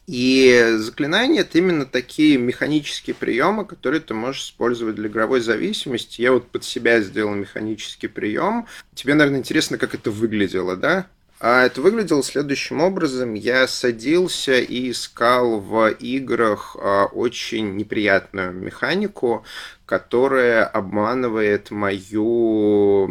И 0.06 0.74
заклинания 0.78 1.42
это 1.42 1.58
именно 1.58 1.84
такие 1.84 2.38
механические 2.38 3.14
приемы, 3.14 3.66
которые 3.66 4.00
ты 4.00 4.14
можешь 4.14 4.44
использовать 4.44 4.96
для 4.96 5.08
игровой 5.08 5.40
зависимости. 5.40 6.22
Я 6.22 6.32
вот 6.32 6.48
под 6.50 6.64
себя 6.64 7.00
сделал 7.02 7.34
механический 7.34 8.08
прием. 8.08 8.66
Тебе, 8.94 9.14
наверное, 9.14 9.40
интересно, 9.40 9.76
как 9.76 9.94
это 9.94 10.10
выглядело, 10.10 10.76
да? 10.76 11.06
А 11.42 11.64
это 11.64 11.80
выглядело 11.80 12.22
следующим 12.22 12.82
образом. 12.82 13.32
Я 13.32 13.66
садился 13.66 14.60
и 14.60 14.90
искал 14.90 15.58
в 15.58 15.88
играх 15.88 16.76
а, 16.78 17.06
очень 17.06 17.76
неприятную 17.76 18.52
механику, 18.52 19.42
которая 19.86 20.66
обманывает 20.66 21.70
мою 21.70 23.08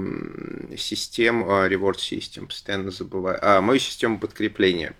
систему, 0.78 1.52
а, 1.52 1.68
reward 1.68 1.98
system, 1.98 2.46
постоянно 2.46 2.92
забываю, 2.92 3.40
а, 3.42 3.62
мою 3.62 3.80
систему 3.80 4.20
подкрепления. 4.20 4.94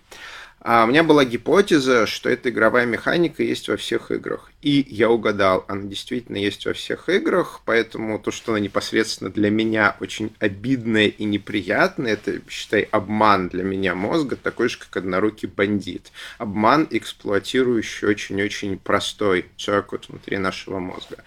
А 0.62 0.84
у 0.84 0.88
меня 0.88 1.02
была 1.02 1.24
гипотеза, 1.24 2.06
что 2.06 2.28
эта 2.28 2.50
игровая 2.50 2.84
механика 2.84 3.42
есть 3.42 3.68
во 3.68 3.78
всех 3.78 4.10
играх. 4.10 4.52
И 4.60 4.86
я 4.90 5.08
угадал, 5.08 5.64
она 5.68 5.84
действительно 5.84 6.36
есть 6.36 6.66
во 6.66 6.74
всех 6.74 7.08
играх, 7.08 7.62
поэтому 7.64 8.18
то, 8.18 8.30
что 8.30 8.52
она 8.52 8.60
непосредственно 8.60 9.30
для 9.30 9.48
меня 9.48 9.96
очень 10.00 10.34
обидная 10.38 11.06
и 11.06 11.24
неприятная, 11.24 12.12
это, 12.12 12.42
считай, 12.50 12.82
обман 12.90 13.48
для 13.48 13.64
меня 13.64 13.94
мозга, 13.94 14.36
такой 14.36 14.68
же, 14.68 14.78
как 14.78 14.98
однорукий 14.98 15.48
бандит. 15.48 16.12
Обман, 16.36 16.86
эксплуатирующий 16.90 18.06
очень-очень 18.08 18.78
простой 18.78 19.46
циркут 19.56 20.10
внутри 20.10 20.36
нашего 20.36 20.78
мозга. 20.78 21.24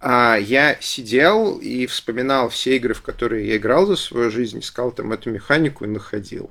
А 0.00 0.36
я 0.36 0.76
сидел 0.80 1.58
и 1.58 1.86
вспоминал 1.86 2.48
все 2.48 2.76
игры, 2.76 2.92
в 2.94 3.02
которые 3.02 3.46
я 3.46 3.56
играл 3.56 3.86
за 3.86 3.94
свою 3.94 4.32
жизнь, 4.32 4.58
искал 4.58 4.90
там 4.90 5.12
эту 5.12 5.30
механику 5.30 5.84
и 5.84 5.88
находил. 5.88 6.50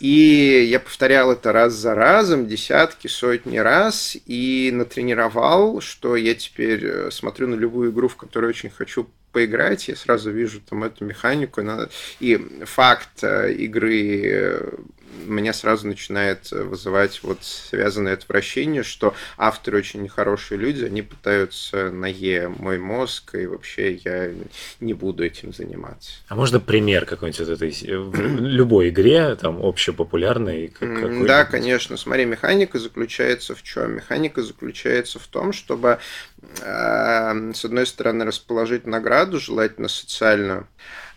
И 0.00 0.66
я 0.68 0.80
повторял 0.80 1.32
это 1.32 1.52
раз 1.52 1.72
за 1.72 1.94
разом, 1.94 2.46
десятки, 2.46 3.08
сотни 3.08 3.58
раз, 3.58 4.16
и 4.26 4.70
натренировал, 4.72 5.80
что 5.80 6.16
я 6.16 6.34
теперь 6.34 6.84
э, 6.84 7.10
смотрю 7.10 7.48
на 7.48 7.54
любую 7.54 7.90
игру, 7.90 8.08
в 8.08 8.16
которую 8.16 8.50
очень 8.50 8.70
хочу 8.70 9.08
поиграть, 9.32 9.88
я 9.88 9.96
сразу 9.96 10.30
вижу 10.30 10.60
там 10.60 10.84
эту 10.84 11.04
механику, 11.04 11.60
и 12.20 12.36
факт 12.64 13.22
э, 13.22 13.52
игры 13.52 14.22
э, 14.24 14.70
меня 15.26 15.52
сразу 15.52 15.86
начинает 15.86 16.50
вызывать 16.50 17.22
вот 17.22 17.38
связанное 17.42 18.14
отвращение, 18.14 18.82
что 18.82 19.14
авторы 19.36 19.78
очень 19.78 20.02
нехорошие 20.02 20.58
люди, 20.58 20.84
они 20.84 21.02
пытаются 21.02 21.90
на 21.90 22.06
Е 22.06 22.48
мой 22.48 22.78
мозг, 22.78 23.34
и 23.34 23.46
вообще 23.46 23.94
я 23.94 24.32
не 24.80 24.94
буду 24.94 25.24
этим 25.24 25.52
заниматься. 25.52 26.12
А 26.28 26.34
можно 26.34 26.60
пример 26.60 27.06
какой-нибудь 27.06 27.40
вот 27.40 27.48
этой, 27.50 27.96
в 27.96 28.40
любой 28.40 28.90
игре, 28.90 29.34
там, 29.36 29.64
общепопулярной? 29.64 30.72
Да, 31.26 31.44
конечно. 31.44 31.96
Смотри, 31.96 32.24
механика 32.24 32.78
заключается 32.78 33.54
в 33.54 33.62
чем? 33.62 33.96
Механика 33.96 34.42
заключается 34.42 35.18
в 35.18 35.26
том, 35.26 35.52
чтобы, 35.52 35.98
э, 36.60 37.52
с 37.54 37.64
одной 37.64 37.86
стороны, 37.86 38.24
расположить 38.24 38.86
награду, 38.86 39.38
желательно 39.38 39.88
социальную, 39.88 40.68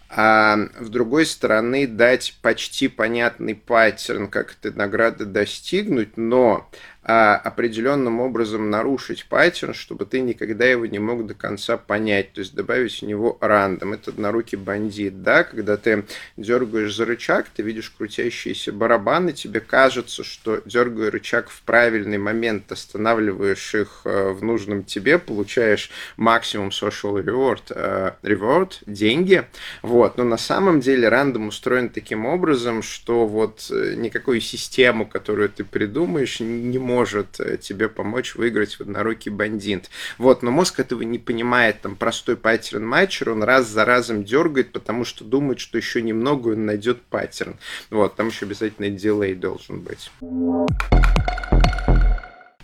а 0.09 0.57
с 0.79 0.89
другой 0.89 1.25
стороны 1.25 1.85
дать 1.85 2.37
почти 2.41 2.87
понятный 2.87 3.53
паттерн, 3.53 4.27
как 4.27 4.53
этой 4.53 4.73
награды 4.73 5.25
достигнуть, 5.25 6.17
но 6.17 6.69
а, 7.11 7.37
определенным 7.37 8.19
образом 8.19 8.69
нарушить 8.69 9.25
паттерн, 9.25 9.73
чтобы 9.73 10.05
ты 10.05 10.21
никогда 10.21 10.65
его 10.65 10.85
не 10.85 10.99
мог 10.99 11.25
до 11.25 11.33
конца 11.33 11.75
понять, 11.75 12.33
то 12.33 12.41
есть 12.41 12.53
добавить 12.53 13.01
в 13.01 13.05
него 13.07 13.35
рандом. 13.41 13.93
Это 13.93 14.11
однорукий 14.11 14.59
бандит, 14.59 15.23
да, 15.23 15.43
когда 15.43 15.75
ты 15.75 16.05
дергаешь 16.37 16.95
за 16.95 17.05
рычаг, 17.05 17.47
ты 17.49 17.63
видишь 17.63 17.89
крутящиеся 17.89 18.71
барабаны, 18.71 19.33
тебе 19.33 19.59
кажется, 19.59 20.23
что 20.23 20.61
дергая 20.67 21.09
рычаг 21.09 21.49
в 21.49 21.63
правильный 21.63 22.19
момент, 22.19 22.71
останавливаешь 22.71 23.73
их 23.73 24.01
э, 24.05 24.29
в 24.29 24.43
нужном 24.43 24.83
тебе, 24.83 25.17
получаешь 25.17 25.89
максимум 26.15 26.69
social 26.69 27.23
reward, 27.23 27.63
э, 27.71 28.11
reward 28.21 28.73
деньги, 28.85 29.45
вот, 29.81 30.17
но 30.17 30.25
на 30.25 30.37
самом 30.37 30.79
деле 30.79 31.09
рандом 31.09 31.47
устроен 31.47 31.89
таким 31.89 32.27
образом, 32.27 32.83
что 32.83 33.25
вот 33.25 33.65
э, 33.71 33.95
никакую 33.95 34.41
систему, 34.41 35.07
которую 35.07 35.49
ты 35.49 35.63
придумаешь, 35.63 36.39
не 36.39 36.77
может 36.77 36.98
э, 37.39 37.57
тебе 37.57 37.89
помочь 37.89 38.35
выиграть 38.35 38.75
в 38.75 38.81
однорукий 38.81 39.31
бандит. 39.31 39.89
Вот, 40.17 40.43
но 40.43 40.51
мозг 40.51 40.79
этого 40.79 41.01
не 41.01 41.19
понимает, 41.19 41.81
там 41.81 41.95
простой 41.95 42.35
паттерн 42.35 42.85
матчер, 42.85 43.31
он 43.31 43.43
раз 43.43 43.67
за 43.67 43.85
разом 43.85 44.23
дергает, 44.23 44.71
потому 44.71 45.05
что 45.05 45.23
думает, 45.23 45.59
что 45.59 45.77
еще 45.77 46.01
немного 46.01 46.49
он 46.49 46.65
найдет 46.65 47.01
паттерн. 47.01 47.57
Вот, 47.89 48.15
там 48.15 48.27
еще 48.27 48.45
обязательно 48.45 48.89
дилей 48.89 49.35
должен 49.35 49.81
быть. 49.81 50.11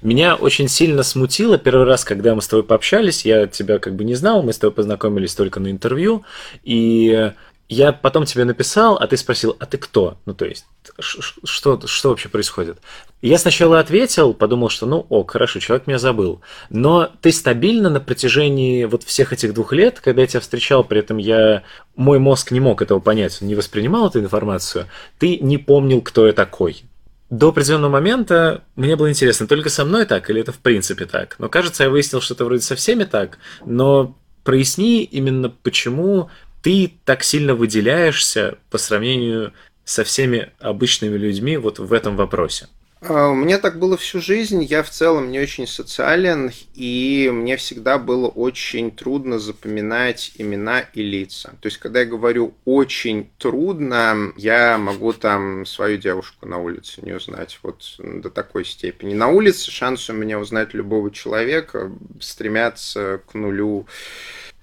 Меня 0.01 0.35
очень 0.35 0.67
сильно 0.67 1.01
смутило 1.01 1.57
первый 1.57 1.85
раз, 1.85 2.03
когда 2.03 2.35
мы 2.35 2.41
с 2.41 2.47
тобой 2.47 2.63
пообщались, 2.63 3.25
я 3.25 3.47
тебя 3.47 3.79
как 3.79 3.95
бы 3.95 4.03
не 4.03 4.13
знал, 4.13 4.43
мы 4.43 4.53
с 4.53 4.59
тобой 4.59 4.75
познакомились 4.75 5.33
только 5.33 5.59
на 5.59 5.71
интервью, 5.71 6.23
и 6.63 7.31
я 7.67 7.93
потом 7.93 8.25
тебе 8.25 8.45
написал, 8.45 8.95
а 8.95 9.07
ты 9.07 9.17
спросил, 9.17 9.55
а 9.59 9.65
ты 9.65 9.77
кто? 9.77 10.17
Ну, 10.25 10.35
то 10.35 10.45
есть, 10.45 10.65
что, 10.99 11.79
что 11.87 12.09
вообще 12.09 12.29
происходит? 12.29 12.77
Я 13.21 13.39
сначала 13.39 13.79
ответил, 13.79 14.35
подумал, 14.35 14.69
что 14.69 14.85
ну 14.85 15.05
ок, 15.09 15.31
хорошо, 15.31 15.59
человек 15.59 15.87
меня 15.87 15.97
забыл. 15.97 16.41
Но 16.69 17.09
ты 17.21 17.31
стабильно 17.31 17.89
на 17.89 17.99
протяжении 17.99 18.85
вот 18.85 19.03
всех 19.03 19.33
этих 19.33 19.53
двух 19.55 19.73
лет, 19.73 19.99
когда 19.99 20.21
я 20.21 20.27
тебя 20.27 20.41
встречал, 20.41 20.83
при 20.83 20.99
этом 20.99 21.17
я, 21.17 21.63
мой 21.95 22.19
мозг 22.19 22.51
не 22.51 22.59
мог 22.59 22.83
этого 22.83 22.99
понять, 22.99 23.39
он 23.41 23.47
не 23.47 23.55
воспринимал 23.55 24.09
эту 24.09 24.19
информацию, 24.19 24.87
ты 25.17 25.39
не 25.39 25.57
помнил, 25.57 26.01
кто 26.01 26.27
я 26.27 26.33
такой. 26.33 26.83
До 27.31 27.49
определенного 27.49 27.91
момента 27.91 28.63
мне 28.75 28.95
было 28.95 29.09
интересно, 29.09 29.47
только 29.47 29.69
со 29.69 29.83
мной 29.83 30.05
так 30.05 30.29
или 30.29 30.41
это 30.41 30.51
в 30.51 30.59
принципе 30.59 31.05
так. 31.05 31.35
Но 31.39 31.49
кажется, 31.49 31.83
я 31.83 31.89
выяснил, 31.89 32.21
что 32.21 32.35
это 32.35 32.45
вроде 32.45 32.61
со 32.61 32.75
всеми 32.75 33.05
так, 33.05 33.39
но 33.65 34.15
проясни 34.43 35.03
именно 35.03 35.49
почему 35.49 36.29
ты 36.65 36.91
так 37.05 37.23
сильно 37.23 37.53
выделяешься 37.53 38.57
по 38.71 38.79
сравнению 38.79 39.53
со 39.83 40.03
всеми 40.03 40.51
обычными 40.57 41.15
людьми 41.15 41.57
вот 41.57 41.77
в 41.77 41.93
этом 41.93 42.17
вопросе? 42.17 42.67
А, 43.01 43.27
у 43.27 43.35
меня 43.35 43.59
так 43.59 43.77
было 43.77 43.97
всю 43.97 44.19
жизнь. 44.19 44.63
Я 44.63 44.81
в 44.81 44.89
целом 44.89 45.29
не 45.29 45.39
очень 45.39 45.67
социален, 45.67 46.51
и 46.73 47.29
мне 47.31 47.55
всегда 47.57 47.99
было 47.99 48.27
очень 48.29 48.89
трудно 48.89 49.37
запоминать 49.37 50.31
имена 50.39 50.79
и 50.79 51.03
лица. 51.03 51.53
То 51.61 51.67
есть, 51.67 51.77
когда 51.77 51.99
я 51.99 52.07
говорю 52.07 52.55
очень 52.65 53.29
трудно, 53.37 54.33
я 54.35 54.79
могу 54.79 55.13
там 55.13 55.67
свою 55.67 55.99
девушку 55.99 56.47
на 56.47 56.57
улице 56.57 57.01
не 57.03 57.13
узнать. 57.13 57.59
Вот 57.61 57.93
до 57.99 58.31
такой 58.31 58.65
степени. 58.65 59.13
На 59.13 59.27
улице 59.27 59.69
шансы 59.69 60.13
у 60.13 60.15
меня 60.15 60.39
узнать 60.39 60.73
любого 60.73 61.11
человека 61.11 61.91
стремятся 62.19 63.21
к 63.27 63.35
нулю 63.35 63.85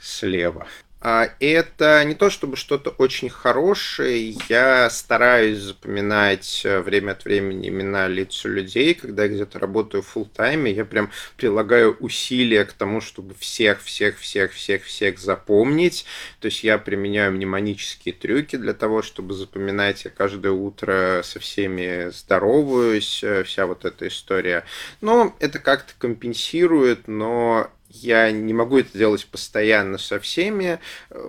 слева. 0.01 0.67
А, 1.05 1.31
это 1.41 2.05
не 2.05 2.15
то 2.15 2.31
чтобы 2.31 2.57
что-то 2.57 2.91
очень 2.91 3.29
хорошее. 3.29 4.37
Я 4.49 4.89
стараюсь 4.89 5.59
запоминать 5.59 6.63
э, 6.65 6.81
время 6.81 7.13
от 7.13 7.25
времени 7.25 7.71
имена 7.71 8.07
лиц 8.07 8.45
людей. 8.45 8.95
Когда 8.95 9.25
я 9.25 9.31
где-то 9.31 9.59
работаю 9.59 10.05
в 10.05 10.25
тайме 10.27 10.71
я 10.71 10.85
прям 10.85 11.11
прилагаю 11.37 11.97
усилия 11.99 12.65
к 12.65 12.73
тому, 12.73 13.01
чтобы 13.01 13.35
всех, 13.35 13.83
всех, 13.83 14.19
всех, 14.21 14.53
всех, 14.53 14.85
всех 14.85 15.19
запомнить. 15.19 16.07
То 16.39 16.47
есть 16.47 16.63
я 16.63 16.79
применяю 16.79 17.33
мнемонические 17.33 18.15
трюки 18.15 18.55
для 18.55 18.73
того, 18.73 19.03
чтобы 19.03 19.35
запоминать. 19.35 20.05
Я 20.05 20.11
каждое 20.13 20.53
утро 20.53 21.23
со 21.25 21.41
всеми 21.41 22.11
здороваюсь, 22.11 23.25
э, 23.25 23.43
вся 23.43 23.67
вот 23.67 23.85
эта 23.85 24.07
история. 24.07 24.65
Но 25.01 25.35
это 25.41 25.59
как-то 25.59 25.95
компенсирует, 25.99 27.09
но 27.09 27.73
я 27.95 28.31
не 28.31 28.55
могу 28.55 28.79
это 28.79 28.97
делать 28.97 29.27
постоянно 29.27 29.99
со 29.99 30.19
всеми, 30.19 30.79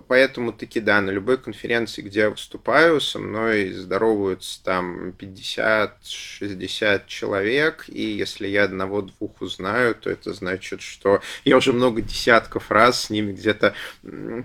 поэтому 0.07 0.53
таки 0.53 0.80
да, 0.80 1.01
на 1.01 1.11
любой 1.11 1.38
конференции, 1.38 2.01
где 2.01 2.22
я 2.22 2.30
выступаю, 2.30 3.01
со 3.01 3.20
мной 3.20 3.72
здороваются 3.72 4.64
там 4.64 5.09
50-60 5.09 7.03
человек, 7.07 7.86
и 7.88 8.01
если 8.01 8.47
я 8.47 8.64
одного-двух 8.64 9.41
узнаю, 9.41 9.95
то 9.95 10.09
это 10.09 10.34
значит, 10.34 10.82
что 10.82 11.22
я 11.43 11.57
уже 11.57 11.74
много 11.74 12.01
десятков 12.01 12.72
раз 12.72 13.05
с 13.05 13.09
ними 13.09 13.34
где-то 13.34 13.74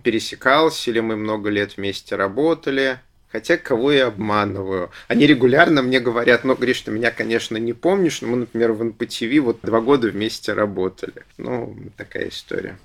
пересекался, 0.03 0.91
или 0.91 1.01
мы 1.01 1.17
много 1.17 1.51
лет 1.51 1.77
вместе 1.77 2.17
работали, 2.17 3.01
Хотя 3.31 3.59
кого 3.59 3.93
я 3.93 4.07
обманываю? 4.07 4.91
Они 5.07 5.27
регулярно 5.27 5.83
мне 5.83 6.01
говорят, 6.01 6.45
ну, 6.45 6.55
Гриш, 6.55 6.81
ты 6.81 6.91
меня, 6.91 7.11
конечно, 7.11 7.57
не 7.59 7.75
помнишь, 7.75 8.23
но 8.23 8.29
мы, 8.29 8.37
например, 8.39 8.73
в 8.73 8.83
НПТВ 8.83 9.41
вот 9.43 9.59
два 9.63 9.81
года 9.81 10.09
вместе 10.09 10.55
работали. 10.55 11.25
Ну, 11.37 11.77
такая 11.97 12.29
история. 12.29 12.79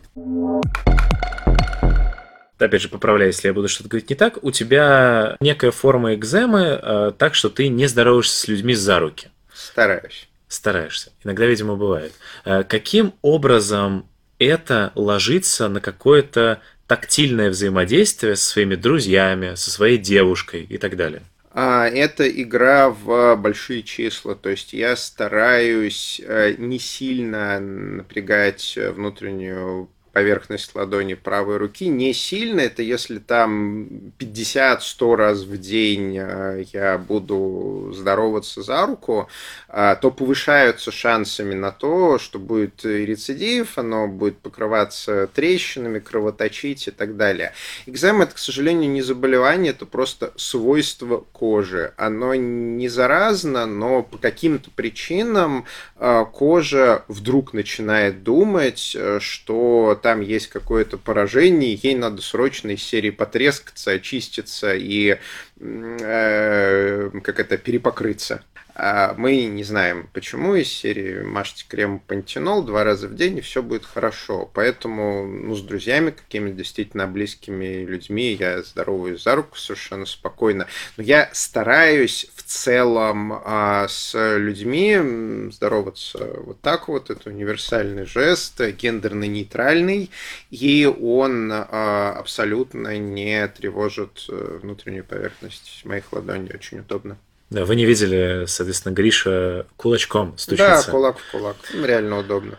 Опять 2.60 2.82
же, 2.82 2.90
поправляй, 2.90 3.28
если 3.28 3.48
я 3.48 3.54
буду 3.54 3.68
что-то 3.68 3.90
говорить 3.90 4.10
не 4.10 4.16
так. 4.16 4.44
У 4.44 4.52
тебя 4.52 5.38
некая 5.40 5.72
форма 5.72 6.14
экземы, 6.14 6.80
э, 6.82 7.12
так 7.18 7.36
что 7.36 7.50
ты 7.50 7.68
не 7.68 7.88
здороваешься 7.88 8.38
с 8.38 8.48
людьми 8.48 8.74
за 8.74 9.00
руки. 9.00 9.30
Стараюсь. 9.54 10.30
Стараешься. 10.48 11.12
Иногда, 11.24 11.46
видимо, 11.46 11.76
бывает. 11.76 12.14
Э, 12.46 12.64
каким 12.64 13.14
образом 13.22 14.08
это 14.40 14.92
ложится 14.96 15.68
на 15.68 15.82
какое-то 15.82 16.62
тактильное 16.96 17.50
взаимодействие 17.50 18.36
со 18.36 18.52
своими 18.52 18.76
друзьями, 18.76 19.56
со 19.56 19.72
своей 19.72 19.98
девушкой 19.98 20.62
и 20.70 20.78
так 20.78 20.96
далее? 20.96 21.24
А, 21.52 21.88
это 21.88 22.30
игра 22.30 22.90
в 22.90 23.36
большие 23.36 23.82
числа, 23.82 24.36
то 24.36 24.50
есть 24.50 24.74
я 24.74 24.96
стараюсь 24.96 26.22
э, 26.24 26.54
не 26.60 26.78
сильно 26.78 27.60
напрягать 27.60 28.78
внутреннюю 28.96 29.90
поверхность 30.14 30.76
ладони 30.76 31.16
правой 31.16 31.58
руки 31.58 31.88
не 31.88 32.14
сильно. 32.14 32.62
Это 32.62 32.84
если 32.84 33.18
там 33.18 33.88
50-100 34.20 35.16
раз 35.16 35.40
в 35.42 35.58
день 35.58 36.16
э, 36.18 36.66
я 36.72 37.00
буду 37.00 37.92
здороваться 37.94 38.62
за 38.62 38.86
руку, 38.86 39.28
э, 39.70 39.96
то 40.00 40.12
повышаются 40.12 40.92
шансами 40.92 41.56
на 41.56 41.72
то, 41.72 42.20
что 42.20 42.38
будет 42.38 42.86
рецидив, 42.86 43.80
оно 43.80 44.08
будет 44.08 44.38
покрываться 44.38 45.28
трещинами, 45.34 45.98
кровоточить 45.98 46.88
и 46.88 46.92
так 46.92 47.18
далее. 47.18 47.54
Экзема 47.88 48.26
это, 48.26 48.36
к 48.36 48.38
сожалению, 48.38 48.92
не 48.92 49.02
заболевание, 49.02 49.72
это 49.72 49.88
просто 49.88 50.32
свойство 50.36 51.24
кожи. 51.32 51.92
Оно 51.98 52.36
не 52.36 52.88
заразно, 52.88 53.66
но 53.66 54.04
по 54.04 54.20
каким-то 54.20 54.70
причинам 54.70 55.66
э, 55.98 56.26
кожа 56.32 57.04
вдруг 57.08 57.54
начинает 57.54 58.22
думать, 58.22 58.96
что 59.20 60.00
там 60.04 60.20
есть 60.20 60.48
какое-то 60.48 60.98
поражение, 60.98 61.74
ей 61.82 61.96
надо 61.96 62.22
срочно 62.22 62.72
из 62.72 62.84
серии 62.84 63.10
потрескаться, 63.10 63.92
очиститься 63.92 64.76
и 64.76 65.18
э, 65.60 67.10
как 67.24 67.40
это 67.40 67.58
перепокрыться. 67.58 68.44
А 68.76 69.14
мы 69.18 69.46
не 69.46 69.64
знаем, 69.64 70.10
почему 70.14 70.56
из 70.56 70.68
серии 70.68 71.22
мажьте 71.22 71.64
крем 71.68 72.00
пантенол 72.00 72.64
два 72.64 72.84
раза 72.84 73.08
в 73.08 73.16
день, 73.16 73.38
и 73.38 73.42
все 73.42 73.62
будет 73.62 73.86
хорошо. 73.86 74.50
Поэтому 74.52 75.28
ну, 75.28 75.56
с 75.56 75.62
друзьями, 75.62 76.10
какими-то 76.10 76.58
действительно 76.58 77.06
близкими 77.06 77.86
людьми 77.86 78.34
я 78.34 78.64
здороваюсь 78.64 79.22
за 79.22 79.36
руку 79.36 79.58
совершенно 79.58 80.08
спокойно. 80.08 80.66
Но 80.98 81.04
я 81.04 81.30
стараюсь 81.34 82.26
в 82.36 82.42
целом 82.42 83.34
а, 83.46 83.88
с 83.88 84.18
людьми 84.38 85.52
здороваться 85.52 86.18
вот 86.38 86.60
так 86.62 86.88
вот. 86.88 87.12
Это 87.12 87.30
универсальный 87.30 88.06
жест, 88.06 88.60
гендерно-нейтральный, 88.60 90.10
и 90.50 90.86
он 90.86 91.52
а, 91.54 92.16
абсолютно 92.18 92.98
не 92.98 93.48
тревожит 93.50 94.26
э, 94.30 94.60
внутреннюю 94.62 95.04
поверхность 95.04 95.86
моих 95.86 96.12
ладоней. 96.12 96.52
Очень 96.56 96.80
удобно. 96.80 97.18
Да, 97.54 97.66
вы 97.66 97.76
не 97.76 97.86
видели, 97.86 98.46
соответственно, 98.48 98.94
Гриша 98.94 99.68
кулачком 99.78 100.36
стучится. 100.40 100.86
Да, 100.88 100.92
кулак 100.92 101.20
в 101.20 101.32
кулак. 101.32 101.56
Реально 101.72 102.18
удобно. 102.18 102.58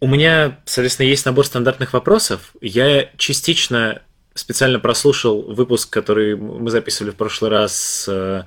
У 0.00 0.08
меня, 0.08 0.58
соответственно, 0.64 1.06
есть 1.06 1.24
набор 1.24 1.46
стандартных 1.46 1.92
вопросов. 1.92 2.52
Я 2.60 3.10
частично 3.16 4.02
специально 4.34 4.80
прослушал 4.80 5.42
выпуск, 5.42 5.88
который 5.88 6.34
мы 6.34 6.68
записывали 6.70 7.12
в 7.12 7.16
прошлый 7.16 7.52
раз. 7.52 8.06
Э, 8.08 8.42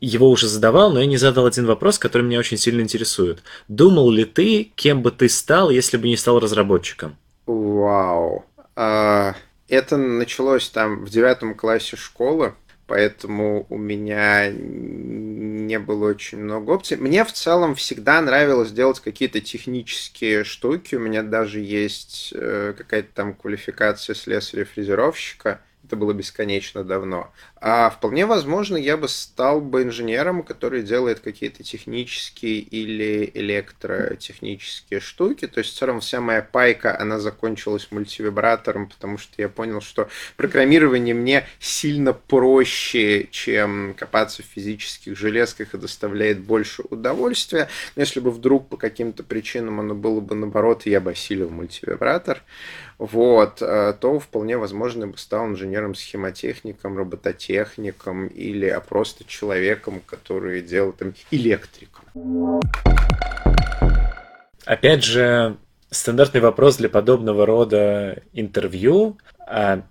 его 0.00 0.28
уже 0.28 0.48
задавал, 0.48 0.92
но 0.92 0.98
я 0.98 1.06
не 1.06 1.16
задал 1.16 1.46
один 1.46 1.66
вопрос, 1.66 2.00
который 2.00 2.22
меня 2.22 2.40
очень 2.40 2.56
сильно 2.56 2.80
интересует. 2.80 3.44
Думал 3.68 4.10
ли 4.10 4.24
ты, 4.24 4.72
кем 4.74 5.02
бы 5.02 5.12
ты 5.12 5.28
стал, 5.28 5.70
если 5.70 5.98
бы 5.98 6.08
не 6.08 6.16
стал 6.16 6.40
разработчиком? 6.40 7.16
Вау. 7.46 8.44
А, 8.74 9.36
это 9.68 9.96
началось 9.96 10.68
там 10.68 11.04
в 11.04 11.10
девятом 11.10 11.54
классе 11.54 11.96
школы 11.96 12.54
поэтому 12.86 13.66
у 13.70 13.78
меня 13.78 14.50
не 14.50 15.78
было 15.78 16.10
очень 16.10 16.38
много 16.38 16.72
опций. 16.72 16.96
Мне 16.96 17.24
в 17.24 17.32
целом 17.32 17.74
всегда 17.74 18.20
нравилось 18.20 18.72
делать 18.72 19.00
какие-то 19.00 19.40
технические 19.40 20.44
штуки. 20.44 20.94
У 20.94 21.00
меня 21.00 21.22
даже 21.22 21.60
есть 21.60 22.32
э, 22.34 22.74
какая-то 22.76 23.08
там 23.14 23.34
квалификация 23.34 24.14
слесаря-фрезеровщика. 24.14 25.60
Это 25.84 25.96
было 25.96 26.14
бесконечно 26.14 26.82
давно. 26.82 27.30
А 27.56 27.90
вполне 27.90 28.24
возможно, 28.24 28.78
я 28.78 28.96
бы 28.96 29.06
стал 29.06 29.60
бы 29.60 29.82
инженером, 29.82 30.42
который 30.42 30.82
делает 30.82 31.20
какие-то 31.20 31.62
технические 31.62 32.60
или 32.60 33.30
электротехнические 33.34 35.00
штуки. 35.00 35.46
То 35.46 35.58
есть, 35.58 35.74
в 35.74 35.78
целом, 35.78 36.00
вся 36.00 36.22
моя 36.22 36.40
пайка, 36.40 36.98
она 36.98 37.18
закончилась 37.18 37.88
мультивибратором, 37.90 38.88
потому 38.88 39.18
что 39.18 39.34
я 39.36 39.50
понял, 39.50 39.82
что 39.82 40.08
программирование 40.38 41.14
мне 41.14 41.46
сильно 41.58 42.14
проще, 42.14 43.28
чем 43.30 43.94
копаться 43.98 44.42
в 44.42 44.46
физических 44.46 45.18
железках 45.18 45.74
и 45.74 45.78
доставляет 45.78 46.40
больше 46.40 46.82
удовольствия. 46.88 47.68
Но 47.94 48.00
если 48.02 48.20
бы 48.20 48.30
вдруг 48.30 48.70
по 48.70 48.78
каким-то 48.78 49.22
причинам 49.22 49.80
оно 49.80 49.94
было 49.94 50.20
бы 50.20 50.34
наоборот, 50.34 50.86
я 50.86 51.02
бы 51.02 51.10
осилил 51.10 51.50
мультивибратор, 51.50 52.42
вот, 53.04 53.62
э, 53.62 53.94
то 53.98 54.18
вполне 54.18 54.56
возможно 54.58 55.06
бы 55.06 55.16
стал 55.18 55.46
инженером-схемотехником, 55.46 56.96
робототехником, 56.96 57.94
техником 57.94 58.26
или 58.28 58.66
а 58.66 58.80
просто 58.80 59.24
человеком, 59.24 60.00
который 60.04 60.62
делает 60.62 60.96
там 60.96 61.14
электриком. 61.30 62.04
Опять 64.64 65.04
же, 65.04 65.56
стандартный 65.90 66.40
вопрос 66.40 66.76
для 66.76 66.88
подобного 66.88 67.46
рода 67.46 68.22
интервью. 68.32 69.18
А 69.46 69.82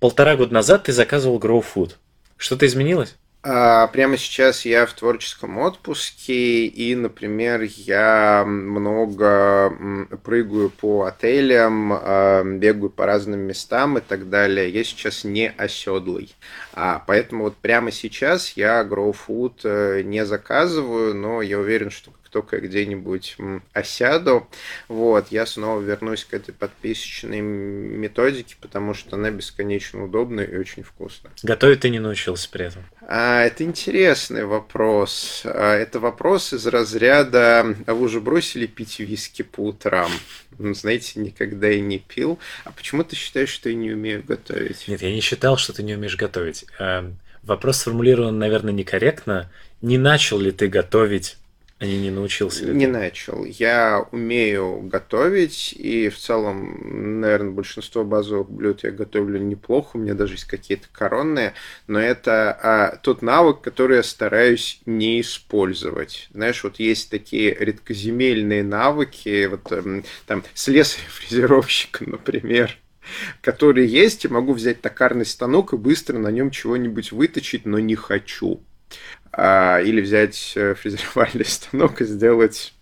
полтора 0.00 0.36
года 0.36 0.54
назад 0.54 0.84
ты 0.84 0.92
заказывал 0.92 1.38
Grow 1.38 1.64
Food. 1.74 1.96
Что-то 2.36 2.66
изменилось? 2.66 3.16
А, 3.44 3.88
прямо 3.88 4.16
сейчас 4.18 4.64
я 4.64 4.86
в 4.86 4.92
творческом 4.92 5.58
отпуске, 5.58 6.66
и, 6.66 6.94
например, 6.94 7.62
я 7.62 8.44
много 8.46 9.76
прыгаю 10.22 10.70
по 10.70 11.06
отелям, 11.06 11.92
а, 11.92 12.44
бегаю 12.44 12.88
по 12.90 13.04
разным 13.04 13.40
местам 13.40 13.98
и 13.98 14.00
так 14.00 14.30
далее. 14.30 14.70
Я 14.70 14.84
сейчас 14.84 15.24
не 15.24 15.50
оседлый. 15.50 16.36
А, 16.72 17.02
поэтому 17.04 17.44
вот 17.44 17.56
прямо 17.56 17.90
сейчас 17.90 18.52
я 18.52 18.84
Grow 18.84 19.12
Food 19.26 19.62
э, 19.64 20.02
не 20.02 20.24
заказываю, 20.24 21.12
но 21.12 21.42
я 21.42 21.58
уверен, 21.58 21.90
что 21.90 22.12
только 22.32 22.58
где-нибудь 22.58 23.36
осяду, 23.72 24.48
вот, 24.88 25.28
я 25.30 25.44
снова 25.46 25.80
вернусь 25.80 26.24
к 26.24 26.34
этой 26.34 26.52
подписочной 26.52 27.40
методике, 27.40 28.56
потому 28.60 28.94
что 28.94 29.16
она 29.16 29.30
бесконечно 29.30 30.02
удобная 30.04 30.44
и 30.44 30.56
очень 30.56 30.82
вкусная. 30.82 31.32
Готовить 31.42 31.80
ты 31.80 31.90
не 31.90 32.00
научился 32.00 32.48
при 32.50 32.66
этом? 32.66 32.84
А, 33.02 33.42
это 33.42 33.64
интересный 33.64 34.44
вопрос. 34.44 35.42
А, 35.44 35.74
это 35.74 36.00
вопрос 36.00 36.52
из 36.52 36.66
разряда 36.66 37.76
«А 37.86 37.94
вы 37.94 38.06
уже 38.06 38.20
бросили 38.20 38.66
пить 38.66 38.98
виски 38.98 39.42
по 39.42 39.66
утрам?» 39.66 40.10
ну, 40.58 40.74
знаете, 40.74 41.20
никогда 41.20 41.70
и 41.70 41.80
не 41.80 41.98
пил. 41.98 42.38
А 42.64 42.70
почему 42.70 43.04
ты 43.04 43.16
считаешь, 43.16 43.48
что 43.48 43.68
я 43.68 43.74
не 43.74 43.90
умею 43.90 44.22
готовить? 44.26 44.86
Нет, 44.88 45.02
я 45.02 45.12
не 45.12 45.20
считал, 45.20 45.56
что 45.56 45.72
ты 45.72 45.82
не 45.82 45.94
умеешь 45.94 46.16
готовить. 46.16 46.66
Эм, 46.78 47.18
вопрос 47.42 47.78
сформулирован, 47.78 48.38
наверное, 48.38 48.72
некорректно. 48.72 49.50
Не 49.80 49.98
начал 49.98 50.38
ли 50.38 50.52
ты 50.52 50.68
готовить 50.68 51.36
а 51.82 51.84
не, 51.84 51.98
не 51.98 52.12
научился? 52.12 52.66
Не 52.66 52.86
начал. 52.86 53.44
Я 53.44 54.06
умею 54.12 54.82
готовить, 54.82 55.72
и 55.76 56.10
в 56.10 56.16
целом, 56.16 57.20
наверное, 57.20 57.50
большинство 57.50 58.04
базовых 58.04 58.48
блюд 58.48 58.84
я 58.84 58.92
готовлю 58.92 59.40
неплохо, 59.40 59.96
у 59.96 59.98
меня 59.98 60.14
даже 60.14 60.34
есть 60.34 60.44
какие-то 60.44 60.86
коронные, 60.92 61.54
но 61.88 61.98
это 61.98 62.56
а, 62.62 62.96
тот 63.02 63.20
навык, 63.20 63.62
который 63.62 63.96
я 63.96 64.04
стараюсь 64.04 64.80
не 64.86 65.20
использовать. 65.20 66.28
Знаешь, 66.32 66.62
вот 66.62 66.78
есть 66.78 67.10
такие 67.10 67.52
редкоземельные 67.52 68.62
навыки, 68.62 69.46
вот 69.46 69.72
эм, 69.72 70.04
там 70.28 70.44
слесарь-фрезеровщик, 70.54 72.00
например, 72.06 72.78
которые 73.40 73.88
есть, 73.88 74.24
и 74.24 74.28
могу 74.28 74.52
взять 74.52 74.80
токарный 74.80 75.26
станок 75.26 75.72
и 75.72 75.76
быстро 75.76 76.16
на 76.18 76.28
нем 76.28 76.52
чего-нибудь 76.52 77.10
выточить, 77.10 77.66
но 77.66 77.80
не 77.80 77.96
хочу 77.96 78.62
или 79.36 80.00
взять 80.00 80.52
э, 80.56 80.74
фрезеровальный 80.74 81.44
станок 81.46 82.00
и 82.00 82.04
сделать 82.04 82.74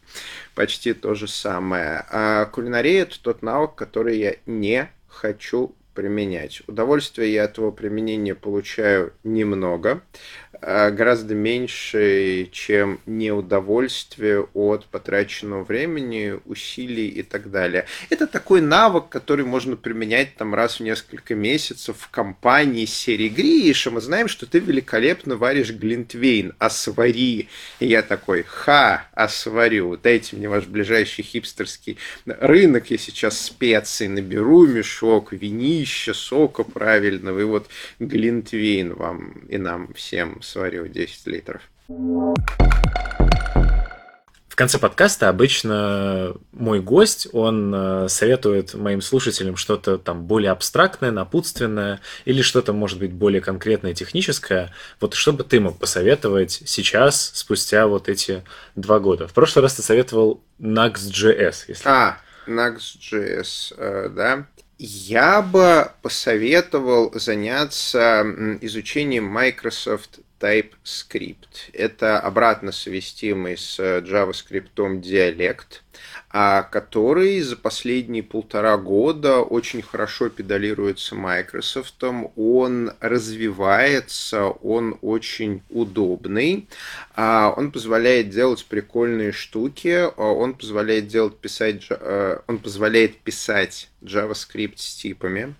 почти 0.54 0.92
то 0.92 1.14
же 1.14 1.28
самое. 1.28 2.04
А 2.10 2.46
кулинария– 2.46 3.02
это 3.04 3.20
тот 3.22 3.42
навык, 3.42 3.74
который 3.74 4.18
я 4.18 4.36
не 4.46 4.90
хочу 5.08 5.74
применять. 5.94 6.62
Удовольствие 6.66 7.32
я 7.32 7.44
от 7.44 7.58
его 7.58 7.72
применения 7.72 8.34
получаю 8.34 9.12
немного, 9.24 10.02
а, 10.49 10.49
гораздо 10.60 11.34
меньше, 11.34 12.48
чем 12.52 13.00
неудовольствие 13.06 14.46
от 14.54 14.86
потраченного 14.86 15.64
времени, 15.64 16.38
усилий 16.44 17.08
и 17.08 17.22
так 17.22 17.50
далее. 17.50 17.86
Это 18.10 18.26
такой 18.26 18.60
навык, 18.60 19.08
который 19.08 19.44
можно 19.44 19.76
применять 19.76 20.36
там 20.36 20.54
раз 20.54 20.80
в 20.80 20.82
несколько 20.82 21.34
месяцев 21.34 21.96
в 21.98 22.10
компании 22.10 22.84
серии 22.84 23.28
Гриша. 23.28 23.90
Мы 23.90 24.00
знаем, 24.00 24.28
что 24.28 24.46
ты 24.46 24.58
великолепно 24.58 25.36
варишь 25.36 25.72
глинтвейн, 25.72 26.54
а 26.58 26.70
свари. 26.70 27.48
И 27.78 27.86
я 27.86 28.02
такой, 28.02 28.42
ха, 28.42 29.08
а 29.14 29.28
сварю. 29.28 29.96
Дайте 29.96 30.36
мне 30.36 30.48
ваш 30.48 30.66
ближайший 30.66 31.22
хипстерский 31.22 31.96
рынок, 32.26 32.90
я 32.90 32.98
сейчас 32.98 33.40
специи 33.40 34.06
наберу, 34.06 34.66
мешок 34.66 35.32
винища, 35.32 36.14
сока 36.14 36.64
правильного, 36.64 37.40
и 37.40 37.44
вот 37.44 37.68
глинтвейн 37.98 38.94
вам 38.94 39.32
и 39.48 39.58
нам 39.58 39.92
всем 39.94 40.42
сварю 40.50 40.88
10 40.88 41.26
литров. 41.26 41.62
В 44.48 44.56
конце 44.56 44.78
подкаста 44.78 45.30
обычно 45.30 46.34
мой 46.52 46.80
гость, 46.80 47.28
он 47.32 47.72
э, 47.74 48.08
советует 48.10 48.74
моим 48.74 49.00
слушателям 49.00 49.56
что-то 49.56 49.96
там 49.96 50.24
более 50.24 50.50
абстрактное, 50.50 51.10
напутственное 51.12 52.00
или 52.26 52.42
что-то, 52.42 52.74
может 52.74 52.98
быть, 52.98 53.12
более 53.12 53.40
конкретное, 53.40 53.94
техническое. 53.94 54.70
Вот 55.00 55.14
что 55.14 55.32
бы 55.32 55.44
ты 55.44 55.60
мог 55.60 55.78
посоветовать 55.78 56.62
сейчас, 56.66 57.30
спустя 57.34 57.86
вот 57.86 58.10
эти 58.10 58.44
два 58.74 58.98
года? 58.98 59.28
В 59.28 59.32
прошлый 59.32 59.62
раз 59.62 59.74
ты 59.74 59.82
советовал 59.82 60.42
Nuxt.js. 60.60 61.54
Если... 61.68 61.88
А, 61.88 62.18
Nuxt.js, 62.46 63.74
э, 63.78 64.08
да. 64.10 64.46
Я 64.82 65.42
бы 65.42 65.90
посоветовал 66.02 67.12
заняться 67.14 68.24
изучением 68.62 69.24
Microsoft 69.24 70.20
TypeScript. 70.40 71.70
Это 71.72 72.18
обратно 72.18 72.72
совместимый 72.72 73.56
с 73.56 73.78
JavaScript 73.78 75.00
диалект, 75.00 75.82
а 76.30 76.62
который 76.62 77.40
за 77.40 77.56
последние 77.56 78.22
полтора 78.22 78.76
года 78.78 79.40
очень 79.40 79.82
хорошо 79.82 80.28
педалируется 80.28 81.14
Microsoft. 81.14 82.02
Он 82.36 82.92
развивается, 83.00 84.46
он 84.46 84.96
очень 85.02 85.62
удобный. 85.68 86.68
А 87.14 87.52
он 87.56 87.72
позволяет 87.72 88.30
делать 88.30 88.64
прикольные 88.64 89.32
штуки, 89.32 90.08
он 90.16 90.54
позволяет 90.54 91.08
делать 91.08 91.36
писать, 91.36 91.86
э, 91.90 92.38
он 92.46 92.58
позволяет 92.58 93.18
писать 93.18 93.90
JavaScript 94.02 94.78
с 94.78 94.94
типами, 94.94 95.54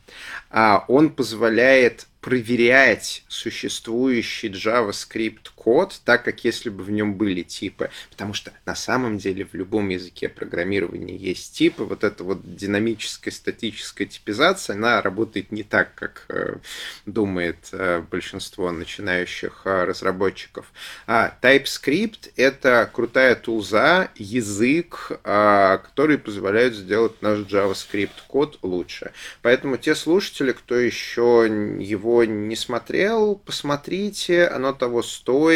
а 0.50 0.84
он 0.88 1.10
позволяет 1.10 2.06
проверять 2.20 3.24
существующий 3.28 4.48
JavaScript 4.48 5.50
код, 5.60 6.00
так 6.06 6.24
как 6.24 6.42
если 6.42 6.70
бы 6.70 6.82
в 6.82 6.90
нем 6.90 7.14
были 7.14 7.42
типы. 7.42 7.90
Потому 8.08 8.32
что 8.32 8.50
на 8.64 8.74
самом 8.74 9.18
деле 9.18 9.44
в 9.44 9.52
любом 9.52 9.90
языке 9.90 10.30
программирования 10.30 11.16
есть 11.16 11.54
типы. 11.54 11.84
Вот 11.84 12.02
эта 12.02 12.24
вот 12.24 12.56
динамическая 12.56 13.30
статическая 13.32 14.06
типизация, 14.06 14.74
она 14.74 15.02
работает 15.02 15.52
не 15.52 15.62
так, 15.62 15.94
как 15.94 16.24
э, 16.30 16.56
думает 17.04 17.58
э, 17.72 18.02
большинство 18.10 18.72
начинающих 18.72 19.62
э, 19.66 19.84
разработчиков. 19.84 20.72
А 21.06 21.36
TypeScript— 21.42 22.32
это 22.36 22.90
крутая 22.90 23.34
тулза, 23.34 24.08
язык, 24.16 25.12
э, 25.24 25.78
который 25.84 26.16
позволяет 26.16 26.74
сделать 26.74 27.20
наш 27.20 27.40
JavaScript 27.40 28.16
код 28.28 28.58
лучше. 28.62 29.12
Поэтому 29.42 29.76
те 29.76 29.94
слушатели, 29.94 30.52
кто 30.52 30.74
еще 30.74 31.46
его 31.78 32.24
не 32.24 32.56
смотрел, 32.56 33.36
посмотрите, 33.36 34.46
оно 34.46 34.72
того 34.72 35.02
стоит. 35.02 35.49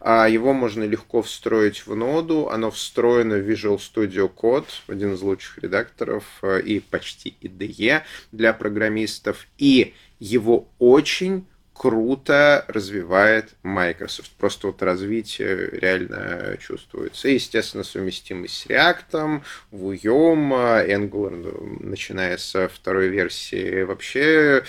А 0.00 0.28
его 0.28 0.52
можно 0.52 0.84
легко 0.84 1.22
встроить 1.22 1.86
в 1.86 1.94
ноду, 1.94 2.48
оно 2.48 2.70
встроено 2.70 3.36
в 3.36 3.48
Visual 3.48 3.78
Studio 3.78 4.32
Code, 4.32 4.68
один 4.86 5.14
из 5.14 5.22
лучших 5.22 5.58
редакторов 5.58 6.24
э, 6.42 6.60
и 6.62 6.80
почти 6.80 7.36
IDE 7.40 8.02
для 8.32 8.52
программистов. 8.52 9.46
И 9.58 9.94
его 10.18 10.68
очень 10.78 11.46
круто 11.80 12.66
развивает 12.68 13.54
Microsoft. 13.62 14.32
Просто 14.32 14.66
вот 14.66 14.82
развитие 14.82 15.70
реально 15.70 16.58
чувствуется. 16.60 17.28
И, 17.28 17.34
естественно, 17.34 17.84
совместимость 17.84 18.54
с 18.54 18.66
React, 18.66 19.42
Vueом, 19.70 20.52
Angular, 20.52 21.78
начиная 21.82 22.36
со 22.36 22.68
второй 22.68 23.08
версии, 23.08 23.84
вообще 23.84 24.62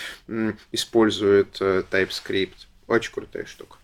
использует 0.72 1.58
э, 1.60 1.82
TypeScript. 1.90 2.66
Очень 2.86 3.12
крутая 3.12 3.44
штука. 3.44 3.76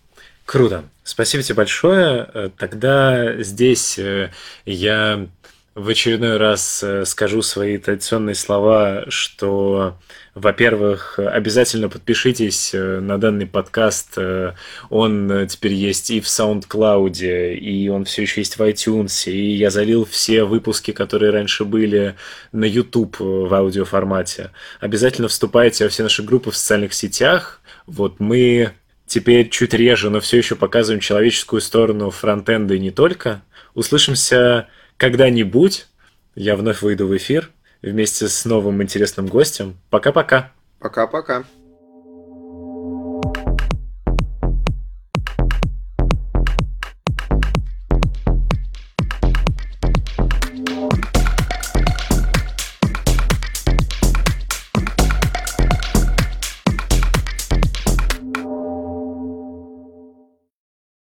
Круто. 0.49 0.83
Спасибо 1.03 1.43
тебе 1.43 1.55
большое. 1.55 2.27
Э, 2.33 2.49
тогда 2.57 3.41
здесь 3.43 3.99
э, 3.99 4.31
я 4.65 5.27
в 5.75 5.87
очередной 5.87 6.37
раз 6.37 6.83
скажу 7.05 7.41
свои 7.41 7.77
традиционные 7.77 8.35
слова, 8.35 9.05
что 9.09 9.97
во-первых, 10.39 11.19
обязательно 11.19 11.89
подпишитесь 11.89 12.73
э, 12.73 12.99
на 13.01 13.17
данный 13.17 13.45
подкаст. 13.45 14.13
Э, 14.17 14.53
он 14.89 15.29
э, 15.29 15.47
теперь 15.47 15.73
есть 15.73 16.11
и 16.11 16.21
в 16.21 16.25
SoundCloud, 16.25 17.55
и 17.55 17.89
он 17.89 18.05
все 18.05 18.21
еще 18.21 18.41
есть 18.41 18.57
в 18.57 18.61
iTunes, 18.61 19.29
и 19.29 19.55
я 19.55 19.69
залил 19.69 20.05
все 20.05 20.45
выпуски, 20.45 20.91
которые 20.91 21.31
раньше 21.31 21.65
были 21.65 22.15
на 22.53 22.63
YouTube 22.63 23.17
в 23.19 23.53
аудиоформате. 23.53 24.51
Обязательно 24.79 25.27
вступайте 25.27 25.83
во 25.83 25.89
все 25.89 26.03
наши 26.03 26.23
группы 26.23 26.51
в 26.51 26.55
социальных 26.55 26.93
сетях. 26.93 27.61
Вот 27.85 28.19
мы 28.19 28.71
теперь 29.09 29.49
чуть 29.49 29.73
реже, 29.73 30.09
но 30.09 30.21
все 30.21 30.37
еще 30.37 30.55
показываем 30.55 31.01
человеческую 31.01 31.61
сторону 31.61 32.11
фронтенда 32.11 32.75
и 32.75 32.79
не 32.79 32.91
только. 32.91 33.41
Услышимся 33.73 34.67
когда-нибудь. 34.97 35.87
Я 36.35 36.55
вновь 36.55 36.81
выйду 36.81 37.07
в 37.07 37.17
эфир 37.17 37.49
вместе 37.81 38.29
с 38.29 38.45
новым 38.45 38.81
интересным 38.81 39.27
гостем. 39.27 39.77
Пока-пока. 39.89 40.51
Пока-пока. 40.79 41.43